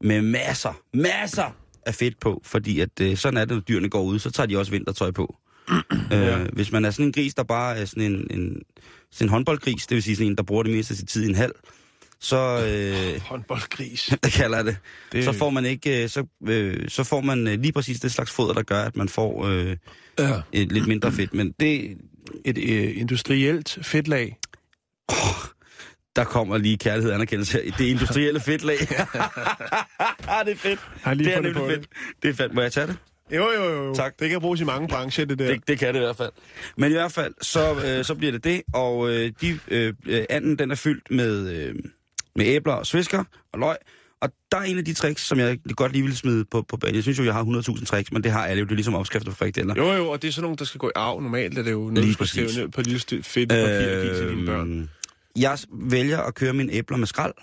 med 0.00 0.22
masser, 0.22 0.82
masser 0.92 1.63
af 1.86 1.94
fedt 1.94 2.20
på, 2.20 2.42
fordi 2.44 2.80
at 2.80 3.00
øh, 3.00 3.16
sådan 3.16 3.36
er 3.36 3.44
det, 3.44 3.56
når 3.56 3.60
dyrene 3.60 3.88
går 3.88 4.02
ud, 4.02 4.18
så 4.18 4.30
tager 4.30 4.46
de 4.46 4.58
også 4.58 4.72
vintertøj 4.72 5.10
på. 5.10 5.36
Ja. 6.10 6.38
øh, 6.38 6.48
hvis 6.52 6.72
man 6.72 6.84
er 6.84 6.90
sådan 6.90 7.06
en 7.06 7.12
gris, 7.12 7.34
der 7.34 7.42
bare 7.42 7.76
er 7.76 7.84
sådan 7.84 8.02
en, 8.02 8.26
en, 8.30 8.62
sådan 9.10 9.26
en 9.26 9.28
håndboldgris, 9.28 9.86
det 9.86 9.94
vil 9.94 10.02
sige 10.02 10.16
sådan 10.16 10.30
en, 10.30 10.36
der 10.36 10.42
bruger 10.42 10.62
det 10.62 10.72
meste 10.72 10.92
af 10.92 10.96
sin 10.96 11.06
tid 11.06 11.24
i 11.24 11.28
en 11.28 11.34
halv, 11.34 11.52
så, 12.20 12.66
øh, 12.66 13.20
Håndboldgris. 13.30 14.10
det 14.24 14.32
kalder 14.32 14.62
det, 14.62 14.76
Det, 15.12 15.24
så 15.24 15.32
får 15.32 15.50
man 15.50 15.64
ikke, 15.64 16.02
øh, 16.02 16.08
så, 16.08 16.26
øh, 16.46 16.88
så 16.88 17.04
får 17.04 17.20
man 17.20 17.46
øh, 17.48 17.60
lige 17.60 17.72
præcis 17.72 18.00
det 18.00 18.12
slags 18.12 18.30
foder, 18.30 18.54
der 18.54 18.62
gør, 18.62 18.82
at 18.82 18.96
man 18.96 19.08
får 19.08 19.46
øh, 19.46 19.76
ja. 20.18 20.40
et 20.52 20.72
lidt 20.72 20.86
mindre 20.86 21.12
fedt. 21.12 21.34
Men 21.34 21.54
det, 21.60 21.98
et 22.44 22.58
øh, 22.58 23.00
industrielt 23.00 23.78
fedtlag. 23.82 24.38
Der 26.16 26.24
kommer 26.24 26.58
lige 26.58 26.76
kærlighed 26.78 27.10
og 27.10 27.14
anerkendelse 27.14 27.62
her. 27.62 27.72
Det 27.78 27.84
industrielle 27.84 28.40
fedtlag. 28.40 28.78
det 30.46 30.52
er 30.52 30.54
fedt. 30.56 30.80
Har 31.02 31.14
lige 31.14 31.28
Det 31.28 31.36
er 31.36 31.40
nemlig 31.40 31.54
på 31.54 31.68
fedt. 31.68 31.86
Det 32.22 32.30
er 32.30 32.34
fedt. 32.34 32.54
Må 32.54 32.60
jeg 32.60 32.72
tage 32.72 32.86
det? 32.86 32.96
Jo, 33.32 33.50
jo, 33.50 33.64
jo, 33.64 33.84
jo. 33.84 33.94
Tak. 33.94 34.14
Det 34.18 34.30
kan 34.30 34.40
bruges 34.40 34.60
i 34.60 34.64
mange 34.64 34.88
brancher, 34.88 35.24
det 35.24 35.38
der. 35.38 35.46
Det, 35.46 35.68
det 35.68 35.78
kan 35.78 35.94
det 35.94 36.00
i 36.00 36.02
hvert 36.04 36.16
fald. 36.16 36.30
Men 36.76 36.90
i 36.90 36.94
hvert 36.94 37.12
fald, 37.12 37.34
så, 37.42 37.74
øh, 37.86 38.04
så 38.04 38.14
bliver 38.14 38.32
det 38.32 38.44
det, 38.44 38.62
og 38.74 39.10
øh, 39.10 39.32
de, 39.40 39.58
øh, 39.68 39.94
øh, 40.06 40.24
anden 40.30 40.58
den 40.58 40.70
er 40.70 40.74
fyldt 40.74 41.10
med, 41.10 41.50
øh, 41.52 41.74
med 42.36 42.46
æbler 42.46 42.72
og 42.72 42.86
svisker 42.86 43.24
og 43.52 43.58
løg. 43.58 43.76
Og 44.22 44.30
der 44.52 44.58
er 44.58 44.62
en 44.62 44.78
af 44.78 44.84
de 44.84 44.94
tricks, 44.94 45.22
som 45.26 45.38
jeg 45.38 45.58
godt 45.76 45.92
lige 45.92 46.04
vil 46.04 46.16
smide 46.16 46.44
på, 46.50 46.62
på 46.68 46.76
banen. 46.76 46.94
Jeg 46.94 47.02
synes 47.02 47.18
jo, 47.18 47.24
jeg 47.24 47.34
har 47.34 47.44
100.000 47.78 47.84
tricks, 47.84 48.12
men 48.12 48.22
det 48.22 48.30
har 48.32 48.46
alle 48.46 48.60
jo. 48.60 48.64
Det 48.64 48.70
er 48.70 48.74
ligesom 48.76 48.94
opskrifter 48.94 49.30
for 49.30 49.36
frikadeller. 49.36 49.74
Jo, 49.76 49.92
jo, 49.92 50.08
og 50.08 50.22
det 50.22 50.28
er 50.28 50.32
sådan 50.32 50.42
nogle, 50.42 50.56
der 50.56 50.64
skal 50.64 50.78
gå 50.78 50.88
i 50.88 50.92
arv. 50.94 51.20
Normalt 51.20 51.58
er 51.58 51.62
det 51.62 51.72
jo 51.72 51.78
noget, 51.78 51.98
Lige 51.98 52.08
du 52.08 52.12
skal 52.12 52.26
skrive 52.26 52.44
præcis. 52.46 52.58
ned 52.58 52.68
på 52.68 52.80
et 52.80 52.86
lille 52.86 53.00
stykke 53.00 53.24
fedt 53.24 53.48
papir 53.48 53.96
og 53.96 54.02
give 54.02 54.14
til 54.14 54.28
dine 54.28 54.46
børn. 54.46 54.90
Jeg 55.38 55.58
vælger 55.72 56.18
at 56.20 56.34
køre 56.34 56.52
mine 56.52 56.72
æbler 56.72 56.96
med 56.96 57.06
skrald. 57.06 57.34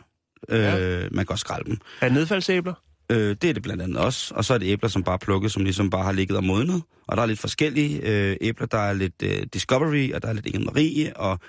Øh, 0.49 0.59
Ja. 0.59 0.99
Man 1.11 1.25
kan 1.25 1.29
også 1.33 1.41
skralde 1.41 1.69
dem. 1.69 1.77
Er 2.01 2.05
det 2.05 2.13
nedfaldsæbler? 2.13 2.73
Øh, 3.11 3.35
det 3.41 3.43
er 3.43 3.53
det 3.53 3.63
blandt 3.63 3.81
andet 3.81 3.97
også. 3.97 4.33
Og 4.35 4.45
så 4.45 4.53
er 4.53 4.57
det 4.57 4.65
æbler, 4.67 4.89
som 4.89 5.03
bare 5.03 5.19
plukket, 5.19 5.51
som 5.51 5.63
ligesom 5.63 5.89
bare 5.89 6.03
har 6.03 6.11
ligget 6.11 6.37
og 6.37 6.43
modnet. 6.43 6.83
Og 7.07 7.17
der 7.17 7.23
er 7.23 7.27
lidt 7.27 7.39
forskellige 7.39 8.01
øh, 8.03 8.37
æbler. 8.41 8.67
Der 8.67 8.77
er 8.77 8.93
lidt 8.93 9.23
øh, 9.23 9.43
Discovery, 9.53 10.11
og 10.13 10.21
der 10.21 10.27
er 10.27 10.33
lidt 10.33 10.45
Inge 10.45 10.65
Marie, 10.65 11.17
og 11.17 11.39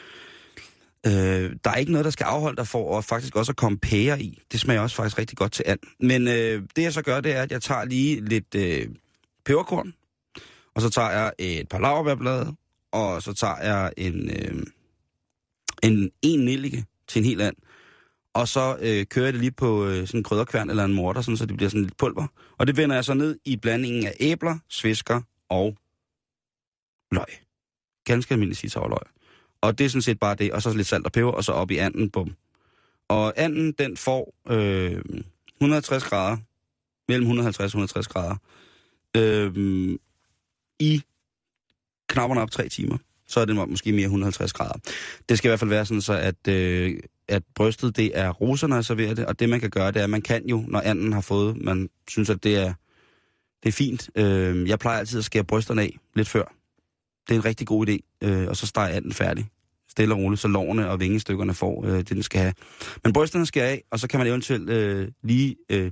øh, 1.06 1.12
der 1.64 1.70
er 1.70 1.74
ikke 1.74 1.92
noget, 1.92 2.04
der 2.04 2.10
skal 2.10 2.24
afholde 2.24 2.56
dig 2.56 2.66
for 2.66 2.98
at 2.98 3.04
faktisk 3.04 3.36
også 3.36 3.52
at 3.52 3.56
komme 3.56 3.78
pære 3.78 4.22
i. 4.22 4.42
Det 4.52 4.60
smager 4.60 4.80
også 4.80 4.96
faktisk 4.96 5.18
rigtig 5.18 5.38
godt 5.38 5.52
til 5.52 5.64
and. 5.68 5.78
Men 6.00 6.28
øh, 6.28 6.62
det 6.76 6.82
jeg 6.82 6.92
så 6.92 7.02
gør, 7.02 7.20
det 7.20 7.32
er, 7.36 7.42
at 7.42 7.52
jeg 7.52 7.62
tager 7.62 7.84
lige 7.84 8.24
lidt 8.24 8.54
øh, 8.54 8.86
peberkorn, 9.44 9.92
og 10.74 10.82
så 10.82 10.90
tager 10.90 11.10
jeg 11.10 11.32
et 11.38 11.68
par 11.68 11.78
laverbærblade, 11.78 12.54
og 12.92 13.22
så 13.22 13.32
tager 13.32 13.56
jeg 13.62 13.92
en, 13.96 14.30
øh, 14.30 14.62
en, 15.82 16.10
en 16.22 16.40
nellike 16.40 16.84
til 17.08 17.18
en 17.18 17.24
helt 17.24 17.42
and. 17.42 17.56
Og 18.34 18.48
så 18.48 18.76
øh, 18.80 19.06
kører 19.06 19.26
jeg 19.26 19.32
det 19.32 19.40
lige 19.40 19.52
på 19.52 19.86
øh, 19.86 20.06
sådan 20.06 20.20
en 20.20 20.24
krydderkværn 20.24 20.70
eller 20.70 20.84
en 20.84 20.94
morter, 20.94 21.20
sådan, 21.20 21.36
så 21.36 21.46
det 21.46 21.56
bliver 21.56 21.70
sådan 21.70 21.82
lidt 21.82 21.96
pulver. 21.96 22.26
Og 22.58 22.66
det 22.66 22.76
vender 22.76 22.96
jeg 22.96 23.04
så 23.04 23.14
ned 23.14 23.38
i 23.44 23.56
blandingen 23.56 24.06
af 24.06 24.16
æbler, 24.20 24.58
svisker 24.68 25.20
og 25.48 25.76
løg. 27.10 27.26
Ganske 28.04 28.32
almindelig 28.32 28.56
citraløg. 28.56 28.98
Og 29.60 29.78
det 29.78 29.84
er 29.84 29.88
sådan 29.88 30.02
set 30.02 30.18
bare 30.18 30.34
det, 30.34 30.52
og 30.52 30.62
så 30.62 30.74
lidt 30.74 30.86
salt 30.86 31.06
og 31.06 31.12
peber, 31.12 31.30
og 31.30 31.44
så 31.44 31.52
op 31.52 31.70
i 31.70 31.76
anden, 31.76 32.10
bum. 32.10 32.36
Og 33.08 33.32
anden, 33.36 33.72
den 33.72 33.96
får 33.96 34.34
øh, 34.48 35.04
150 35.54 36.04
grader, 36.04 36.36
mellem 37.08 37.22
150 37.22 37.58
og 37.58 37.66
160 37.66 38.08
grader, 38.08 38.36
øh, 39.16 39.98
i 40.78 41.02
knapperne 42.08 42.40
op 42.40 42.50
tre 42.50 42.68
timer. 42.68 42.98
Så 43.32 43.40
er 43.40 43.44
det 43.44 43.56
måske 43.56 43.92
mere 43.92 44.04
150 44.04 44.52
grader. 44.52 44.78
Det 45.28 45.38
skal 45.38 45.48
i 45.48 45.50
hvert 45.50 45.60
fald 45.60 45.70
være 45.70 45.86
sådan, 45.86 46.00
så 46.00 46.12
at, 46.12 46.48
øh, 46.48 46.94
at 47.28 47.42
brystet 47.54 47.96
det 47.96 48.18
er 48.18 48.30
roserne, 48.30 48.70
når 48.70 48.76
jeg 48.76 48.84
serverer 48.84 49.14
det, 49.14 49.26
og 49.26 49.40
det 49.40 49.48
man 49.48 49.60
kan 49.60 49.70
gøre, 49.70 49.92
det 49.92 50.00
er, 50.00 50.04
at 50.04 50.10
man 50.10 50.22
kan 50.22 50.48
jo, 50.48 50.64
når 50.68 50.80
anden 50.80 51.12
har 51.12 51.20
fået, 51.20 51.56
man 51.56 51.88
synes, 52.08 52.30
at 52.30 52.44
det 52.44 52.56
er, 52.56 52.72
det 53.62 53.68
er 53.68 53.72
fint. 53.72 54.10
Øh, 54.16 54.68
jeg 54.68 54.78
plejer 54.78 54.98
altid 54.98 55.18
at 55.18 55.24
skære 55.24 55.44
brysterne 55.44 55.82
af 55.82 55.98
lidt 56.14 56.28
før. 56.28 56.44
Det 57.28 57.34
er 57.34 57.38
en 57.38 57.44
rigtig 57.44 57.66
god 57.66 57.88
idé, 57.88 58.18
øh, 58.22 58.48
og 58.48 58.56
så 58.56 58.66
stege 58.66 58.92
anden 58.92 59.12
færdig. 59.12 59.48
Stille 59.88 60.14
og 60.14 60.20
roligt, 60.20 60.40
så 60.40 60.48
lårene 60.48 60.90
og 60.90 61.00
vingestykkerne 61.00 61.54
får 61.54 61.86
øh, 61.86 61.98
det, 61.98 62.08
den 62.08 62.22
skal 62.22 62.40
have. 62.40 62.54
Men 63.04 63.12
brysterne 63.12 63.46
skal 63.46 63.62
af, 63.62 63.82
og 63.90 64.00
så 64.00 64.08
kan 64.08 64.18
man 64.20 64.26
eventuelt 64.26 64.70
øh, 64.70 65.08
lige 65.22 65.56
øh, 65.70 65.90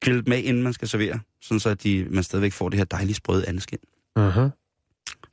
grille 0.00 0.22
dem 0.22 0.32
af, 0.32 0.42
inden 0.44 0.62
man 0.62 0.72
skal 0.72 0.88
servere, 0.88 1.20
sådan 1.42 1.60
så 1.60 1.68
at 1.68 1.82
de, 1.82 2.06
man 2.10 2.22
stadigvæk 2.22 2.52
får 2.52 2.68
det 2.68 2.78
her 2.78 2.84
dejlige 2.84 3.14
sprøde 3.14 3.48
andeskin. 3.48 3.78
Uh-huh. 4.18 4.69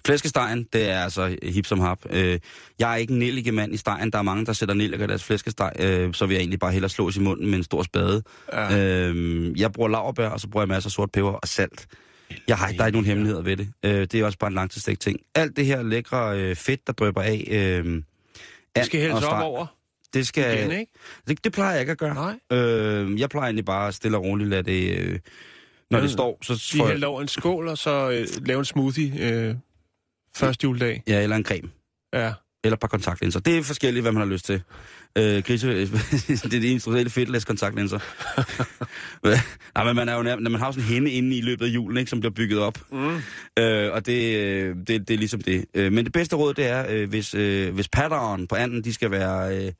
Flæskestegen, 0.05 0.67
det 0.73 0.89
er 0.89 0.99
altså 0.99 1.37
hip 1.43 1.65
som 1.65 1.79
hap. 1.79 1.99
Øh, 2.09 2.39
jeg 2.79 2.91
er 2.91 2.95
ikke 2.95 3.13
en 3.13 3.19
nellike 3.19 3.51
mand 3.51 3.73
i 3.73 3.77
stegen. 3.77 4.11
Der 4.11 4.17
er 4.17 4.21
mange, 4.21 4.45
der 4.45 4.53
sætter 4.53 4.75
nelliker 4.75 5.05
i 5.05 5.07
deres 5.07 5.23
flæskesteg. 5.23 5.71
Øh, 5.79 6.13
så 6.13 6.25
vil 6.25 6.33
jeg 6.33 6.41
egentlig 6.41 6.59
bare 6.59 6.71
hellere 6.71 6.89
slås 6.89 7.17
i 7.17 7.19
munden 7.19 7.49
med 7.49 7.57
en 7.57 7.63
stor 7.63 7.83
spade. 7.83 8.23
Ja. 8.53 8.77
Øh, 8.77 9.59
jeg 9.59 9.71
bruger 9.71 9.89
laverbær, 9.89 10.29
og 10.29 10.39
så 10.39 10.47
bruger 10.47 10.61
jeg 10.63 10.67
masser 10.67 10.87
af 10.87 10.91
sort 10.91 11.11
peber 11.11 11.31
og 11.31 11.47
salt. 11.47 11.87
Jeg 12.47 12.57
har 12.57 12.67
ikke, 12.67 12.77
der 12.77 12.83
er 12.83 12.87
ikke 12.87 12.95
nogen 12.95 13.05
hemmeligheder 13.05 13.43
ved 13.43 13.57
det. 13.57 13.69
Øh, 13.83 13.91
det 13.91 14.13
er 14.13 14.25
også 14.25 14.37
bare 14.37 14.47
en 14.47 14.53
langtidsstegt 14.53 15.01
ting. 15.01 15.19
Alt 15.35 15.57
det 15.57 15.65
her 15.65 15.83
lækre 15.83 16.39
øh, 16.39 16.55
fedt, 16.55 16.87
der 16.87 16.93
drøber 16.93 17.21
af... 17.21 17.47
Øh, 17.51 18.01
Det 18.75 18.85
skal 18.85 19.11
og 19.11 19.23
op 19.23 19.43
over 19.43 19.65
Det 20.13 20.27
skal... 20.27 20.57
igen, 20.57 20.79
ikke? 20.79 20.91
Det, 21.27 21.43
det 21.43 21.53
plejer 21.53 21.71
jeg 21.71 21.79
ikke 21.79 21.91
at 21.91 21.97
gøre. 21.97 22.13
Nej. 22.13 22.59
Øh, 22.59 23.19
jeg 23.19 23.29
plejer 23.29 23.45
egentlig 23.45 23.65
bare 23.65 23.91
stille 23.91 24.17
og 24.17 24.23
roligt 24.23 24.49
lade 24.49 24.63
det... 24.63 24.99
Øh, 24.99 25.19
når 25.91 25.99
det 25.99 26.03
Men 26.03 26.09
står, 26.09 26.37
så 26.41 26.75
får 26.77 26.89
jeg... 26.89 27.03
over 27.03 27.21
en 27.21 27.27
skål, 27.27 27.67
og 27.67 27.77
så 27.77 28.09
øh, 28.09 28.45
lave 28.45 28.59
en 28.59 28.65
smoothie 28.65 29.31
øh, 29.31 29.55
første 30.35 30.63
juledag. 30.63 31.03
Ja, 31.07 31.23
eller 31.23 31.35
en 31.35 31.45
creme. 31.45 31.69
Ja. 32.13 32.33
Eller 32.63 32.75
et 32.75 32.79
par 32.79 32.87
kontaktlinser. 32.87 33.39
Det 33.39 33.57
er 33.57 33.63
forskelligt, 33.63 34.03
hvad 34.03 34.11
man 34.11 34.21
har 34.21 34.27
lyst 34.27 34.45
til. 34.45 34.61
Øh, 35.17 35.43
grise, 35.43 35.67
det 35.81 36.43
er 36.43 36.49
det 36.49 36.63
industrielle 36.63 37.09
fedtlæs 37.09 37.45
kontaktlinser. 37.45 37.99
Nej, 39.75 39.85
men 39.85 39.95
man 39.95 40.09
er 40.09 40.15
jo 40.15 40.23
nær, 40.23 40.35
man 40.35 40.55
har 40.55 40.71
sådan 40.71 40.83
en 40.83 40.89
hende 40.93 41.11
inde 41.11 41.37
i 41.37 41.41
løbet 41.41 41.65
af 41.65 41.69
julen, 41.69 41.97
ikke, 41.97 42.09
som 42.09 42.19
bliver 42.19 42.33
bygget 42.33 42.59
op. 42.59 42.79
Mm. 42.91 43.17
Øh, 43.59 43.93
og 43.93 44.05
det, 44.05 44.35
øh, 44.37 44.75
det, 44.75 44.87
det 44.87 45.09
er 45.09 45.17
ligesom 45.17 45.41
det. 45.41 45.65
Øh, 45.73 45.91
men 45.91 46.05
det 46.05 46.13
bedste 46.13 46.35
råd, 46.35 46.53
det 46.53 46.65
er, 46.65 46.85
øh, 46.89 47.09
hvis, 47.09 47.33
øh, 47.33 47.73
hvis 47.73 47.87
patteren 47.87 48.47
på 48.47 48.55
anden, 48.55 48.83
de 48.83 48.93
skal 48.93 49.11
være, 49.11 49.57
øh, 49.57 49.71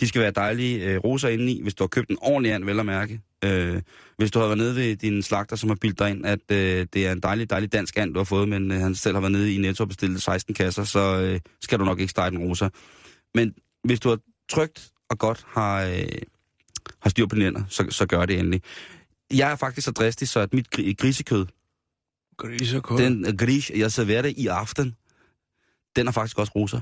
de 0.00 0.08
skal 0.08 0.22
være 0.22 0.30
dejlige 0.30 0.84
øh, 0.84 0.98
roser 0.98 1.28
indeni, 1.28 1.62
hvis 1.62 1.74
du 1.74 1.82
har 1.84 1.88
købt 1.88 2.10
en 2.10 2.18
ordentlig 2.20 2.52
and, 2.52 2.64
vel 2.64 2.80
at 2.80 2.86
mærke. 2.86 3.20
Øh, 3.44 3.82
hvis 4.18 4.30
du 4.30 4.38
har 4.38 4.46
været 4.46 4.58
nede 4.58 4.76
ved 4.76 4.96
din 4.96 5.22
slagter, 5.22 5.56
som 5.56 5.68
har 5.68 5.76
bildt 5.76 5.98
dig 5.98 6.10
ind, 6.10 6.26
at 6.26 6.40
øh, 6.52 6.86
det 6.92 7.06
er 7.06 7.12
en 7.12 7.20
dejlig, 7.20 7.50
dejlig 7.50 7.72
dansk 7.72 7.98
and, 7.98 8.14
du 8.14 8.20
har 8.20 8.24
fået, 8.24 8.48
men 8.48 8.72
øh, 8.72 8.80
han 8.80 8.94
selv 8.94 9.14
har 9.14 9.20
været 9.20 9.32
nede 9.32 9.54
i 9.54 9.58
Netto 9.58 9.84
og 9.84 9.88
bestilt 9.88 10.22
16 10.22 10.54
kasser, 10.54 10.84
så 10.84 11.20
øh, 11.20 11.40
skal 11.62 11.78
du 11.78 11.84
nok 11.84 12.00
ikke 12.00 12.10
stege 12.10 12.30
den 12.30 12.38
rosa. 12.38 12.68
Men 13.34 13.54
hvis 13.84 14.00
du 14.00 14.08
har 14.08 14.18
trygt 14.50 14.90
og 15.10 15.18
godt 15.18 15.46
har, 15.48 15.82
øh, 15.84 16.08
har 17.02 17.10
styr 17.10 17.26
på 17.26 17.34
dine 17.34 17.44
hænder, 17.44 17.62
så, 17.68 17.86
så 17.90 18.06
gør 18.06 18.26
det 18.26 18.38
endelig. 18.38 18.62
Jeg 19.34 19.52
er 19.52 19.56
faktisk 19.56 19.84
så 19.84 19.90
dristig, 19.90 20.28
så 20.28 20.40
at 20.40 20.54
mit 20.54 20.66
gri- 20.76 20.92
grisekød, 20.98 21.46
Grisekål. 22.36 22.98
den 22.98 23.26
øh, 23.26 23.36
gris, 23.36 23.70
jeg 23.76 23.92
serverer 23.92 24.22
det 24.22 24.34
i 24.36 24.46
aften, 24.46 24.96
den 25.96 26.08
er 26.08 26.12
faktisk 26.12 26.38
også 26.38 26.52
rosa. 26.56 26.80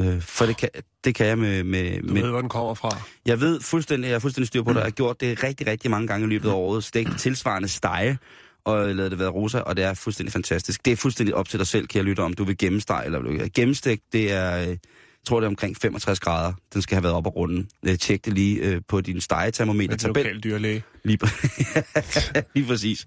Øh, 0.00 0.22
for 0.22 0.46
det 0.46 0.56
kan, 0.56 0.68
det 1.04 1.14
kan 1.14 1.26
jeg 1.26 1.38
med... 1.38 1.64
med, 1.64 2.00
Du 2.00 2.12
med 2.12 2.22
ved, 2.22 2.30
hvor 2.30 2.40
den 2.40 2.48
kommer 2.48 2.74
fra. 2.74 2.96
jeg 3.26 3.40
ved 3.40 3.60
fuldstændig, 3.60 4.08
jeg 4.08 4.14
er 4.14 4.18
fuldstændig 4.18 4.48
styr 4.48 4.62
på 4.62 4.70
det. 4.70 4.76
Jeg 4.76 4.84
har 4.84 4.90
gjort 4.90 5.20
det 5.20 5.42
rigtig, 5.42 5.66
rigtig 5.66 5.90
mange 5.90 6.06
gange 6.06 6.26
i 6.26 6.28
løbet 6.28 6.48
af 6.48 6.52
året. 6.54 6.84
Stegt 6.84 7.18
tilsvarende 7.18 7.68
stege, 7.68 8.18
og 8.64 8.94
lavet 8.94 9.10
det 9.10 9.18
være 9.18 9.28
rosa, 9.28 9.58
og 9.58 9.76
det 9.76 9.84
er 9.84 9.94
fuldstændig 9.94 10.32
fantastisk. 10.32 10.84
Det 10.84 10.92
er 10.92 10.96
fuldstændig 10.96 11.34
op 11.34 11.48
til 11.48 11.58
dig 11.58 11.66
selv, 11.66 11.86
kan 11.86 11.98
jeg 11.98 12.04
lytte 12.04 12.20
om 12.20 12.32
du 12.32 12.44
vil 12.44 12.58
gemmesteg 12.58 13.02
eller 13.04 13.20
vil 13.20 13.52
Gennemstegt, 13.54 14.02
det 14.12 14.32
er, 14.32 14.62
øh, 14.62 14.68
jeg 14.68 14.78
tror 15.26 15.40
det 15.40 15.44
er 15.44 15.48
omkring 15.48 15.76
65 15.76 16.20
grader. 16.20 16.52
Den 16.74 16.82
skal 16.82 16.94
have 16.94 17.02
været 17.02 17.14
op 17.14 17.26
og 17.26 17.36
runden. 17.36 17.68
Øh, 17.88 17.98
Tjek 17.98 18.24
det 18.24 18.32
lige 18.32 18.60
øh, 18.60 18.80
på 18.88 19.00
din 19.00 19.20
stegetermometer. 19.20 20.08
Med 20.08 20.14
lokale 20.14 20.40
dyrlæge. 20.40 20.82
Lige, 21.04 21.18
lige 22.54 22.66
præcis. 22.66 23.06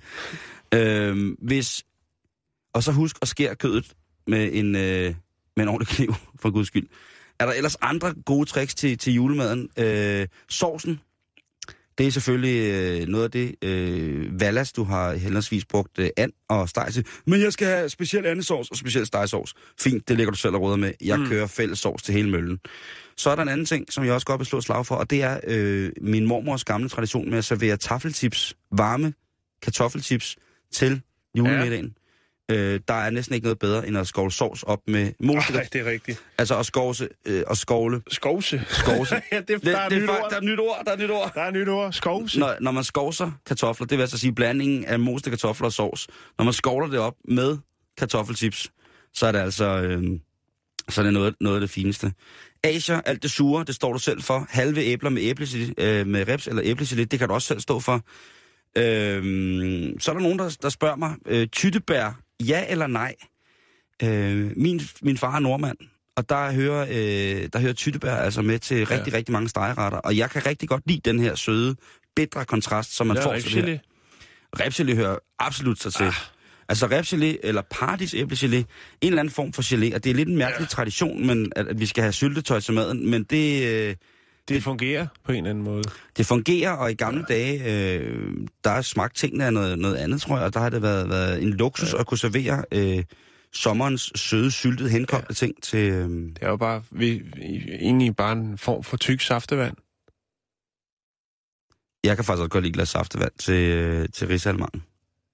Øhm, 0.73 1.35
hvis, 1.41 1.83
og 2.73 2.83
så 2.83 2.91
husk 2.91 3.15
at 3.21 3.27
skære 3.27 3.55
kødet 3.55 3.93
med 4.27 4.49
en, 4.53 4.75
øh, 4.75 5.13
med 5.55 5.63
en 5.63 5.69
ordentlig 5.69 5.87
kniv, 5.87 6.13
for 6.39 6.49
guds 6.49 6.67
skyld. 6.67 6.87
Er 7.39 7.45
der 7.45 7.53
ellers 7.53 7.75
andre 7.81 8.13
gode 8.25 8.45
tricks 8.49 8.75
til, 8.75 8.97
til 8.97 9.13
julemaden? 9.13 9.69
Øh, 9.77 10.27
sovsen, 10.49 10.99
det 11.97 12.07
er 12.07 12.11
selvfølgelig 12.11 12.73
øh, 12.73 13.07
noget 13.07 13.23
af 13.23 13.31
det 13.31 13.55
øh, 13.61 14.39
vallas, 14.39 14.71
du 14.71 14.83
har 14.83 15.13
henholdsvis 15.13 15.65
brugt 15.65 15.99
øh, 15.99 16.09
and 16.17 16.31
og 16.49 16.69
steg 16.69 16.87
til. 16.93 17.05
Men 17.25 17.41
jeg 17.41 17.53
skal 17.53 17.67
have 17.67 17.89
speciel 17.89 18.25
andesovs 18.25 18.69
og 18.69 18.77
speciel 18.77 19.05
stegsovs. 19.05 19.53
Fint, 19.79 20.07
det 20.07 20.17
lægger 20.17 20.31
du 20.31 20.37
selv 20.37 20.55
og 20.55 20.61
råder 20.61 20.75
med. 20.75 20.93
Jeg 21.03 21.19
mm. 21.19 21.27
kører 21.27 21.47
fælles 21.47 21.79
sovs 21.79 22.03
til 22.03 22.13
hele 22.13 22.29
møllen. 22.29 22.59
Så 23.17 23.29
er 23.29 23.35
der 23.35 23.43
en 23.43 23.49
anden 23.49 23.65
ting, 23.65 23.93
som 23.93 24.05
jeg 24.05 24.13
også 24.13 24.27
godt 24.27 24.39
vil 24.39 24.45
slå 24.45 24.61
slag 24.61 24.85
for, 24.85 24.95
og 24.95 25.09
det 25.09 25.23
er 25.23 25.39
øh, 25.47 25.91
min 26.01 26.25
mormors 26.25 26.63
gamle 26.63 26.89
tradition 26.89 27.29
med 27.29 27.37
at 27.37 27.45
servere 27.45 27.77
taffeltips, 27.77 28.55
varme 28.71 29.13
kartoffeltips 29.61 30.35
til 30.71 31.01
julemiddagen. 31.37 31.85
Ja. 31.85 32.04
Øh, 32.51 32.79
der 32.87 32.93
er 32.93 33.09
næsten 33.09 33.35
ikke 33.35 33.45
noget 33.45 33.59
bedre, 33.59 33.87
end 33.87 33.97
at 33.97 34.07
skovle 34.07 34.31
sovs 34.31 34.63
op 34.63 34.79
med 34.87 35.11
mos. 35.19 35.35
Nej, 35.53 35.67
det 35.73 35.81
er 35.81 35.85
rigtigt. 35.85 36.23
Altså 36.37 36.59
at 36.59 36.65
skovse, 36.65 37.09
øh, 37.25 37.43
og 37.47 37.57
skovle. 37.57 38.01
Skovse. 38.11 38.61
Skovse. 38.67 39.15
ja, 39.31 39.37
det, 39.39 39.47
Det, 39.47 39.63
der 39.63 39.77
er 39.77 39.89
det, 39.89 39.95
et 39.97 40.01
nyt 40.01 40.09
ord. 40.09 40.27
der 40.29 40.35
er 40.37 40.41
nyt 40.41 40.59
ord, 40.59 40.81
der 40.85 40.91
er 40.91 40.97
nyt 40.97 41.09
ord. 41.09 41.31
Der 41.35 41.41
er 41.41 41.51
nyt 41.51 41.67
ord. 41.67 41.93
Skovse. 41.93 42.39
Når, 42.39 42.55
når 42.61 42.71
man 42.71 42.83
skovser 42.83 43.31
kartofler, 43.45 43.87
det 43.87 43.97
vil 43.97 44.03
altså 44.03 44.17
sige 44.17 44.33
blandingen 44.33 44.85
af 44.85 44.99
moste 44.99 45.29
kartofler 45.29 45.65
og 45.65 45.73
sovs. 45.73 46.07
Når 46.37 46.45
man 46.45 46.53
skovler 46.53 46.87
det 46.87 46.99
op 46.99 47.15
med 47.27 47.57
kartoffelchips, 47.97 48.71
så 49.13 49.27
er 49.27 49.31
det 49.31 49.39
altså 49.39 49.65
øh, 49.65 50.03
så 50.89 51.01
er 51.01 51.03
det 51.05 51.13
noget, 51.13 51.35
noget 51.41 51.55
af 51.57 51.61
det 51.61 51.69
fineste. 51.69 52.13
Asia, 52.63 53.01
alt 53.05 53.23
det 53.23 53.31
sure, 53.31 53.63
det 53.63 53.75
står 53.75 53.93
du 53.93 53.99
selv 53.99 54.21
for. 54.21 54.45
Halve 54.49 54.81
æbler 54.81 55.09
med, 55.09 55.21
æblegelé, 55.21 55.73
øh, 55.83 56.07
med 56.07 56.27
reps 56.27 56.47
eller 56.47 56.63
æblegelé, 56.63 57.03
det 57.03 57.19
kan 57.19 57.27
du 57.27 57.33
også 57.33 57.47
selv 57.47 57.59
stå 57.59 57.79
for. 57.79 58.01
Øh, 58.77 59.93
så 59.99 60.11
er 60.11 60.15
der 60.15 60.21
nogen, 60.21 60.39
der, 60.39 60.57
der 60.61 60.69
spørger 60.69 60.95
mig, 60.95 61.15
øh, 61.25 61.47
tyttebær, 61.47 62.19
ja 62.43 62.65
eller 62.69 62.87
nej? 62.87 63.15
Øh, 64.03 64.51
min, 64.57 64.81
min 65.01 65.17
far 65.17 65.35
er 65.35 65.39
nordmand, 65.39 65.77
og 66.15 66.29
der 66.29 66.51
hører, 66.51 66.87
øh, 66.89 67.49
der 67.53 67.59
hører 67.59 67.73
tyttebær 67.73 68.15
altså 68.15 68.41
med 68.41 68.59
til 68.59 68.85
rigtig, 68.87 69.11
ja. 69.11 69.17
rigtig 69.17 69.33
mange 69.33 69.49
stegeretter. 69.49 69.97
Og 69.97 70.17
jeg 70.17 70.29
kan 70.29 70.45
rigtig 70.45 70.69
godt 70.69 70.83
lide 70.85 71.01
den 71.05 71.19
her 71.19 71.35
søde, 71.35 71.75
bitre 72.15 72.45
kontrast, 72.45 72.95
som 72.95 73.07
man 73.07 73.15
Der 73.15 73.23
får 73.23 73.37
til 73.39 73.67
det 73.67 73.81
her. 74.83 74.95
hører 74.95 75.17
absolut 75.39 75.81
sig 75.81 75.93
til. 75.93 76.03
Ah. 76.03 76.13
Altså 76.69 76.87
repgelé 76.87 77.37
eller 77.43 77.61
paradis 77.71 78.13
æblegelé, 78.13 78.55
en 78.55 78.65
eller 79.01 79.19
anden 79.19 79.33
form 79.33 79.53
for 79.53 79.61
gelé, 79.61 79.95
og 79.95 80.03
det 80.03 80.09
er 80.09 80.13
lidt 80.13 80.29
en 80.29 80.37
mærkelig 80.37 80.65
ja. 80.65 80.67
tradition, 80.67 81.27
men 81.27 81.51
at, 81.55 81.67
at 81.67 81.79
vi 81.79 81.85
skal 81.85 82.01
have 82.01 82.13
syltetøj 82.13 82.59
til 82.59 82.73
maden, 82.73 83.09
men 83.09 83.23
det, 83.23 83.73
øh, 83.73 83.95
Det 84.49 84.63
fungerer 84.63 85.07
på 85.23 85.31
en 85.31 85.37
eller 85.37 85.49
anden 85.49 85.63
måde. 85.63 85.83
det 86.17 86.25
fungerer, 86.25 86.71
og 86.71 86.91
i 86.91 86.93
gamle 86.93 87.25
ja. 87.29 87.33
dage, 87.33 87.97
øh, 87.99 88.47
der 88.63 88.69
er 88.69 88.81
smagt 88.81 89.15
tingene 89.15 89.45
af 89.45 89.53
noget, 89.53 89.79
noget 89.79 89.95
andet, 89.95 90.21
tror 90.21 90.37
jeg, 90.37 90.45
og 90.45 90.53
der 90.53 90.59
har 90.59 90.69
det 90.69 90.81
været, 90.81 91.09
været 91.09 91.41
en 91.43 91.49
luksus 91.49 91.93
ja. 91.93 91.99
at 91.99 92.07
kunne 92.07 92.17
servere 92.17 92.63
øh, 92.71 93.03
sommerens 93.53 94.11
søde, 94.15 94.51
syltede, 94.51 94.89
henkogte 94.89 95.25
ja. 95.29 95.33
ting 95.33 95.63
til... 95.63 95.91
Øh, 95.91 96.09
Det 96.09 96.37
er 96.41 96.49
jo 96.49 96.57
bare, 96.57 96.83
vi, 96.91 97.21
egentlig 97.79 98.15
bare 98.15 98.31
en 98.31 98.57
form 98.57 98.83
for 98.83 98.97
tyk 98.97 99.21
saftevand. 99.21 99.75
jeg 102.03 102.15
kan 102.15 102.25
faktisk 102.25 102.41
også 102.41 102.49
godt 102.49 102.63
lide 102.63 102.73
glas 102.73 102.89
saftevand 102.89 103.31
til, 103.39 103.71
øh, 103.73 104.09
til 104.13 104.27
risalmangen. 104.27 104.83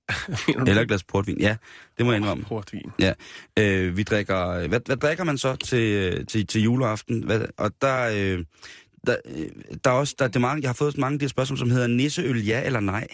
Eller 0.68 0.82
et 0.82 0.88
glas 0.88 1.03
portvin. 1.03 1.39
Ja, 1.39 1.55
det 1.97 2.05
må 2.05 2.12
jeg 2.12 2.18
indrømme. 2.18 2.43
Portvin. 2.43 2.91
Øh, 3.59 3.97
vi 3.97 4.03
drikker, 4.03 4.68
hvad, 4.68 4.80
hvad 4.86 4.97
drikker 4.97 5.24
man 5.24 5.38
så 5.38 5.55
til, 5.55 6.26
til, 6.26 6.47
til 6.47 6.62
juleaften? 6.62 7.24
Hvad, 7.24 7.45
og 7.57 7.72
der, 7.82 8.09
øh, 8.16 8.45
der, 9.07 9.15
øh, 9.25 9.49
der 9.83 9.89
er 9.89 9.95
også, 9.95 10.15
der, 10.19 10.27
det 10.27 10.35
er 10.35 10.39
mange, 10.39 10.61
jeg 10.61 10.69
har 10.69 10.73
fået 10.73 10.97
mange 10.97 11.13
af 11.13 11.19
de 11.19 11.23
her 11.23 11.29
spørgsmål, 11.29 11.57
som 11.57 11.69
hedder 11.69 11.87
nisseøl 11.87 12.45
ja 12.45 12.65
eller 12.65 12.79
nej. 12.79 13.07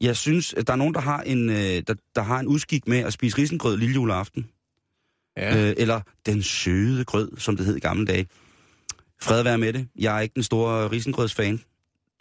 Jeg 0.00 0.16
synes, 0.16 0.54
at 0.54 0.66
der 0.66 0.72
er 0.72 0.76
nogen, 0.76 0.94
der 0.94 1.00
har 1.00 1.20
en, 1.22 1.50
øh, 1.50 1.82
der, 1.86 1.94
der 2.14 2.22
har 2.22 2.40
en 2.40 2.46
udskik 2.46 2.88
med 2.88 2.98
at 2.98 3.12
spise 3.12 3.38
risengrød 3.38 3.76
lille 3.76 3.94
juleaften. 3.94 4.48
Ja. 5.36 5.68
Øh, 5.68 5.74
eller 5.76 6.00
den 6.26 6.42
søde 6.42 7.04
grød, 7.04 7.30
som 7.38 7.56
det 7.56 7.66
hed 7.66 7.76
i 7.76 7.80
gamle 7.80 8.06
dage. 8.06 8.26
Fred 9.22 9.42
være 9.42 9.58
med 9.58 9.72
det. 9.72 9.88
Jeg 9.98 10.16
er 10.16 10.20
ikke 10.20 10.34
den 10.34 10.42
store 10.42 10.90
risengrødsfan. 10.90 11.60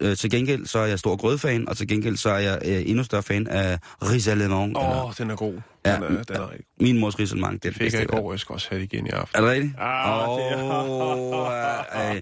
Øh, 0.01 0.17
til 0.17 0.29
gengæld 0.31 0.65
så 0.65 0.79
er 0.79 0.85
jeg 0.85 0.99
stor 0.99 1.15
grødfan, 1.15 1.69
og 1.69 1.77
til 1.77 1.87
gengæld 1.87 2.17
så 2.17 2.29
er 2.29 2.37
jeg 2.39 2.59
øh, 2.65 2.89
endnu 2.89 3.03
større 3.03 3.23
fan 3.23 3.47
af 3.47 3.77
Risalemang. 4.03 4.77
Åh, 4.77 5.05
oh, 5.05 5.13
den 5.17 5.29
er 5.31 5.35
god. 5.35 5.53
Ja, 5.85 5.95
Den 5.95 6.03
er, 6.03 6.07
den 6.07 6.15
er 6.17 6.19
rigtig 6.51 6.65
god. 6.77 6.85
Min 6.85 6.99
mors 6.99 7.19
risalemang, 7.19 7.63
det 7.63 7.69
er 7.69 7.73
det 7.73 7.81
Fik 7.81 7.93
jeg 7.93 8.01
i 8.03 8.05
går, 8.05 8.33
jeg 8.33 8.39
skal 8.39 8.53
også 8.53 8.67
have 8.69 8.81
det 8.81 8.93
igen 8.93 9.07
i 9.07 9.09
aften. 9.09 9.37
Er 9.37 9.41
det 9.41 9.49
rigtigt? 9.51 9.73
Ah, 9.79 10.27
det 10.37 10.45
er- 10.51 10.57
ja. 11.93 12.13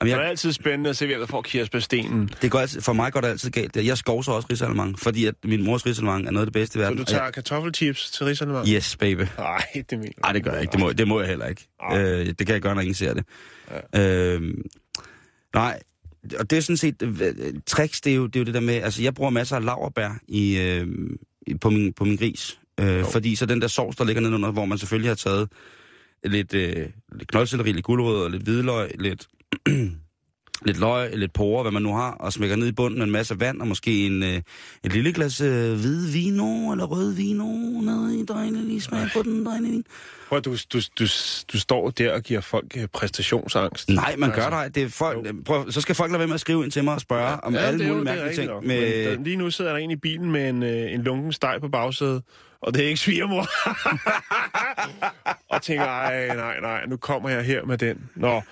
Jamen, 0.00 0.12
Det 0.12 0.12
er 0.12 0.20
jeg, 0.20 0.28
altid 0.30 0.52
spændende 0.52 0.90
at 0.90 0.96
se, 0.96 1.06
hvem 1.06 1.18
der 1.20 1.26
får 1.26 1.42
kirsebærstenen. 1.42 2.30
det 2.42 2.50
går 2.50 2.58
altid, 2.58 2.80
for 2.80 2.92
mig 2.92 3.12
går 3.12 3.20
det 3.20 3.28
altid 3.28 3.50
galt. 3.50 3.76
Jeg 3.76 3.98
skovser 3.98 4.32
også 4.32 4.48
risalemang, 4.50 4.98
fordi 4.98 5.24
at 5.26 5.34
min 5.44 5.64
mors 5.64 5.86
risalemang 5.86 6.26
er 6.26 6.30
noget 6.30 6.46
af 6.46 6.46
det 6.46 6.52
bedste 6.52 6.78
i 6.78 6.80
Så 6.80 6.82
verden. 6.82 6.96
du 6.96 7.02
Og 7.02 7.06
tager 7.06 7.30
kartoffelchips 7.30 8.10
til 8.10 8.26
risalemang? 8.26 8.66
jeg, 8.68 8.76
yes, 8.76 8.96
baby. 8.96 9.20
Nej, 9.38 9.62
det 9.90 9.98
mener 9.98 10.10
Nej, 10.22 10.32
det 10.32 10.44
gør 10.44 10.52
jeg 10.52 10.60
ikke. 10.60 10.72
Det 10.72 10.80
må, 10.80 10.92
det 10.92 11.08
må 11.08 11.20
jeg 11.20 11.28
heller 11.28 11.46
ikke. 11.46 11.68
Øh, 11.92 12.26
det 12.26 12.38
kan 12.38 12.48
jeg 12.48 12.60
gøre, 12.62 12.74
når 12.74 12.80
ingen 12.82 12.94
ser 12.94 13.14
det. 13.14 13.24
Ja. 13.94 14.34
Øh, 14.34 14.54
nej, 15.54 15.80
og 16.38 16.50
det 16.50 16.56
er 16.56 16.60
sådan 16.60 16.76
set... 16.76 17.02
Øh, 17.02 17.54
tricks, 17.66 18.00
det 18.00 18.12
er, 18.12 18.16
jo, 18.16 18.26
det 18.26 18.36
er 18.36 18.40
jo 18.40 18.44
det 18.44 18.54
der 18.54 18.60
med... 18.60 18.74
Altså, 18.74 19.02
jeg 19.02 19.14
bruger 19.14 19.30
masser 19.30 19.56
af 19.56 19.64
laverbær 19.64 20.20
i, 20.28 20.58
øh, 20.58 20.86
på, 21.60 21.70
min, 21.70 21.92
på 21.92 22.04
min 22.04 22.16
gris. 22.16 22.60
Øh, 22.80 23.04
fordi 23.04 23.34
så 23.34 23.46
den 23.46 23.60
der 23.60 23.68
sovs, 23.68 23.96
der 23.96 24.04
ligger 24.04 24.20
nedenunder, 24.20 24.50
hvor 24.50 24.64
man 24.64 24.78
selvfølgelig 24.78 25.10
har 25.10 25.14
taget 25.14 25.48
lidt, 26.24 26.54
øh, 26.54 26.86
lidt 27.12 27.28
knoldselleri, 27.28 27.72
lidt 27.72 27.84
gulerødder, 27.84 28.28
lidt 28.28 28.42
hvidløg, 28.42 28.90
lidt, 28.98 29.28
lidt 30.64 30.80
løg, 30.80 31.16
lidt 31.16 31.32
porre, 31.32 31.62
hvad 31.62 31.72
man 31.72 31.82
nu 31.82 31.94
har, 31.94 32.10
og 32.10 32.32
smækker 32.32 32.56
ned 32.56 32.66
i 32.66 32.72
bunden 32.72 32.98
med 32.98 33.06
en 33.06 33.12
masse 33.12 33.40
vand, 33.40 33.60
og 33.60 33.68
måske 33.68 34.06
en, 34.06 34.22
øh, 34.22 34.42
et 34.84 34.92
lille 34.92 35.12
glas 35.12 35.40
øh, 35.40 35.72
hvid 35.72 36.12
vino, 36.12 36.72
eller 36.72 36.84
rød 36.84 37.12
vino, 37.12 37.44
nede 37.80 38.20
i 38.20 38.24
dejlig 38.24 38.62
lige 38.62 38.80
smag 38.80 39.08
på 39.12 39.22
den 39.22 39.46
dejlige 39.46 39.72
vin. 39.72 39.84
Prøv, 40.28 40.40
du, 40.40 40.56
du, 40.72 40.80
du, 40.98 41.04
du 41.52 41.58
står 41.58 41.90
der 41.90 42.12
og 42.12 42.22
giver 42.22 42.40
folk 42.40 42.76
øh, 42.76 42.86
præstationsangst. 42.92 43.88
Nej, 43.88 44.14
man 44.18 44.30
gør 44.30 44.42
Altså, 44.42 44.62
dig. 44.62 44.74
Det 44.74 44.82
er 44.82 44.88
folk, 44.88 45.44
prøv, 45.44 45.70
så 45.70 45.80
skal 45.80 45.94
folk 45.94 46.10
lade 46.10 46.18
være 46.18 46.26
med 46.28 46.34
at 46.34 46.40
skrive 46.40 46.64
ind 46.64 46.72
til 46.72 46.84
mig 46.84 46.94
og 46.94 47.00
spørge 47.00 47.28
ja, 47.30 47.36
om 47.36 47.54
ja, 47.54 47.60
alle 47.60 47.86
mulige 47.88 48.04
mærkelige 48.04 48.34
ting. 48.36 48.46
nok. 48.50 48.64
Med, 48.64 49.06
Men 49.08 49.18
der, 49.18 49.24
lige 49.24 49.36
nu 49.36 49.50
sidder 49.50 49.70
der 49.70 49.78
en 49.78 49.90
i 49.90 49.96
bilen 49.96 50.30
med 50.32 50.48
en, 50.48 50.62
øh, 50.62 50.92
en 50.92 51.02
lunken 51.02 51.32
steg 51.32 51.58
på 51.60 51.68
bagsædet, 51.68 52.22
og 52.60 52.74
det 52.74 52.84
er 52.84 52.88
ikke 52.88 53.00
svigermor. 53.00 53.46
og 55.54 55.62
tænker, 55.62 55.84
ej, 55.84 56.36
nej, 56.36 56.60
nej, 56.60 56.86
nu 56.86 56.96
kommer 56.96 57.28
jeg 57.28 57.42
her 57.44 57.64
med 57.64 57.78
den. 57.78 58.10
Nå, 58.14 58.42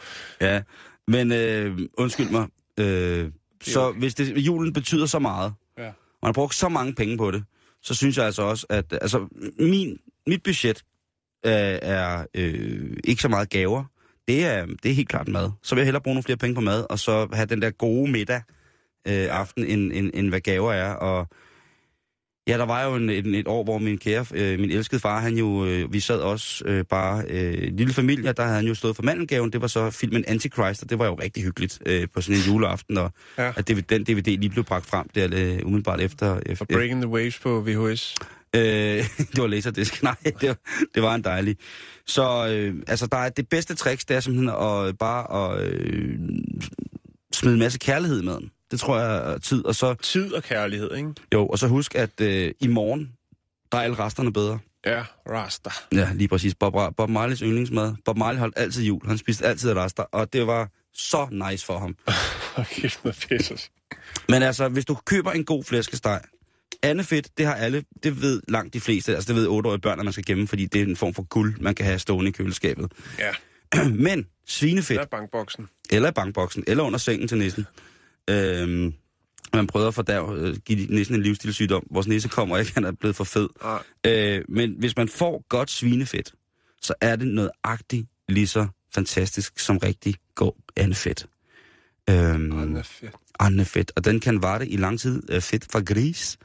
ja, 0.40 0.60
men 1.08 1.32
øh, 1.32 1.78
undskyld 1.98 2.30
mig. 2.30 2.46
Øh, 2.80 3.30
så 3.62 3.80
okay. 3.80 3.98
hvis 3.98 4.14
det, 4.14 4.38
julen 4.38 4.72
betyder 4.72 5.06
så 5.06 5.18
meget, 5.18 5.52
Ja. 5.78 5.86
og 5.88 5.94
man 6.22 6.28
har 6.28 6.32
brugt 6.32 6.54
så 6.54 6.68
mange 6.68 6.94
penge 6.94 7.18
på 7.18 7.30
det, 7.30 7.44
så 7.82 7.94
synes 7.94 8.16
jeg 8.16 8.26
altså 8.26 8.42
også, 8.42 8.66
at 8.70 8.98
altså, 9.00 9.26
min, 9.58 9.98
mit 10.26 10.42
budget 10.42 10.84
øh, 11.46 11.52
er 11.82 12.26
øh, 12.34 12.96
ikke 13.04 13.22
så 13.22 13.28
meget 13.28 13.50
gaver. 13.50 13.84
Det 14.28 14.44
er, 14.44 14.66
det 14.66 14.90
er 14.90 14.94
helt 14.94 15.08
klart 15.08 15.28
mad. 15.28 15.50
Så 15.62 15.74
vil 15.74 15.80
jeg 15.80 15.86
hellere 15.86 16.02
bruge 16.02 16.14
nogle 16.14 16.22
flere 16.22 16.36
penge 16.36 16.54
på 16.54 16.60
mad, 16.60 16.86
og 16.90 16.98
så 16.98 17.28
have 17.32 17.46
den 17.46 17.62
der 17.62 17.70
gode 17.70 18.10
middag 18.10 18.42
øh, 19.08 19.26
aften, 19.30 19.64
end, 19.64 19.92
end, 19.92 20.10
end 20.14 20.28
hvad 20.28 20.40
gaver 20.40 20.72
er. 20.72 20.92
Og 20.92 21.28
ja, 22.48 22.58
der 22.58 22.64
var 22.64 22.84
jo 22.84 22.94
en, 22.94 23.10
en, 23.10 23.34
et 23.34 23.48
år, 23.48 23.64
hvor 23.64 23.78
min 23.78 23.98
kære, 23.98 24.26
øh, 24.34 24.58
min 24.60 24.70
elskede 24.70 25.00
far, 25.00 25.20
han 25.20 25.36
jo, 25.36 25.66
øh, 25.66 25.92
vi 25.92 26.00
sad 26.00 26.20
også 26.20 26.64
øh, 26.66 26.84
bare 26.84 27.24
øh, 27.28 27.72
lille 27.76 27.92
familie, 27.92 28.32
der 28.32 28.42
havde 28.42 28.56
han 28.56 28.66
jo 28.66 28.74
stået 28.74 28.96
for 28.96 29.02
mandelgaven. 29.02 29.52
Det 29.52 29.60
var 29.60 29.66
så 29.66 29.90
filmen 29.90 30.24
Antichrist, 30.28 30.82
og 30.82 30.90
det 30.90 30.98
var 30.98 31.06
jo 31.06 31.14
rigtig 31.14 31.42
hyggeligt 31.42 31.78
øh, 31.86 32.08
på 32.14 32.20
sådan 32.20 32.36
en 32.36 32.42
juleaften, 32.46 32.98
og 32.98 33.12
Ja. 33.38 33.52
at 33.56 33.68
det, 33.68 33.90
den 33.90 34.04
DVD 34.04 34.26
lige 34.26 34.50
blev 34.50 34.64
bragt 34.64 34.86
frem 34.86 35.08
der 35.14 35.28
øh, 35.32 35.58
umiddelbart 35.66 36.00
efter. 36.00 36.40
efter 36.46 36.64
og 36.64 36.68
Breaking 36.68 37.02
the 37.02 37.08
Waves 37.10 37.38
på 37.38 37.60
VHS. 37.60 38.14
Øh, 38.56 38.62
det 39.32 39.38
var 39.38 39.46
laserdisk. 39.46 40.02
Nej, 40.02 40.16
det 40.40 40.48
var, 40.48 40.56
det 40.94 41.02
var 41.02 41.14
en 41.14 41.24
dejlig. 41.24 41.56
Så 42.06 42.48
øh, 42.48 42.74
altså, 42.86 43.06
der 43.06 43.16
er 43.18 43.28
det 43.28 43.48
bedste 43.48 43.74
trick, 43.74 44.08
det 44.08 44.16
er 44.16 44.20
simpelthen 44.20 44.48
at 44.48 44.98
bare 44.98 45.52
at 45.54 45.68
øh, 45.72 46.18
smide 47.32 47.54
en 47.54 47.58
masse 47.60 47.78
kærlighed 47.78 48.22
med 48.22 48.34
den. 48.34 48.50
Det 48.70 48.80
tror 48.80 48.98
jeg 48.98 49.32
er 49.32 49.38
tid. 49.38 49.64
Og 49.64 49.74
så, 49.74 49.94
Tid 49.94 50.32
og 50.32 50.42
kærlighed, 50.42 50.94
ikke? 50.96 51.14
jo, 51.34 51.46
og 51.46 51.58
så 51.58 51.66
husk, 51.68 51.94
at 51.94 52.20
øh, 52.20 52.52
i 52.60 52.66
morgen, 52.66 53.12
der 53.72 53.78
er 53.78 53.82
alle 53.82 53.98
resterne 53.98 54.32
bedre. 54.32 54.58
Ja, 54.86 55.04
Rasta. 55.30 55.70
Ja, 55.92 56.10
lige 56.14 56.28
præcis. 56.28 56.54
Bob, 56.54 56.96
Bob 56.96 57.10
Marleys 57.10 57.38
yndlingsmad. 57.38 57.94
Bob 58.04 58.16
Marley 58.16 58.38
holdt 58.38 58.54
altid 58.58 58.82
jul. 58.84 59.06
Han 59.06 59.18
spiste 59.18 59.46
altid 59.46 59.76
rester, 59.76 60.02
og 60.02 60.32
det 60.32 60.46
var 60.46 60.68
så 60.94 61.28
nice 61.50 61.66
for 61.66 61.78
ham. 61.78 61.96
Okay, 62.56 62.90
med 63.04 63.12
pisses. 63.28 63.70
Men 64.28 64.42
altså, 64.42 64.68
hvis 64.68 64.84
du 64.84 64.94
køber 64.94 65.32
en 65.32 65.44
god 65.44 65.64
flæskesteg, 65.64 66.20
andefedt, 66.82 67.28
det 67.38 67.46
har 67.46 67.54
alle, 67.54 67.84
det 68.02 68.22
ved 68.22 68.42
langt 68.48 68.74
de 68.74 68.80
fleste, 68.80 69.14
altså 69.14 69.32
det 69.32 69.36
ved 69.42 69.48
8-årige 69.48 69.80
børn, 69.80 69.98
at 69.98 70.04
man 70.04 70.12
skal 70.12 70.24
gemme, 70.24 70.48
fordi 70.48 70.66
det 70.66 70.80
er 70.80 70.84
en 70.86 70.96
form 70.96 71.14
for 71.14 71.22
guld, 71.22 71.60
man 71.60 71.74
kan 71.74 71.86
have 71.86 71.98
stående 71.98 72.28
i 72.28 72.32
køleskabet. 72.32 72.92
Ja, 73.18 73.30
Men 74.08 74.26
svinefedt, 74.46 74.98
der 74.98 75.04
er 75.04 75.08
bankboksen. 75.08 75.68
eller 75.90 76.08
i 76.08 76.12
bankboksen, 76.12 76.64
eller 76.66 76.84
under 76.84 76.98
sengen 76.98 77.28
til 77.28 77.38
nissen. 77.38 77.66
Øhm, 78.30 78.94
man 79.54 79.66
prøver 79.66 79.88
at 79.88 79.94
fordærve, 79.94 80.38
øh, 80.40 80.56
give 80.56 80.86
nissen 80.86 81.14
en 81.16 81.22
livsstilssygdom. 81.22 81.86
Vores 81.90 82.06
nisse 82.06 82.28
kommer 82.28 82.58
ikke, 82.58 82.74
han 82.74 82.84
er 82.84 82.92
blevet 82.92 83.16
for 83.16 83.24
fed. 83.24 83.48
Nej. 83.62 83.82
Øh, 84.06 84.44
men 84.48 84.74
hvis 84.78 84.96
man 84.96 85.08
får 85.08 85.44
godt 85.48 85.70
svinefedt, 85.70 86.34
så 86.82 86.94
er 87.00 87.16
det 87.16 87.28
noget 87.28 87.50
agtigt 87.64 88.06
lige 88.28 88.46
så 88.46 88.66
fantastisk 88.94 89.58
som 89.58 89.78
rigtig 89.78 90.14
god 90.34 90.52
andefedt. 90.76 91.26
Øhm, 92.10 92.50
Den 92.50 92.76
er 92.76 92.82
fedt. 92.82 93.12
andefedt, 93.40 93.92
og 93.96 94.04
den 94.04 94.20
kan 94.20 94.42
vare 94.42 94.68
i 94.68 94.76
lang 94.76 95.00
tid. 95.00 95.22
Øh, 95.32 95.40
fedt 95.40 95.66
fra 95.72 95.80
gris. 95.80 96.38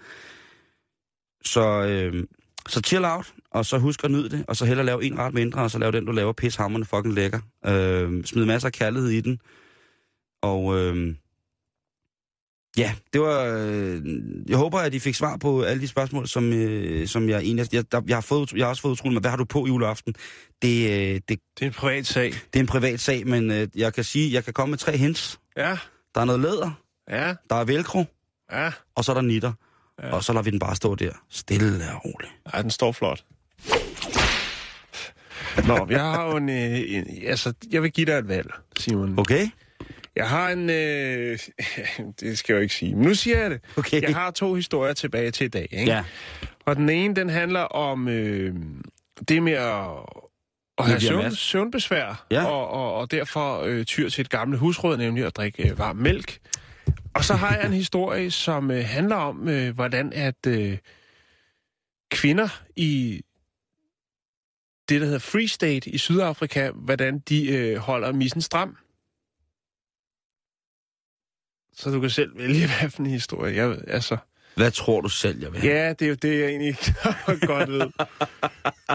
Så, 1.45 1.83
øh, 1.85 2.23
så 2.67 2.81
chill 2.85 3.05
out, 3.05 3.33
og 3.51 3.65
så 3.65 3.77
husk 3.77 4.03
at 4.03 4.11
nyde 4.11 4.29
det, 4.29 4.45
og 4.47 4.55
så 4.55 4.65
hellere 4.65 4.85
lave 4.85 5.03
en 5.03 5.17
ret 5.17 5.33
mindre, 5.33 5.61
og 5.61 5.71
så 5.71 5.79
lave 5.79 5.91
den, 5.91 6.05
du 6.05 6.11
laver 6.11 6.33
pishammerende 6.33 6.87
fucking 6.87 7.13
lækker. 7.13 7.39
Øh, 7.65 8.23
smid 8.25 8.45
masser 8.45 8.67
af 8.67 8.73
kærlighed 8.73 9.09
i 9.09 9.21
den. 9.21 9.39
Og 10.41 10.77
øh, 10.79 11.15
ja, 12.79 12.93
det 13.13 13.21
var... 13.21 13.45
Øh, 13.59 14.01
jeg 14.49 14.57
håber, 14.57 14.79
at 14.79 14.93
I 14.93 14.99
fik 14.99 15.15
svar 15.15 15.37
på 15.37 15.61
alle 15.61 15.81
de 15.81 15.87
spørgsmål, 15.87 16.27
som, 16.27 16.53
øh, 16.53 17.07
som 17.07 17.29
jeg 17.29 17.39
egentlig... 17.41 17.73
Jeg, 17.73 17.91
der, 17.91 18.01
jeg, 18.07 18.15
har 18.15 18.21
fået, 18.21 18.53
jeg 18.53 18.65
har 18.65 18.69
også 18.69 18.81
fået 18.81 18.91
utroligt 18.91 19.13
med, 19.13 19.21
hvad 19.21 19.29
har 19.29 19.37
du 19.37 19.45
på 19.45 19.67
juleaften? 19.67 20.15
Det, 20.61 20.89
øh, 20.89 21.15
det, 21.15 21.21
Det 21.29 21.39
er 21.61 21.65
en 21.65 21.73
privat 21.73 22.07
sag. 22.07 22.25
det 22.31 22.55
er 22.55 22.59
en 22.59 22.67
privat 22.67 22.99
sag, 22.99 23.27
men 23.27 23.51
øh, 23.51 23.67
jeg 23.75 23.93
kan 23.93 24.03
sige, 24.03 24.33
jeg 24.33 24.43
kan 24.43 24.53
komme 24.53 24.69
med 24.69 24.77
tre 24.77 24.97
hints. 24.97 25.39
Ja, 25.57 25.77
Der 26.15 26.21
er 26.21 26.25
noget 26.25 26.41
læder, 26.41 26.71
ja, 27.09 27.33
der 27.49 27.55
er 27.55 27.63
velcro, 27.63 28.05
ja. 28.51 28.71
og 28.95 29.05
så 29.05 29.11
er 29.11 29.13
der 29.13 29.21
nitter. 29.21 29.51
Ja. 30.01 30.07
Ja. 30.07 30.13
Og 30.13 30.23
så 30.23 30.33
lader 30.33 30.43
vi 30.43 30.49
den 30.51 30.59
bare 30.59 30.75
stå 30.75 30.95
der, 30.95 31.11
stille 31.29 31.67
og 31.93 32.05
roligt. 32.05 32.31
Ej, 32.53 32.61
den 32.61 32.71
står 32.71 32.91
flot. 32.91 33.23
Nå, 35.67 35.87
jeg 35.89 36.01
har 36.01 36.25
jo 36.29 36.37
en, 36.37 36.49
øh, 36.49 36.79
en... 36.87 37.05
Altså, 37.27 37.53
jeg 37.71 37.83
vil 37.83 37.91
give 37.91 38.05
dig 38.05 38.13
et 38.13 38.27
valg, 38.27 38.51
Simon. 38.77 39.19
Okay? 39.19 39.47
Jeg 40.15 40.29
har 40.29 40.49
en... 40.49 40.69
Øh, 40.69 41.39
det 42.19 42.37
skal 42.37 42.53
jeg 42.53 42.57
jo 42.57 42.61
ikke 42.61 42.73
sige, 42.75 42.95
men 42.95 43.03
nu 43.07 43.13
siger 43.13 43.37
jeg 43.41 43.49
det. 43.51 43.61
Okay. 43.77 44.01
Jeg 44.01 44.15
har 44.15 44.31
to 44.31 44.53
historier 44.53 44.93
tilbage 44.93 45.31
til 45.31 45.45
i 45.45 45.47
dag, 45.47 45.67
ikke? 45.71 45.91
Ja. 45.91 46.03
Og 46.65 46.75
den 46.75 46.89
ene, 46.89 47.15
den 47.15 47.29
handler 47.29 47.59
om 47.61 48.07
øh, 48.07 48.55
det 49.29 49.43
med 49.43 49.53
at, 49.53 49.87
at 50.77 50.85
have 50.85 50.99
søvn, 50.99 51.35
søvnbesvær, 51.35 52.25
Ja. 52.31 52.45
og, 52.45 52.67
og, 52.69 52.93
og 52.95 53.11
derfor 53.11 53.59
øh, 53.61 53.85
tyr 53.85 54.09
til 54.09 54.21
et 54.21 54.29
gammelt 54.29 54.59
husråd, 54.59 54.97
nemlig 54.97 55.25
at 55.25 55.35
drikke 55.35 55.69
øh, 55.71 55.79
varm 55.79 55.95
mælk. 55.95 56.39
Og 57.13 57.23
så 57.23 57.33
har 57.33 57.55
jeg 57.55 57.65
en 57.65 57.73
historie, 57.83 58.31
som 58.31 58.71
øh, 58.71 58.85
handler 58.85 59.15
om, 59.15 59.47
øh, 59.49 59.75
hvordan 59.75 60.13
at 60.13 60.47
øh, 60.47 60.77
kvinder 62.11 62.61
i 62.75 63.21
det, 64.89 65.01
der 65.01 65.05
hedder 65.05 65.19
Free 65.19 65.47
State 65.47 65.89
i 65.89 65.97
Sydafrika, 65.97 66.71
hvordan 66.75 67.19
de 67.19 67.47
øh, 67.51 67.77
holder 67.77 68.11
missen 68.11 68.41
stram. 68.41 68.77
Så 71.79 71.89
du 71.89 71.99
kan 72.01 72.09
selv 72.09 72.37
vælge, 72.37 72.67
hvad 72.79 72.89
for 72.89 72.99
en 72.99 73.05
historie. 73.05 73.55
Jeg, 73.55 73.77
altså, 73.87 74.17
Hvad 74.55 74.71
tror 74.71 75.01
du 75.01 75.09
selv, 75.09 75.41
jeg 75.41 75.53
vil? 75.53 75.61
Ja, 75.63 75.89
det 75.93 76.01
er 76.01 76.09
jo 76.09 76.15
det, 76.21 76.39
jeg 76.39 76.47
egentlig 76.49 76.67
ikke 76.67 77.47
godt 77.53 77.69
ved. 77.71 77.81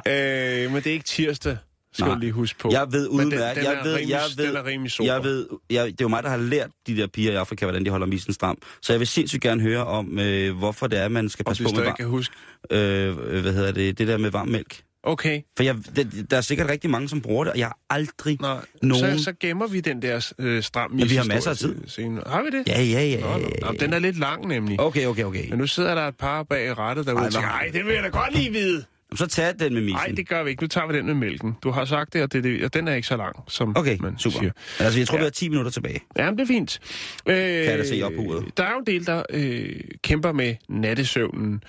øh, 0.09 0.73
men 0.73 0.83
det 0.83 0.87
er 0.87 0.93
ikke 0.93 1.05
tirsdag, 1.05 1.57
skal 1.93 2.05
Nej. 2.07 2.15
du 2.15 2.21
lige 2.21 2.33
huske 2.33 2.59
på. 2.59 2.69
Jeg 2.73 2.93
ved 2.93 3.01
den, 3.03 3.09
udmærket. 3.11 3.57
den, 3.57 3.65
Jeg 3.65 3.81
ved, 3.85 3.95
rimelig, 3.95 4.11
jeg 4.11 4.21
ved, 4.37 4.47
den 4.47 4.57
er 4.57 4.65
rimelig 4.65 4.93
sober. 4.93 5.13
jeg 5.13 5.25
ved, 5.25 5.47
jeg, 5.71 5.85
det 5.87 5.93
er 5.93 6.05
jo 6.05 6.09
mig, 6.09 6.23
der 6.23 6.29
har 6.29 6.37
lært 6.37 6.71
de 6.87 6.97
der 6.97 7.07
piger 7.07 7.33
i 7.33 7.35
Afrika, 7.35 7.65
hvordan 7.65 7.85
de 7.85 7.91
holder 7.91 8.07
misen 8.07 8.33
stram. 8.33 8.59
Så 8.83 8.93
jeg 8.93 9.01
vil 9.01 9.07
sindssygt 9.07 9.43
gerne 9.43 9.63
høre 9.63 9.87
om, 9.87 10.19
øh, 10.19 10.57
hvorfor 10.57 10.87
det 10.87 10.99
er, 10.99 11.09
man 11.09 11.29
skal 11.29 11.43
Og 11.47 11.51
passe 11.51 11.63
på 11.65 11.71
med 11.71 11.87
ikke 11.87 11.97
kan 11.97 12.07
huske. 12.07 12.35
varm, 12.71 12.79
øh, 13.19 13.41
hvad 13.43 13.53
hedder 13.53 13.73
det, 13.73 13.99
det 13.99 14.09
der 14.09 14.17
med 14.17 14.31
varm 14.31 14.49
mælk. 14.49 14.83
Okay, 15.07 15.41
For 15.57 15.63
jeg, 15.65 15.77
det, 15.97 16.27
der 16.31 16.37
er 16.37 16.41
sikkert 16.41 16.69
rigtig 16.71 16.91
mange, 16.91 17.09
som 17.09 17.21
bruger 17.21 17.45
det, 17.45 17.53
og 17.53 17.59
jeg 17.59 17.67
har 17.67 17.79
aldrig 17.91 18.39
nej. 18.41 18.57
nogen... 18.83 19.19
Så, 19.19 19.25
så 19.25 19.33
gemmer 19.41 19.67
vi 19.67 19.81
den 19.81 20.03
der 20.03 20.33
øh, 20.39 20.63
stram 20.63 20.91
Men 20.91 21.11
vi 21.11 21.15
har 21.15 21.25
masser 21.25 21.51
af 21.51 21.57
tid. 21.57 21.77
Senere. 21.87 22.25
Har 22.27 22.43
vi 22.43 22.51
det? 22.59 22.69
Ja, 22.69 22.83
ja, 22.83 23.05
ja. 23.05 23.21
Nå, 23.21 23.39
nå. 23.39 23.49
Nå, 23.63 23.73
den 23.81 23.93
er 23.93 23.99
lidt 23.99 24.19
lang 24.19 24.47
nemlig. 24.49 24.81
Okay, 24.81 25.07
okay, 25.07 25.25
okay. 25.25 25.49
Men 25.51 25.59
nu 25.59 25.67
sidder 25.67 25.95
der 25.95 26.03
et 26.09 26.17
par 26.17 26.43
bag 26.43 26.79
rettet 26.79 27.07
derude 27.07 27.21
Ej, 27.21 27.27
og 27.27 27.33
tænker, 27.33 27.49
nå. 27.49 27.55
ej, 27.55 27.71
den 27.73 27.87
vil 27.87 27.95
jeg 27.95 28.03
da 28.03 28.09
godt 28.09 28.35
lige 28.37 28.53
vide. 28.53 28.85
Jamen, 29.11 29.19
Så 29.19 29.27
tag 29.27 29.53
den 29.59 29.75
med 29.75 29.83
misen. 29.83 29.97
Nej, 29.97 30.13
det 30.17 30.29
gør 30.29 30.43
vi 30.43 30.51
ikke. 30.51 30.63
Nu 30.63 30.67
tager 30.69 30.87
vi 30.87 30.97
den 30.99 31.07
med 31.07 31.15
mælken. 31.15 31.57
Du 31.63 31.71
har 31.71 31.85
sagt 31.85 32.13
det, 32.13 32.23
og, 32.23 32.33
det, 32.33 32.45
det, 32.45 32.65
og 32.65 32.75
den 32.75 32.89
er 32.89 32.95
ikke 32.95 33.09
så 33.09 33.17
lang, 33.17 33.37
som 33.49 33.77
Okay, 33.77 33.97
man 34.01 34.19
super. 34.19 34.39
siger. 34.39 34.53
Altså, 34.79 34.99
jeg 35.01 35.09
tror, 35.09 35.17
Ja. 35.17 35.21
vi 35.21 35.25
har 35.25 35.31
10 35.31 35.49
minutter 35.49 35.71
tilbage. 35.71 36.01
Ja, 36.19 36.25
men 36.31 36.39
det 36.39 36.43
er 36.43 36.47
fint. 36.47 36.81
Øh, 37.29 37.35
kan 37.37 37.45
jeg 37.47 37.79
da 37.79 37.85
se 37.87 38.03
op 38.03 38.13
på 38.17 38.21
uret. 38.23 38.45
Der 38.57 38.65
er 38.65 38.71
jo 38.73 38.79
en 38.79 38.87
del, 38.87 39.07
der 39.07 39.23
øh, 39.31 39.81
kæmper 40.03 40.33
med 40.33 40.55
nattesøvnen, 40.69 41.63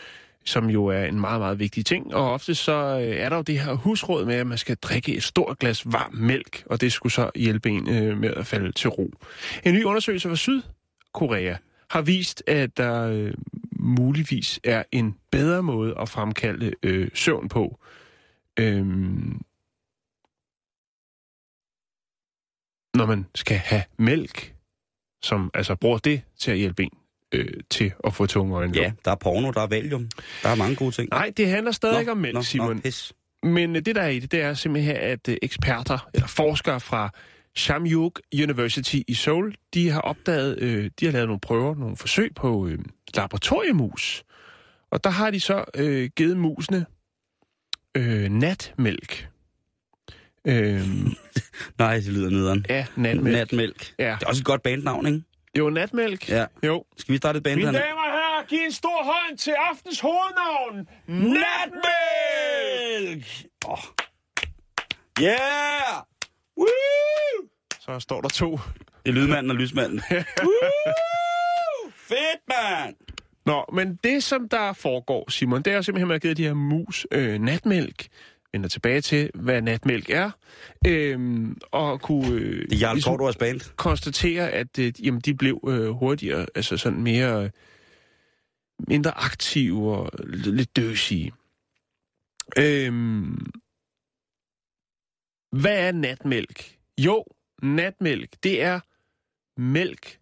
som 0.46 0.70
jo 0.70 0.86
er 0.86 1.06
en 1.06 1.20
meget, 1.20 1.39
meget 1.41 1.60
vigtig 1.60 1.86
ting. 1.86 2.16
Og 2.16 2.32
ofte 2.32 2.56
så 2.56 2.72
øh, 2.74 3.16
er 3.16 3.30
der 3.30 3.36
jo 3.36 3.41
det 3.41 3.60
her 3.60 3.74
husråd 3.74 4.26
med, 4.26 4.36
at 4.36 4.48
man 4.48 4.58
skal 4.58 4.76
drikke 4.76 5.16
et 5.16 5.24
stort 5.24 5.60
glas 5.60 5.91
varm 5.91 6.14
mælk, 6.14 6.64
og 6.66 6.82
det 6.82 6.91
skulle 6.91 7.14
så 7.14 7.32
hjælpe 7.36 7.70
en 7.70 7.89
øh, 7.89 8.18
med 8.18 8.30
at 8.30 8.48
falde 8.48 8.72
til 8.72 8.89
ro. 8.89 9.12
En 9.64 9.74
ny 9.74 9.84
undersøgelse 9.84 10.30
fra 10.30 10.36
Sydkorea 10.36 11.56
har 11.89 12.02
vist, 12.02 12.43
at 12.48 12.78
der 12.78 13.08
øh, 13.08 13.34
muligvis 13.80 14.60
er 14.64 14.84
en 14.91 15.16
bedre 15.32 15.64
måde 15.64 15.96
at 16.00 16.10
fremkalde 16.10 16.72
øh, 16.84 17.10
søvn 17.14 17.50
på. 17.50 17.80
Øhm, 18.60 19.41
når 22.93 23.06
man 23.06 23.26
skal 23.36 23.58
have 23.58 23.84
mælk, 23.98 24.56
som 25.22 25.52
altså 25.54 25.76
bruger 25.76 25.98
det 25.98 26.22
til 26.39 26.52
at 26.52 26.58
hjælpe 26.58 26.84
en 26.84 26.91
øh, 27.39 27.47
til 27.69 27.91
at 28.03 28.13
få 28.13 28.25
tunge 28.25 28.55
øjne. 28.55 28.73
Ja, 28.77 28.91
der 29.05 29.11
er 29.11 29.15
porno, 29.15 29.51
der 29.51 29.61
er 29.61 29.67
valium. 29.67 30.09
Der 30.43 30.49
er 30.49 30.55
mange 30.55 30.75
gode 30.75 30.91
ting. 30.91 31.09
Nej, 31.11 31.31
det 31.38 31.47
handler 31.47 31.71
stadig 31.71 31.99
ikke 31.99 32.11
om 32.11 32.17
mælk, 32.17 32.36
nå, 32.36 32.41
Simon. 32.41 32.75
Nå, 32.75 32.81
pis. 32.81 33.13
Men 33.43 33.75
øh, 33.75 33.81
det, 33.86 33.95
der 33.95 34.01
er 34.01 34.07
i 34.07 34.19
det, 34.19 34.31
det 34.31 34.41
er 34.41 34.53
simpelthen, 34.53 34.95
at 34.95 35.27
øh, 35.29 35.38
eksperter 35.41 36.09
eller 36.13 36.27
forskere 36.27 36.79
fra 36.79 37.09
Shamyuk 37.55 38.21
University 38.43 38.95
i 39.07 39.13
Seoul, 39.13 39.55
de 39.73 39.89
har 39.89 40.01
opdaget, 40.01 40.59
øh, 40.59 40.89
de 40.99 41.05
har 41.05 41.13
lavet 41.13 41.27
nogle 41.27 41.39
prøver, 41.39 41.75
nogle 41.75 41.97
forsøg 41.97 42.36
på 42.36 42.67
øh, 42.67 42.79
laboratoriemus. 43.15 44.23
Og 44.91 45.03
der 45.03 45.09
har 45.09 45.31
de 45.31 45.39
så 45.39 45.63
øh, 45.75 46.09
givet 46.15 46.38
musene 46.38 46.86
øh, 47.97 48.29
natmælk. 48.29 49.29
Øh, 50.47 50.81
Nej, 51.79 51.95
det 51.95 52.07
lyder 52.07 52.29
nederen. 52.29 52.65
ja, 52.69 52.86
natmælk. 52.95 53.38
Natmælk. 53.38 53.93
Ja. 53.99 54.15
Det 54.19 54.23
er 54.25 54.27
også 54.29 54.41
et 54.41 54.45
godt 54.45 54.63
bandnavn, 54.63 55.07
ikke? 55.07 55.21
Jo, 55.58 55.70
natmælk. 55.70 56.30
Ja. 56.30 56.45
Jo. 56.64 56.84
Skal 56.97 57.14
vi 57.14 57.18
starte 57.18 57.38
et 57.38 57.43
band 57.43 57.56
Mine 57.56 57.68
damer 57.68 58.01
og 58.01 58.12
herrer, 58.12 58.43
giv 58.45 58.60
en 58.66 58.72
stor 58.72 59.03
hånd 59.03 59.38
til 59.38 59.51
aftens 59.70 59.99
hovednavn. 59.99 60.88
Natmælk! 61.08 61.45
Oh. 63.66 63.80
Yeah! 65.22 66.03
Woo! 66.58 66.68
Så 67.80 67.99
står 67.99 68.22
der 68.22 68.30
to. 68.30 68.51
Det 68.51 68.60
er 69.10 69.12
lydmanden 69.12 69.51
og 69.51 69.56
lysmanden. 69.58 70.01
Woo! 70.43 71.91
Fedt, 71.95 72.41
mand! 72.47 72.95
Nå, 73.45 73.66
men 73.74 73.99
det, 74.03 74.24
som 74.24 74.49
der 74.49 74.74
foregår, 74.74 75.32
Simon, 75.32 75.62
det 75.62 75.72
er 75.72 75.76
jo 75.76 75.82
simpelthen, 75.82 76.06
at 76.06 76.08
man 76.08 76.14
har 76.16 76.20
givet 76.20 76.38
de 76.38 76.43
her 76.43 76.53
mus 76.53 77.08
øh, 77.12 77.39
natmælk. 77.39 78.08
Vender 78.56 78.70
tilbage 78.70 79.01
til, 79.01 79.32
hvad 79.34 79.62
natmælk 79.62 80.10
er. 80.10 80.32
Øhm, 80.88 81.58
og 81.72 82.01
kunne 82.01 82.32
øh, 82.32 82.70
Det 82.70 82.82
Jarl 82.82 82.95
ligesom... 82.95 83.36
Band. 83.39 83.76
konstatere, 83.76 84.51
at 84.51 84.80
øh, 84.80 85.06
jamen, 85.06 85.22
de 85.22 85.34
blev 85.34 85.60
øh, 85.68 85.89
hurtigere, 85.89 86.45
altså 86.56 86.78
sådan 86.78 87.03
mere 87.03 87.43
øh, 87.43 87.49
mindre 88.88 89.18
aktive 89.18 89.95
og 89.95 90.12
lidt 90.28 90.76
døsige. 90.76 91.34
Øhm, 92.58 93.51
hvad 95.51 95.88
er 95.88 95.91
natmælk? 95.91 96.78
Jo, 96.97 97.26
natmælk, 97.64 98.30
det 98.43 98.62
er 98.62 98.80
mælk, 99.62 100.20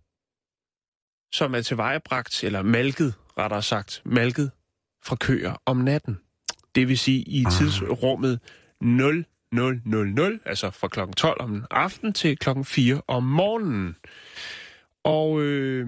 som 1.34 1.56
er 1.56 1.62
tilvejebragt, 1.62 2.44
eller 2.44 2.62
malket, 2.62 3.14
rettere 3.38 3.64
sagt, 3.64 4.02
malket 4.06 4.52
fra 5.04 5.16
køer 5.16 5.62
om 5.66 5.78
natten. 5.78 6.23
Det 6.76 6.88
vil 6.88 6.98
sige 6.98 7.20
i 7.22 7.44
Ah. 7.46 7.52
tidsrummet 7.52 8.40
0000, 8.82 10.40
altså 10.46 10.70
fra 10.72 10.88
klokken 10.88 11.14
12 11.14 11.42
om 11.42 11.66
aftenen 11.72 12.14
til 12.14 12.38
klokken 12.38 12.66
4 12.66 13.02
om 13.08 13.24
morgenen. 13.24 13.96
Og 15.04 15.42
øh, 15.42 15.88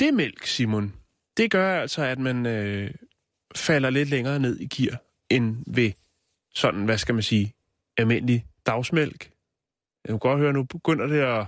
det 0.00 0.14
mælk, 0.14 0.46
Simon, 0.46 0.92
det 1.36 1.50
gør 1.50 1.80
altså, 1.80 2.02
at 2.02 2.18
man 2.18 2.46
øh, 2.46 2.90
falder 3.56 3.90
lidt 3.90 4.08
længere 4.08 4.38
ned 4.38 4.60
i 4.60 4.66
gear, 4.66 5.02
end 5.30 5.56
ved 5.74 5.92
sådan, 6.54 6.84
hvad 6.84 6.98
skal 6.98 7.14
man 7.14 7.22
sige, 7.22 7.54
almindelig 7.98 8.46
dagsmælk. 8.66 9.30
Jeg 10.04 10.08
kan 10.12 10.18
godt 10.18 10.38
høre, 10.40 10.52
nu 10.52 10.62
begynder 10.64 11.06
det 11.06 11.20
at, 11.20 11.46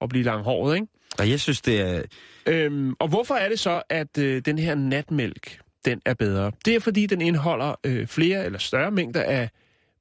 at 0.00 0.08
blive 0.08 0.24
langhåret, 0.24 0.74
ikke? 0.74 0.86
Og 1.18 1.30
jeg 1.30 1.40
synes, 1.40 1.60
det 1.60 1.80
er... 1.80 2.02
Øhm, 2.46 2.94
og 2.98 3.08
hvorfor 3.08 3.34
er 3.34 3.48
det 3.48 3.58
så, 3.60 3.82
at 3.88 4.18
øh, 4.18 4.42
den 4.44 4.58
her 4.58 4.74
natmælk, 4.74 5.61
den 5.84 6.00
er 6.04 6.14
bedre? 6.14 6.52
Det 6.64 6.74
er, 6.74 6.80
fordi 6.80 7.06
den 7.06 7.20
indeholder 7.20 7.74
øh, 7.84 8.06
flere 8.06 8.44
eller 8.44 8.58
større 8.58 8.90
mængder 8.90 9.22
af 9.22 9.50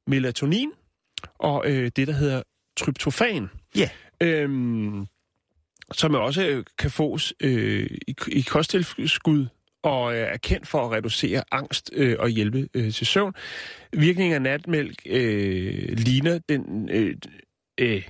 melatonin 0.07 0.71
og 1.37 1.63
øh, 1.67 1.91
det, 1.95 2.07
der 2.07 2.13
hedder 2.13 2.43
tryptofan. 2.77 3.49
Ja. 3.75 3.89
Øhm, 4.21 5.07
som 5.91 6.15
også 6.15 6.47
øh, 6.47 6.65
kan 6.77 6.91
fås 6.91 7.33
øh, 7.39 7.89
i, 8.07 8.15
i 8.27 8.41
kosttilskud 8.41 9.47
og 9.83 10.15
øh, 10.15 10.19
er 10.21 10.37
kendt 10.37 10.67
for 10.67 10.85
at 10.85 10.91
reducere 10.91 11.43
angst 11.51 11.89
øh, 11.93 12.15
og 12.19 12.29
hjælpe 12.29 12.69
øh, 12.73 12.93
til 12.93 13.07
søvn. 13.07 13.33
Virkningen 13.93 14.33
af 14.33 14.41
natmælk 14.41 15.01
øh, 15.05 15.89
ligner 15.97 16.39
den, 16.49 16.89
øh, 16.89 17.15
øh, 17.77 18.07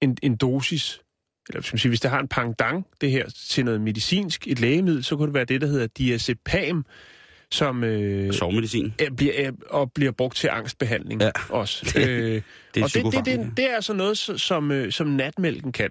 en, 0.00 0.16
en 0.22 0.36
dosis 0.36 1.00
eller 1.48 1.62
skal 1.62 1.74
man 1.74 1.78
sige, 1.78 1.90
hvis 1.90 2.00
det 2.00 2.10
har 2.10 2.20
en 2.20 2.28
pangdang, 2.28 2.86
det 3.00 3.10
her, 3.10 3.30
til 3.48 3.64
noget 3.64 3.80
medicinsk, 3.80 4.46
et 4.48 4.60
lægemiddel, 4.60 5.04
så 5.04 5.16
kunne 5.16 5.26
det 5.26 5.34
være 5.34 5.44
det, 5.44 5.60
der 5.60 5.66
hedder 5.66 5.86
diazepam, 5.86 6.84
som 7.50 7.84
øh, 7.84 8.32
Sovemedicin. 8.32 8.94
er, 8.98 9.10
bliver, 9.10 9.32
er, 9.36 9.52
og 9.70 9.92
bliver 9.92 10.12
brugt 10.12 10.36
til 10.36 10.48
angstbehandling 10.52 11.22
Ja. 11.22 11.30
også. 11.48 11.84
Det- 11.94 12.08
øh, 12.08 12.42
Det 12.74 12.80
er 12.80 12.84
og 12.84 12.94
det, 12.94 13.04
det, 13.04 13.24
det, 13.38 13.52
det 13.56 13.70
er 13.70 13.74
altså 13.74 13.92
noget, 13.92 14.18
som, 14.18 14.70
øh, 14.70 14.92
som 14.92 15.06
natmælken 15.06 15.72
kan, 15.72 15.90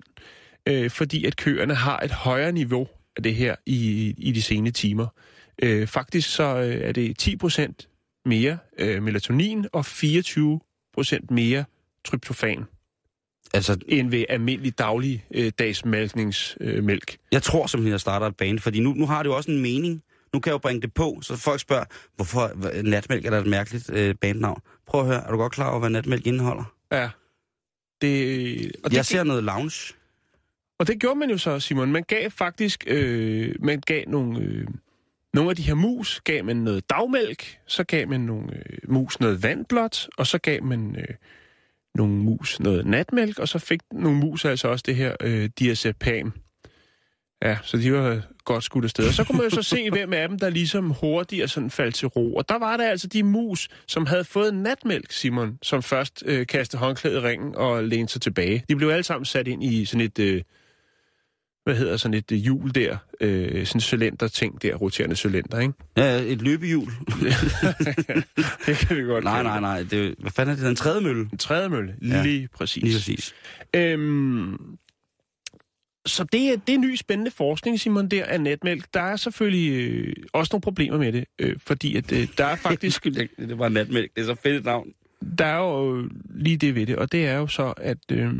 øh, 0.67 0.89
fordi 0.89 1.25
at 1.25 1.35
køerne 1.35 1.75
har 1.75 1.99
et 1.99 2.11
højere 2.11 2.51
niveau 2.51 2.87
af 3.17 3.23
det 3.23 3.35
her 3.35 3.55
i, 3.65 4.13
i 4.17 4.31
de 4.31 4.41
sene 4.41 4.71
timer. 4.71 5.07
Øh, 5.63 5.87
faktisk 5.87 6.29
så 6.35 6.43
øh, 6.43 6.75
er 6.81 6.91
det 6.91 7.27
10% 7.43 8.21
mere 8.25 8.57
øh, 8.79 9.03
melatonin 9.03 9.65
og 9.73 9.85
24% 9.85 11.19
mere 11.29 11.63
tryptofan 12.05 12.63
Altså, 13.53 13.77
end 13.87 14.09
ved 14.09 14.25
almindelig 14.29 14.77
daglig 14.79 15.25
øh, 15.33 15.51
dags. 15.59 15.83
Øh, 16.61 16.83
mælk. 16.83 17.17
jeg 17.31 17.43
tror 17.43 17.67
simpelthen, 17.67 17.91
jeg 17.91 17.99
starter 17.99 18.27
et 18.27 18.37
band, 18.37 18.59
fordi 18.59 18.79
nu, 18.79 18.93
nu 18.93 19.05
har 19.05 19.23
det 19.23 19.29
jo 19.29 19.35
også 19.35 19.51
en 19.51 19.61
mening. 19.61 20.03
Nu 20.33 20.39
kan 20.39 20.49
jeg 20.49 20.53
jo 20.53 20.57
bringe 20.57 20.81
det 20.81 20.93
på, 20.93 21.19
så 21.21 21.35
folk 21.35 21.59
spørger, 21.59 21.85
hvorfor 22.15 22.51
natmælk 22.83 23.25
er 23.25 23.29
da 23.29 23.37
et 23.37 23.47
mærkeligt 23.47 23.89
øh, 23.93 24.15
bandnavn. 24.15 24.61
Prøv 24.87 25.01
at 25.01 25.07
høre, 25.07 25.23
er 25.27 25.31
du 25.31 25.37
godt 25.37 25.53
klar 25.53 25.69
over, 25.69 25.79
hvad 25.79 25.89
natmælk 25.89 26.27
indeholder? 26.27 26.73
ja. 26.91 27.09
Det, 28.01 28.71
og, 28.83 28.91
det, 28.91 28.97
Jeg 28.97 29.05
ser 29.05 29.23
noget 29.23 29.43
lounge. 29.43 29.93
og 30.79 30.87
det 30.87 30.99
gjorde 30.99 31.19
man 31.19 31.29
jo 31.29 31.37
så, 31.37 31.59
Simon. 31.59 31.91
Man 31.91 32.03
gav 32.03 32.29
faktisk 32.31 32.83
øh, 32.87 33.55
man 33.59 33.81
gav 33.81 34.03
nogle, 34.07 34.39
øh, 34.39 34.67
nogle 35.33 35.49
af 35.49 35.55
de 35.55 35.61
her 35.61 35.73
mus, 35.73 36.21
gav 36.23 36.45
man 36.45 36.55
noget 36.57 36.89
dagmælk, 36.89 37.59
så 37.67 37.83
gav 37.83 38.07
man 38.07 38.19
nogle 38.21 38.55
øh, 38.55 38.77
mus 38.91 39.19
noget 39.19 39.43
vandblåt, 39.43 40.09
og 40.17 40.27
så 40.27 40.37
gav 40.37 40.63
man 40.63 40.95
øh, 40.99 41.15
nogle 41.95 42.13
mus 42.13 42.59
noget 42.59 42.85
natmælk, 42.85 43.39
og 43.39 43.47
så 43.47 43.59
fik 43.59 43.79
nogle 43.91 44.17
mus 44.17 44.45
altså 44.45 44.67
også 44.67 44.83
det 44.87 44.95
her 44.95 45.15
øh, 45.21 45.49
diazepam. 45.59 46.33
Ja, 47.43 47.57
så 47.63 47.77
de 47.77 47.93
var 47.93 48.21
godt 48.45 48.63
skudt 48.63 48.83
afsted. 48.83 49.07
Og 49.07 49.13
så 49.13 49.23
kunne 49.23 49.37
man 49.37 49.43
jo 49.43 49.49
så 49.49 49.61
se, 49.61 49.89
hvem 49.91 50.13
af 50.13 50.29
dem, 50.29 50.39
der 50.39 50.49
ligesom 50.49 50.89
hurtigere 50.89 51.47
sådan 51.47 51.69
faldt 51.69 51.95
til 51.95 52.07
ro. 52.07 52.35
Og 52.35 52.49
der 52.49 52.59
var 52.59 52.77
der 52.77 52.89
altså 52.89 53.07
de 53.07 53.23
mus, 53.23 53.69
som 53.87 54.05
havde 54.05 54.23
fået 54.23 54.53
natmælk, 54.53 55.11
Simon, 55.11 55.57
som 55.61 55.83
først 55.83 56.23
øh, 56.25 56.47
kastede 56.47 56.79
håndklædet 56.79 57.17
i 57.17 57.19
ringen 57.19 57.55
og 57.55 57.83
lænede 57.83 58.11
sig 58.11 58.21
tilbage. 58.21 58.65
De 58.69 58.75
blev 58.75 58.89
alle 58.89 59.03
sammen 59.03 59.25
sat 59.25 59.47
ind 59.47 59.63
i 59.63 59.85
sådan 59.85 60.05
et, 60.05 60.19
øh, 60.19 60.41
hvad 61.63 61.75
hedder 61.75 61.97
sådan 61.97 62.17
et 62.17 62.31
øh, 62.31 62.37
hjul 62.37 62.75
der, 62.75 62.97
øh, 63.21 63.65
sådan 63.65 63.77
en 63.77 63.81
cylinder-ting 63.81 64.61
der, 64.61 64.75
roterende 64.75 65.15
cylinder, 65.15 65.59
ikke? 65.59 65.73
Ja, 65.97 66.21
et 66.21 66.41
løbehjul. 66.41 66.91
Det 68.65 68.77
kan 68.77 68.97
vi 68.97 69.01
godt 69.03 69.23
nej, 69.23 69.43
nej, 69.43 69.59
nej. 69.59 69.83
Det, 69.83 70.15
hvad 70.19 70.31
fanden 70.31 70.51
er 70.51 70.55
det? 70.55 70.65
Den 70.65 70.75
tredje 70.75 71.01
mølle? 71.01 71.29
En 71.31 71.37
trædemølle, 71.37 71.95
Ja, 72.01 72.23
lige 72.23 72.47
præcis. 72.47 72.83
Lige 72.83 72.95
præcis. 72.95 73.33
Øhm, 73.75 74.57
så 76.05 76.23
det 76.23 76.49
er, 76.49 76.55
det 76.67 76.75
er 76.75 76.79
ny 76.79 76.95
spændende 76.95 77.31
forskning, 77.31 77.79
Simon, 77.79 78.07
der 78.07 78.25
af 78.25 78.41
netmælk. 78.41 78.85
Der 78.93 79.01
er 79.01 79.15
selvfølgelig 79.15 79.71
øh, 79.89 80.13
også 80.33 80.49
nogle 80.53 80.61
problemer 80.61 80.97
med 80.97 81.11
det, 81.13 81.25
øh, 81.39 81.55
fordi 81.59 81.95
at, 81.95 82.11
øh, 82.11 82.27
der 82.37 82.45
er 82.45 82.55
faktisk 82.69 83.03
det, 83.03 83.29
var 83.59 83.69
natmælk. 83.69 84.11
Det 84.15 84.21
er 84.21 84.25
så 84.25 84.35
fedt 84.43 84.55
et 84.55 84.65
navn. 84.65 84.87
der 85.37 85.45
er 85.45 85.57
jo 85.57 86.09
lige 86.29 86.57
det 86.57 86.75
ved 86.75 86.85
det, 86.85 86.95
og 86.95 87.11
det 87.11 87.25
er 87.27 87.37
jo 87.37 87.47
så, 87.47 87.73
at 87.77 87.97
øh, 88.11 88.33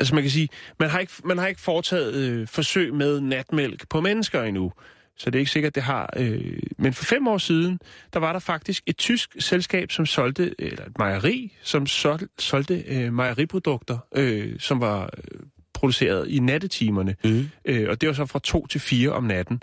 altså 0.00 0.14
man 0.14 0.24
kan 0.24 0.30
sige, 0.30 0.48
man 0.80 0.90
har 0.90 0.98
ikke, 0.98 1.12
man 1.24 1.38
har 1.38 1.46
ikke 1.46 1.60
foretaget 1.60 2.14
øh, 2.14 2.48
forsøg 2.48 2.94
med 2.94 3.20
natmælk 3.20 3.88
på 3.88 4.00
mennesker 4.00 4.42
endnu. 4.42 4.72
Så 5.16 5.30
det 5.30 5.34
er 5.34 5.40
ikke 5.40 5.50
sikkert, 5.50 5.74
det 5.74 5.82
har. 5.82 6.14
Øh, 6.16 6.62
men 6.78 6.92
for 6.92 7.04
fem 7.04 7.28
år 7.28 7.38
siden, 7.38 7.78
der 8.12 8.20
var 8.20 8.32
der 8.32 8.40
faktisk 8.40 8.82
et 8.86 8.96
tysk 8.96 9.36
selskab, 9.38 9.92
som 9.92 10.06
solgte, 10.06 10.54
eller 10.58 10.84
et 10.84 10.98
mejeri, 10.98 11.56
som 11.62 11.86
sol, 11.86 12.20
solgte 12.38 12.84
øh, 12.86 13.12
mejeriprodukter, 13.12 13.98
øh, 14.14 14.60
som 14.60 14.80
var 14.80 15.02
øh, 15.02 15.40
produceret 15.72 16.28
i 16.28 16.38
nattetimerne. 16.38 17.16
Mm. 17.24 17.48
Øh, 17.64 17.88
og 17.90 18.00
det 18.00 18.06
var 18.06 18.12
så 18.12 18.26
fra 18.26 18.40
2 18.44 18.66
til 18.66 18.80
4 18.80 19.10
om 19.10 19.24
natten. 19.24 19.62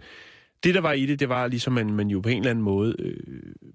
Det, 0.64 0.76
der 0.76 0.82
var 0.82 0.94
i 0.94 1.06
det, 1.06 1.20
det 1.20 1.30
var 1.30 1.48
ligesom, 1.48 1.74
man, 1.74 1.94
man 1.94 2.08
jo 2.08 2.22
på 2.22 2.30
en 2.30 2.38
eller 2.38 2.50
anden 2.50 2.64
måde... 2.64 2.96
Øh, 3.00 3.18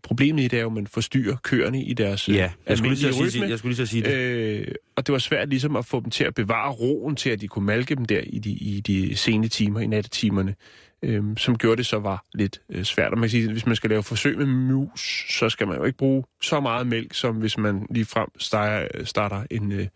problemet 0.03 0.43
i 0.43 0.49
det 0.49 0.57
er 0.57 0.61
jo, 0.61 0.66
at 0.66 0.72
man 0.72 0.87
forstyrrer 0.87 1.37
køerne 1.37 1.83
i 1.85 1.95
deres 1.95 2.28
øh, 2.28 2.35
Ja, 2.35 2.51
jeg 2.68 2.78
skulle, 2.78 2.95
lige 2.95 3.09
at 3.09 3.14
almindelige 3.14 3.30
sige, 3.30 3.43
rytme. 3.43 3.51
jeg 3.51 3.59
skulle 3.59 3.74
lige 3.74 3.83
at 3.83 3.89
sige 3.89 4.03
det. 4.03 4.14
Øh, 4.14 4.74
og 4.97 5.07
det 5.07 5.12
var 5.12 5.18
svært 5.18 5.49
ligesom 5.49 5.76
at 5.76 5.87
få 5.87 6.01
dem 6.01 6.11
til 6.11 6.24
at 6.24 6.35
bevare 6.35 6.72
roen 6.72 7.16
til, 7.16 7.30
at 7.30 7.41
de 7.41 7.49
kunne 7.49 7.66
malke 7.66 7.95
dem 7.95 8.05
der 8.05 8.20
i 8.26 8.39
de, 8.39 8.51
i 8.51 8.80
de 8.80 9.16
sene 9.16 9.49
timer, 9.49 9.80
i 9.80 9.87
nattetimerne, 9.87 10.55
øh, 11.03 11.22
som 11.37 11.59
gjorde 11.59 11.76
det 11.76 11.87
så 11.87 11.99
var 11.99 12.24
lidt 12.35 12.61
øh, 12.70 12.85
svært. 12.85 13.12
Og 13.12 13.18
man 13.18 13.22
kan 13.22 13.30
sige, 13.30 13.45
at 13.45 13.51
hvis 13.53 13.66
man 13.66 13.76
skal 13.76 13.91
lave 13.91 14.03
forsøg 14.03 14.39
med 14.39 14.47
mus, 14.47 15.26
så 15.39 15.49
skal 15.49 15.68
man 15.68 15.76
jo 15.76 15.85
ikke 15.85 15.99
bruge 15.99 16.24
så 16.43 16.61
meget 16.61 16.87
mælk, 16.87 17.14
som 17.14 17.37
hvis 17.37 17.59
man 17.59 17.87
lige 17.91 18.05
frem 18.05 18.28
starter, 18.39 19.05
starter 19.05 19.47
en, 19.51 19.72
øh, 19.72 19.87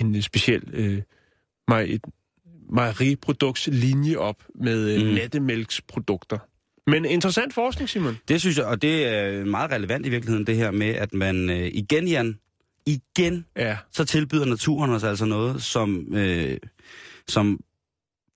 en 0.00 0.16
øh, 0.16 0.22
speciel 0.22 0.62
øh, 0.72 1.02
maj, 1.68 1.82
et 1.82 2.02
mejeriproduktslinje 2.72 4.16
op 4.16 4.36
med 4.54 4.98
mm. 4.98 5.06
Mm. 5.08 5.14
nattemælksprodukter. 5.14 6.38
Men 6.86 7.04
interessant 7.04 7.54
forskning, 7.54 7.88
Simon. 7.88 8.18
Det 8.28 8.40
synes 8.40 8.58
jeg, 8.58 8.66
og 8.66 8.82
det 8.82 9.06
er 9.06 9.44
meget 9.44 9.70
relevant 9.70 10.06
i 10.06 10.10
virkeligheden, 10.10 10.46
det 10.46 10.56
her 10.56 10.70
med, 10.70 10.88
at 10.88 11.14
man 11.14 11.50
øh, 11.50 11.70
igen, 11.72 12.08
Jan, 12.08 12.38
igen, 12.86 13.44
Ja, 13.56 13.76
så 13.92 14.04
tilbyder 14.04 14.44
naturen 14.44 14.90
os 14.90 15.04
altså 15.04 15.24
noget, 15.24 15.62
som, 15.62 16.06
øh, 16.16 16.56
som, 17.28 17.60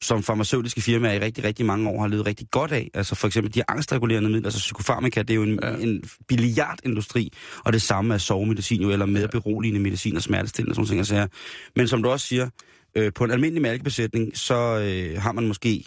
som 0.03 0.23
farmaceutiske 0.23 0.81
firmaer 0.81 1.13
i 1.13 1.19
rigtig, 1.19 1.45
rigtig 1.45 1.67
mange 1.67 1.91
år 1.91 2.01
har 2.01 2.09
levet 2.09 2.27
rigtig 2.27 2.47
godt 2.51 2.73
af. 2.73 2.91
Altså 2.95 3.15
for 3.15 3.27
eksempel 3.27 3.55
de 3.55 3.63
angstregulerende 3.69 4.31
midler, 4.31 4.47
altså 4.47 4.59
psykofarmaka, 4.59 5.23
det 5.23 5.31
er 5.31 5.35
jo 5.35 5.43
en, 5.43 5.59
Ja. 5.63 5.77
en 5.77 6.03
billiardindustri, 6.29 7.33
og 7.65 7.73
det 7.73 7.83
samme 7.83 8.15
er 8.15 8.19
sovemedicin 8.19 8.83
jo, 8.83 8.91
eller 8.91 9.07
mere 9.07 9.29
beroligende 9.29 9.81
medicin 9.81 10.17
og 10.17 10.23
smertestillende 10.23 10.73
og 10.73 10.75
sådan 10.77 10.87
ting. 10.87 10.99
Altså, 10.99 11.39
men 11.77 11.89
som 11.89 12.03
du 12.03 12.09
også 12.09 12.27
siger, 12.27 12.49
øh, 12.97 13.13
på 13.15 13.25
en 13.25 13.31
almindelig 13.31 13.63
mælkebesætning, 13.63 14.37
så 14.37 14.55
øh, 14.55 15.23
har 15.23 15.33
man 15.33 15.47
måske 15.47 15.85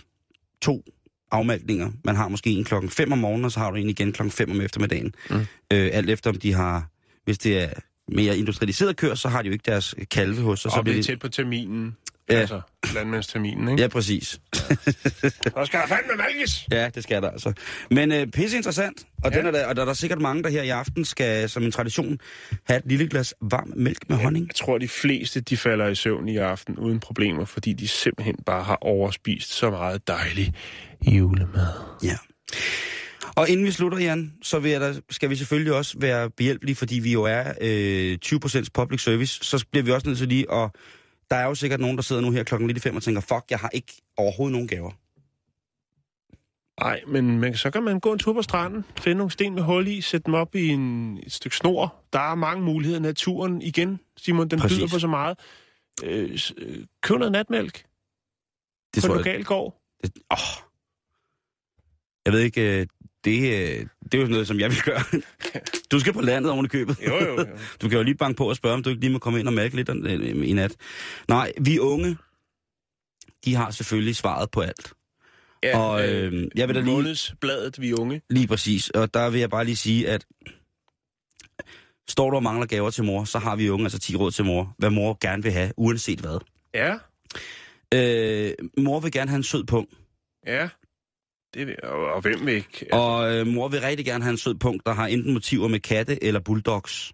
to 0.61 0.83
afmalkninger. 1.31 1.91
Man 2.03 2.15
har 2.15 2.27
måske 2.27 2.49
en 2.49 2.63
klokken 2.63 2.89
5 2.89 3.11
om 3.11 3.17
morgenen, 3.17 3.45
og 3.45 3.51
så 3.51 3.59
har 3.59 3.71
du 3.71 3.77
en 3.77 3.89
igen 3.89 4.11
klokken 4.11 4.31
5 4.31 4.51
om 4.51 4.61
eftermiddagen. 4.61 5.13
Mm. 5.29 5.35
Øh, 5.73 5.89
alt 5.93 6.09
efter 6.09 6.29
om 6.29 6.35
de 6.35 6.53
har, 6.53 6.89
hvis 7.25 7.37
det 7.37 7.59
er 7.59 7.69
mere 8.15 8.37
industrialiseret 8.37 8.97
kør, 8.97 9.15
så 9.15 9.29
har 9.29 9.41
de 9.41 9.47
jo 9.47 9.53
ikke 9.53 9.71
deres 9.71 9.95
kalve 10.11 10.41
hos 10.41 10.59
sig. 10.59 10.71
og 10.71 10.75
Så 10.77 10.81
bliver 10.81 10.93
er 10.95 10.97
det, 10.97 11.05
tæt 11.05 11.19
på 11.19 11.27
terminen. 11.29 11.95
Ja. 12.31 12.35
Altså, 12.39 12.61
landmandsterminen, 12.93 13.69
ikke? 13.69 13.81
ja, 13.81 13.87
præcis. 13.87 14.29
Så 14.53 15.63
skal 15.65 15.79
der 15.79 15.87
fandme 15.87 16.13
malkes! 16.17 16.67
Ja, 16.71 16.89
det 16.95 17.03
skal 17.03 17.21
der 17.21 17.29
altså. 17.29 17.53
Men 17.91 18.11
øh, 18.11 18.27
pisse 18.27 18.57
interessant, 18.57 19.05
og, 19.23 19.31
Ja. 19.31 19.37
ja. 19.37 19.39
den 19.39 19.47
er 19.47 19.51
der, 19.59 19.65
og 19.67 19.75
der 19.75 19.81
er 19.81 19.85
der 19.85 19.93
sikkert 19.93 20.21
mange, 20.21 20.43
der 20.43 20.49
her 20.49 20.61
i 20.63 20.69
aften 20.69 21.05
skal, 21.05 21.49
som 21.49 21.63
en 21.63 21.71
tradition, 21.71 22.17
have 22.67 22.77
et 22.77 22.83
lille 22.85 23.07
glas 23.07 23.33
varm 23.41 23.73
mælk 23.75 24.09
med 24.09 24.17
honning. 24.17 24.47
Jeg 24.47 24.55
tror, 24.55 24.77
de 24.77 24.87
fleste 24.87 25.41
de 25.41 25.57
falder 25.57 25.87
i 25.87 25.95
søvn 25.95 26.29
i 26.29 26.37
aften 26.37 26.77
uden 26.77 26.99
problemer, 26.99 27.45
fordi 27.45 27.73
de 27.73 27.87
simpelthen 27.87 28.35
bare 28.45 28.63
har 28.63 28.77
overspist 28.81 29.53
så 29.53 29.69
meget 29.69 30.07
dejlig 30.07 30.53
julemad. 31.07 31.67
Ja. 32.03 32.17
Og 33.35 33.49
inden 33.49 33.65
vi 33.65 33.71
slutter, 33.71 33.97
Jan, 33.97 34.33
så 34.41 34.59
vil 34.59 34.71
jeg 34.71 34.81
da, 34.81 34.93
skal 35.09 35.29
vi 35.29 35.35
selvfølgelig 35.35 35.73
også 35.73 35.99
være 35.99 36.29
behjælpelige, 36.29 36.75
fordi 36.75 36.99
vi 36.99 37.11
jo 37.11 37.23
er 37.23 37.53
øh, 37.61 38.17
20% 38.25 38.65
public 38.73 39.03
service. 39.03 39.43
Så 39.43 39.65
bliver 39.71 39.83
vi 39.83 39.91
også 39.91 40.07
nødt 40.07 40.17
til 40.17 40.27
lige 40.27 40.51
at... 40.53 40.71
Der 41.29 41.35
er 41.35 41.45
jo 41.45 41.55
sikkert 41.55 41.79
nogen, 41.79 41.95
der 41.97 42.03
sidder 42.03 42.21
nu 42.21 42.31
her 42.31 42.43
klokken 42.43 42.67
lidt 42.67 42.77
i 42.77 42.81
fem 42.81 42.95
og 42.95 43.03
tænker, 43.03 43.21
fuck, 43.21 43.45
jeg 43.49 43.59
har 43.59 43.69
ikke 43.69 43.93
overhovedet 44.17 44.51
nogen 44.51 44.67
gaver. 44.67 44.91
Nej, 46.83 47.01
men, 47.07 47.39
men 47.39 47.57
så 47.57 47.71
kan 47.71 47.83
man 47.83 47.99
gå 47.99 48.13
en 48.13 48.19
tur 48.19 48.33
på 48.33 48.41
stranden, 48.41 48.85
finde 48.99 49.17
nogle 49.17 49.31
sten 49.31 49.55
med 49.55 49.63
hul 49.63 49.87
i, 49.87 50.01
sætte 50.01 50.25
dem 50.25 50.33
op 50.33 50.55
i 50.55 50.67
en, 50.67 51.17
et 51.17 51.31
stykke 51.31 51.55
snor. 51.57 51.95
Der 52.13 52.19
er 52.19 52.35
mange 52.35 52.63
muligheder. 52.63 52.99
Naturen 52.99 53.61
igen, 53.61 53.99
Simon, 54.17 54.47
den 54.47 54.59
Præcis. 54.59 54.77
byder 54.77 54.87
på 54.87 54.99
så 54.99 55.07
meget. 55.07 55.39
Øh, 56.03 56.39
øh, 56.57 56.85
køb 57.03 57.17
noget 57.17 57.31
natmælk 57.31 57.83
Det 58.93 59.03
på 59.03 59.07
tror 59.07 59.13
en 59.13 59.25
jeg, 59.25 59.25
lokal 59.25 59.43
gård. 59.43 59.81
det, 60.03 60.11
åh. 60.31 60.37
jeg 62.25 62.33
ved 62.33 62.39
ikke, 62.39 62.79
øh, 62.81 62.87
det, 63.25 63.39
øh, 63.39 63.85
det 64.11 64.13
er 64.13 64.21
jo 64.21 64.27
noget, 64.27 64.47
som 64.47 64.59
jeg 64.59 64.69
vil 64.69 64.81
gøre. 64.81 65.03
Du 65.91 65.99
skal 65.99 66.13
på 66.13 66.21
landet 66.21 66.51
oven 66.51 66.65
i 66.65 66.67
købet. 66.67 66.97
Jo, 67.07 67.15
jo, 67.25 67.39
jo. 67.39 67.45
Du 67.81 67.89
kan 67.89 67.97
jo 67.97 68.03
lige 68.03 68.15
banke 68.15 68.37
på 68.37 68.49
og 68.49 68.55
spørge, 68.55 68.73
om 68.75 68.83
du 68.83 68.89
ikke 68.89 69.01
lige 69.01 69.11
må 69.11 69.19
komme 69.19 69.39
ind 69.39 69.47
og 69.47 69.53
mærke 69.53 69.75
lidt 69.75 69.89
øh, 69.89 70.49
i 70.49 70.53
nat. 70.53 70.75
Nej, 71.27 71.51
vi 71.61 71.79
unge, 71.79 72.17
de 73.45 73.55
har 73.55 73.71
selvfølgelig 73.71 74.15
svaret 74.15 74.51
på 74.51 74.61
alt. 74.61 74.93
Ja, 75.63 75.77
Og, 75.79 76.09
øh, 76.09 76.47
jeg 76.55 76.67
vil 76.67 76.75
da 76.75 76.81
lige- 76.81 76.93
Månedsbladet, 76.95 77.81
vi 77.81 77.93
unge. 77.93 78.21
Lige 78.29 78.47
præcis. 78.47 78.89
Og 78.89 79.13
der 79.13 79.29
vil 79.29 79.39
jeg 79.39 79.49
bare 79.49 79.65
lige 79.65 79.75
sige, 79.77 80.09
at 80.09 80.25
står 82.09 82.29
du 82.29 82.35
og 82.35 82.43
mangler 82.43 82.65
gaver 82.65 82.89
til 82.89 83.03
mor, 83.03 83.23
så 83.23 83.39
har 83.39 83.55
vi 83.55 83.69
unge 83.69 83.85
altså 83.85 83.99
10 83.99 84.15
råd 84.15 84.31
til 84.31 84.45
mor. 84.45 84.75
Hvad 84.77 84.89
mor 84.89 85.17
gerne 85.21 85.43
vil 85.43 85.51
have, 85.51 85.71
uanset 85.77 86.19
hvad. 86.19 86.39
Ja, 86.73 86.95
Øh, 87.93 88.53
mor 88.77 88.99
vil 88.99 89.11
gerne 89.11 89.29
have 89.29 89.37
en 89.37 89.43
sød 89.43 89.63
punkt. 89.63 89.93
ja. 90.47 90.69
Det, 91.53 91.67
vil- 91.67 91.83
og, 91.83 92.13
og 92.13 92.21
hvem 92.21 92.45
vil 92.45 92.53
ikke? 92.55 92.67
Altså, 92.81 92.95
Og 92.97 93.35
øh, 93.35 93.47
mor 93.47 93.67
vil 93.67 93.81
rigtig 93.81 94.05
gerne 94.05 94.23
have 94.23 94.31
en 94.31 94.37
sød 94.37 94.55
punkt, 94.55 94.85
der 94.85 94.93
har 94.93 95.07
enten 95.07 95.33
motiver 95.33 95.67
med 95.67 95.79
katte 95.79 96.23
eller 96.23 96.39
bulldogs. 96.39 97.13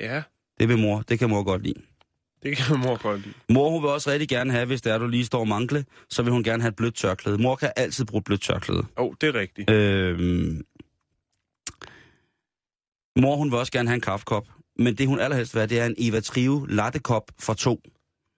ja, 0.00 0.22
Det 0.60 0.68
vil 0.68 0.78
mor. 0.78 1.00
Det 1.00 1.18
kan 1.18 1.30
mor 1.30 1.42
godt 1.42 1.62
lide. 1.62 1.82
det 2.42 2.56
kan 2.56 2.78
mor 2.78 3.02
godt 3.02 3.20
lide. 3.20 3.34
Mor, 3.48 3.70
hun 3.70 3.82
vil 3.82 3.90
også 3.90 4.10
rigtig 4.10 4.28
gerne 4.28 4.52
have, 4.52 4.66
hvis 4.66 4.82
det 4.82 4.92
er, 4.92 4.98
du 4.98 5.06
lige 5.06 5.24
står 5.24 5.40
og 5.40 5.48
mankle, 5.48 5.84
så 6.10 6.22
vil 6.22 6.32
hun 6.32 6.42
gerne 6.42 6.62
have 6.62 6.68
et 6.68 6.76
blødt 6.76 6.94
tørklæde. 6.94 7.38
Mor 7.38 7.56
kan 7.56 7.72
altid 7.76 8.04
bruge 8.04 8.18
et 8.18 8.24
blødt 8.24 8.42
tørklæde. 8.42 8.78
Åh, 8.96 9.04
oh, 9.06 9.14
det 9.20 9.28
er 9.28 9.34
rigtigt. 9.40 9.70
Øhm, 9.70 10.62
mor, 13.16 13.36
hun 13.36 13.50
vil 13.50 13.58
også 13.58 13.72
gerne 13.72 13.88
have 13.88 13.94
en 13.94 14.00
kaffekop. 14.00 14.46
Men 14.76 14.94
det, 14.94 15.06
hun 15.06 15.20
allerhelst 15.20 15.54
vil 15.54 15.60
have, 15.60 15.68
det 15.68 15.80
er 15.80 15.86
en 15.86 15.94
Eva 15.98 16.20
Trio 16.20 16.66
lattekop 16.68 17.30
for 17.40 17.54
to. 17.54 17.80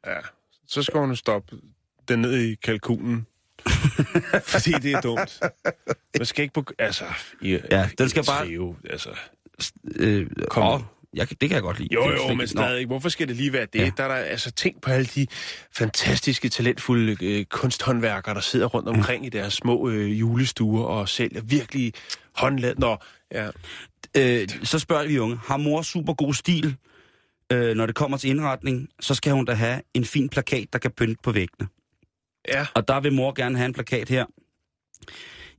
Ja, 0.07 0.19
så 0.67 0.83
skal 0.83 1.01
hun 1.01 1.17
stoppe 1.17 1.57
den 2.09 2.19
ned 2.19 2.37
i 2.39 2.55
kalkunen. 2.55 3.27
Fordi 4.53 4.71
det 4.71 4.93
er 4.93 5.01
dumt. 5.01 5.41
Man 6.19 6.27
skal 6.27 6.43
ikke 6.43 6.55
på... 6.55 6.65
Altså... 6.79 7.05
I, 7.43 7.59
Ja, 7.71 7.89
den 7.99 8.09
skal 8.09 8.25
bare- 8.25 8.45
Trio, 8.47 8.77
altså. 8.91 9.09
Øh, 9.97 10.27
Kom. 10.51 10.63
åh, 10.75 10.81
jeg, 11.15 11.31
det 11.31 11.39
kan 11.41 11.51
jeg 11.51 11.63
godt 11.63 11.79
lide. 11.79 11.89
Jo, 11.95 12.11
jo, 12.11 12.29
men 12.29 12.39
Nå. 12.39 12.47
stadig. 12.47 12.87
Hvorfor 12.87 13.09
skal 13.09 13.29
det 13.29 13.37
lige 13.37 13.53
være 13.53 13.67
det? 13.73 13.79
Ja. 13.81 13.91
Der 13.97 14.05
er 14.05 14.09
der 14.09 14.15
altså 14.15 14.51
tænk 14.51 14.83
på 14.83 14.91
alle 14.91 15.07
de 15.07 15.27
fantastiske, 15.73 16.49
talentfulde 16.49 17.17
øh, 17.23 17.45
kunsthåndværkere, 17.45 18.35
der 18.35 18.41
sidder 18.41 18.67
rundt 18.67 18.89
omkring 18.89 19.27
i 19.27 19.29
deres 19.29 19.53
små 19.55 19.89
øh, 19.89 20.21
julestuer 20.21 20.85
og 20.85 21.09
sælger 21.09 21.41
virkelig 21.43 21.93
håndlaget. 22.37 22.79
Nå, 22.79 22.97
ja. 23.33 23.49
Øh, 24.17 24.49
så 24.63 24.79
spørger 24.79 25.07
vi 25.07 25.19
unge, 25.19 25.39
har 25.47 25.57
mor 25.57 25.83
super 25.83 26.15
god 26.15 26.35
stil, 26.35 26.77
øh, 27.53 27.77
når 27.77 27.87
det 27.87 27.95
kommer 27.95 28.17
til 28.17 28.31
indretning, 28.31 28.89
så 29.01 29.15
skal 29.15 29.33
hun 29.33 29.45
da 29.45 29.53
have 29.53 29.81
en 29.95 30.05
fin 30.05 30.29
plakat, 30.29 30.67
der 30.73 30.79
kan 30.79 30.91
pynte 30.91 31.17
på 31.23 31.33
væggene. 31.33 31.69
Ja, 32.49 32.67
Og 32.75 32.89
der 32.89 33.01
vil 33.01 33.13
mor 33.13 33.33
gerne 33.33 33.57
have 33.57 33.67
en 33.67 33.73
plakat 33.73 34.09
her. 34.09 34.25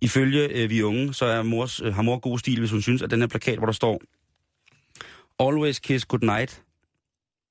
Ifølge 0.01 0.47
øh, 0.47 0.69
vi 0.69 0.83
unge, 0.83 1.13
så 1.13 1.25
er 1.25 1.43
mors, 1.43 1.81
øh, 1.81 1.93
har 1.93 2.01
mor 2.01 2.17
god 2.19 2.39
stil, 2.39 2.59
hvis 2.59 2.71
hun 2.71 2.81
synes, 2.81 3.01
at 3.01 3.11
den 3.11 3.19
her 3.19 3.27
plakat, 3.27 3.57
hvor 3.57 3.65
der 3.65 3.73
står 3.73 4.01
Always 5.39 5.79
kiss 5.79 6.05
goodnight, 6.05 6.63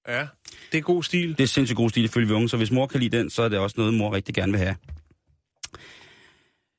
ja. 0.08 0.26
Det 0.72 0.78
er 0.78 0.82
god 0.82 1.02
stil. 1.02 1.38
det 1.38 1.40
er 1.42 1.48
sindssygt 1.48 1.76
god 1.76 1.90
stil 1.90 2.04
ifølge 2.04 2.28
vi 2.28 2.34
unge, 2.34 2.48
så 2.48 2.56
hvis 2.56 2.70
mor 2.70 2.86
kan 2.86 3.00
lide 3.00 3.18
den, 3.18 3.30
så 3.30 3.42
er 3.42 3.48
det 3.48 3.58
også 3.58 3.74
noget, 3.78 3.94
mor 3.94 4.12
rigtig 4.12 4.34
gerne 4.34 4.52
vil 4.52 4.60
have. 4.60 4.76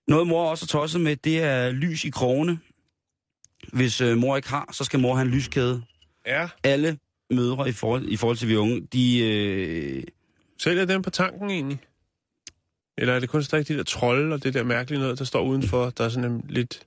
Noget 0.08 0.28
mor 0.28 0.50
også 0.50 0.66
er 0.66 0.68
tosset 0.68 1.02
med, 1.02 1.16
det 1.16 1.44
er 1.44 1.72
lys 1.72 2.06
i 2.06 2.10
krogene. 2.10 2.60
Hvis 3.74 4.02
øh, 4.02 4.18
mor 4.18 4.36
ikke 4.36 4.50
har, 4.50 4.70
så 4.72 4.84
skal 4.84 5.00
mor 5.00 5.16
have 5.16 5.26
en 5.26 5.32
lyskæde. 5.32 5.84
Ja. 6.26 6.50
Alle 6.64 6.98
mødre 7.32 7.70
i 7.70 7.72
forhold, 7.72 8.06
i 8.10 8.18
forhold 8.18 8.38
til 8.38 8.48
vi 8.48 8.56
unge, 8.56 8.88
de... 8.94 9.20
Øh, 9.20 10.04
Sælger 10.60 10.86
den 10.86 11.02
på 11.02 11.10
tanken 11.10 11.50
egentlig? 11.50 11.80
Eller 12.98 13.14
er 13.14 13.20
det 13.20 13.30
kun 13.30 13.44
stadig 13.44 13.68
de 13.68 13.78
der 13.78 13.84
trolde 13.84 14.34
og 14.34 14.44
det 14.44 14.54
der 14.54 14.64
mærkelige 14.64 15.00
noget, 15.00 15.20
der 15.20 15.26
står 15.26 15.44
udenfor? 15.44 15.90
Der 15.90 16.04
er 16.06 16.10
sådan 16.10 16.32
en 16.32 16.46
lidt... 16.50 16.84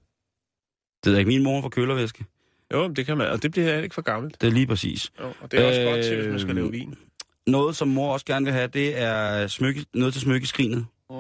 det 1.04 1.14
er 1.14 1.18
ikke 1.18 1.28
min 1.28 1.42
mor 1.42 1.62
for 1.62 1.68
kølervæske. 1.68 2.24
Jo, 2.72 2.88
det 2.88 3.06
kan 3.06 3.18
man, 3.18 3.26
og 3.28 3.42
det 3.42 3.50
bliver 3.50 3.64
heller 3.66 3.82
ikke 3.82 3.94
for 3.94 4.02
gammelt. 4.02 4.40
Det 4.40 4.46
er 4.46 4.50
lige 4.50 4.66
præcis. 4.66 5.10
Jo, 5.20 5.26
og 5.40 5.52
det 5.52 5.60
er 5.60 5.66
også 5.68 5.80
Øh, 5.80 5.86
godt 5.86 6.04
til, 6.04 6.16
hvis 6.16 6.28
man 6.30 6.40
skal 6.40 6.54
lave 6.54 6.70
vin. 6.70 6.94
Noget, 7.46 7.76
som 7.76 7.88
mor 7.88 8.12
også 8.12 8.26
gerne 8.26 8.44
vil 8.44 8.52
have, 8.52 8.68
det 8.68 9.00
er 9.00 9.46
smykke, 9.46 9.84
noget 9.94 10.12
til 10.14 10.22
smykkeskrinet. 10.22 10.86
Mm. 11.10 11.16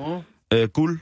Øh, 0.54 0.68
guld. 0.68 0.98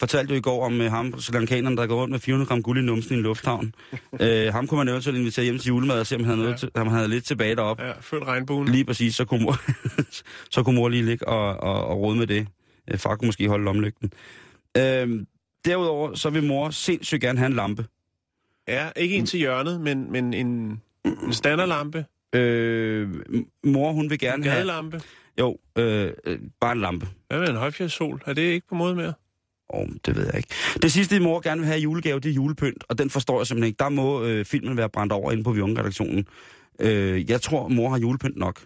Fortalte 0.00 0.32
jo 0.34 0.38
i 0.38 0.40
går 0.40 0.64
om 0.66 0.80
uh, 0.80 0.86
ham, 0.86 1.20
Sri 1.20 1.34
Lankaneren, 1.34 1.76
der 1.76 1.86
går 1.86 2.00
rundt 2.00 2.10
med 2.12 2.18
400 2.20 2.48
gram 2.48 2.62
guld 2.62 2.78
i 2.78 2.82
numsen 2.82 3.12
i 3.14 3.16
en 3.16 3.22
lufthavn. 3.22 3.74
øh, 4.22 4.52
ham 4.52 4.66
kunne 4.66 4.78
man 4.78 4.88
eventuelt 4.88 5.18
invitere 5.18 5.44
hjem 5.44 5.58
til 5.58 5.68
julemad 5.68 6.00
og 6.00 6.06
se, 6.06 6.14
om 6.16 6.20
han 6.24 6.28
havde, 6.28 6.38
noget 6.38 6.52
Ja. 6.52 6.56
til, 6.56 6.70
om 6.74 6.86
han 6.86 6.96
havde 6.96 7.08
lidt 7.08 7.24
tilbage 7.24 7.56
deroppe. 7.56 7.82
Ja, 7.82 7.92
følg 8.00 8.26
regnbuen. 8.26 8.68
Lige 8.68 8.84
præcis, 8.84 9.16
så 9.16 9.24
kunne 9.24 9.42
mor, 9.44 9.56
så 10.54 10.62
kunne 10.62 10.76
mor 10.76 10.88
lige 10.88 11.04
ligge 11.04 11.28
og, 11.28 11.56
og, 11.60 11.86
og 11.86 11.98
rode 12.00 12.16
med 12.16 12.26
det. 12.26 12.46
Øh, 12.90 12.98
far 12.98 13.16
kunne 13.16 13.28
måske 13.28 13.48
holde 13.48 13.64
lomlygten. 13.64 14.12
Øh, 14.76 15.26
derudover, 15.64 16.14
så 16.14 16.30
vil 16.30 16.42
mor 16.46 16.70
sindssygt 16.70 17.20
gerne 17.20 17.38
have 17.38 17.46
en 17.46 17.56
lampe. 17.56 17.86
Ja, 18.68 18.88
ikke 18.96 19.16
en 19.16 19.26
til 19.26 19.38
hjørnet, 19.38 19.80
men, 19.80 20.12
men 20.12 20.34
en, 20.34 20.82
en 21.04 21.32
standardlampe. 21.32 22.04
Øh, 22.32 23.10
mor, 23.64 23.92
hun 23.92 24.10
vil 24.10 24.14
En 24.14 24.18
gerne 24.18 24.44
have... 24.44 24.54
gadelampe. 24.54 25.02
Jo, 25.38 25.58
øh, 25.78 26.12
øh, 26.24 26.38
bare 26.60 26.72
en 26.72 26.80
lampe. 26.80 27.08
Hvad 27.28 27.38
med 27.38 27.48
en 27.48 27.56
højfjerdssol? 27.56 28.22
Er 28.26 28.32
det 28.32 28.42
ikke 28.42 28.68
på 28.68 28.74
måde 28.74 28.94
mere? 28.94 29.12
Åh, 29.74 29.80
oh, 29.80 29.88
det 30.06 30.16
ved 30.16 30.26
jeg 30.26 30.36
ikke. 30.36 30.48
Det 30.82 30.92
sidste, 30.92 31.20
mor 31.20 31.40
gerne 31.40 31.60
vil 31.60 31.66
have 31.66 31.78
i 31.78 31.82
julegave, 31.82 32.20
det 32.20 32.28
er 32.28 32.34
julepynt, 32.34 32.84
og 32.88 32.98
den 32.98 33.10
forstår 33.10 33.40
jeg 33.40 33.46
simpelthen 33.46 33.68
ikke. 33.68 33.78
Der 33.78 33.88
må 33.88 34.24
øh, 34.24 34.44
filmen 34.44 34.76
være 34.76 34.88
brændt 34.88 35.12
over 35.12 35.32
inde 35.32 35.44
på 35.44 35.52
Vion-redaktionen. 35.52 36.26
Øh, 36.80 37.30
jeg 37.30 37.40
tror, 37.40 37.68
mor 37.68 37.90
har 37.90 37.98
julepynt 37.98 38.36
nok. 38.36 38.60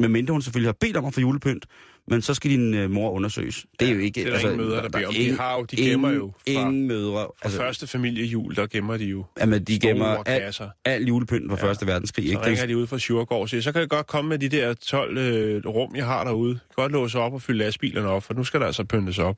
Men 0.00 0.12
mindre 0.12 0.32
hun 0.32 0.42
selvfølgelig 0.42 0.68
har 0.68 0.76
bedt 0.80 0.96
om 0.96 1.04
at 1.04 1.14
få 1.14 1.20
julepynt, 1.20 1.66
men 2.10 2.22
så 2.22 2.34
skal 2.34 2.50
din 2.50 2.74
øh, 2.74 2.90
mor 2.90 3.10
undersøges. 3.10 3.66
Det 3.80 3.86
er 3.86 3.90
Ja, 3.90 3.96
jo 3.96 4.00
ikke... 4.02 4.24
det 4.24 4.28
er 4.28 4.38
der 4.38 4.40
ingen 4.40 4.56
mødre, 4.56 4.82
der 4.82 4.88
beder 4.88 5.06
om. 5.08 5.14
De 5.14 5.36
har 5.36 5.54
jo- 5.56 5.64
de 5.64 5.76
gemmer 5.76 6.10
jo 6.10 6.32
fra- 6.36 6.50
Ingen 6.52 6.86
mødre. 6.86 7.12
Fra 7.12 7.32
altså, 7.42 7.58
første 7.58 7.86
familiejul, 7.86 8.56
der 8.56 8.66
gemmer 8.66 8.96
de 8.96 9.04
jo 9.04 9.24
jamen, 9.40 9.64
de 9.64 9.76
store 9.76 9.88
gemmer 9.92 10.06
al, 10.06 10.40
kasser. 10.40 10.68
al 10.84 11.04
julepynt 11.04 11.50
fra 11.50 11.56
Ja. 11.62 11.64
Første 11.68 11.86
Verdenskrig. 11.86 12.24
Så 12.24 12.30
Ikke? 12.30 12.46
ringer 12.46 12.66
de 12.66 12.76
ud 12.76 12.86
fra 12.86 12.98
Sjurgård 12.98 13.40
og 13.40 13.48
siger, 13.48 13.60
så 13.60 13.72
kan 13.72 13.80
jeg 13.80 13.88
godt 13.88 14.06
komme 14.06 14.28
med 14.28 14.38
de 14.38 14.48
der 14.48 14.74
12 14.74 15.18
øh, 15.18 15.62
rum, 15.66 15.96
jeg 15.96 16.06
har 16.06 16.24
derude. 16.24 16.58
Godt 16.76 16.92
låse 16.92 17.18
op 17.18 17.32
og 17.34 17.42
fylde 17.42 17.58
lastbilerne 17.58 18.08
op, 18.08 18.22
for 18.22 18.34
nu 18.34 18.44
skal 18.44 18.60
der 18.60 18.66
altså 18.66 18.84
pyntes 18.84 19.18
op. 19.18 19.36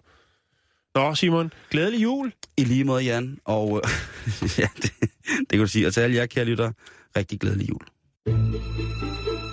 Nå, 0.95 1.15
Simon, 1.15 1.53
glædelig 1.71 2.03
jul. 2.03 2.33
I 2.57 2.65
lige 2.65 2.85
måde, 2.85 3.03
Jan. 3.05 3.39
Og 3.45 3.81
øh, 3.85 3.91
ja, 4.59 4.67
det, 4.83 4.93
det 5.29 5.49
kan 5.51 5.59
du 5.61 5.67
sige. 5.67 5.87
Og 5.87 5.95
til 5.95 6.01
alle 6.01 6.17
jer, 6.17 6.27
kære 6.27 6.45
lytter, 6.45 6.73
rigtig 7.17 7.41
glædelig 7.41 7.69
jul. 7.69 7.81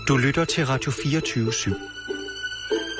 Du 0.08 0.18
lytter 0.18 0.46
til 0.46 0.66
Radio 0.66 0.92
24 0.92 1.50
/7. 1.52 1.97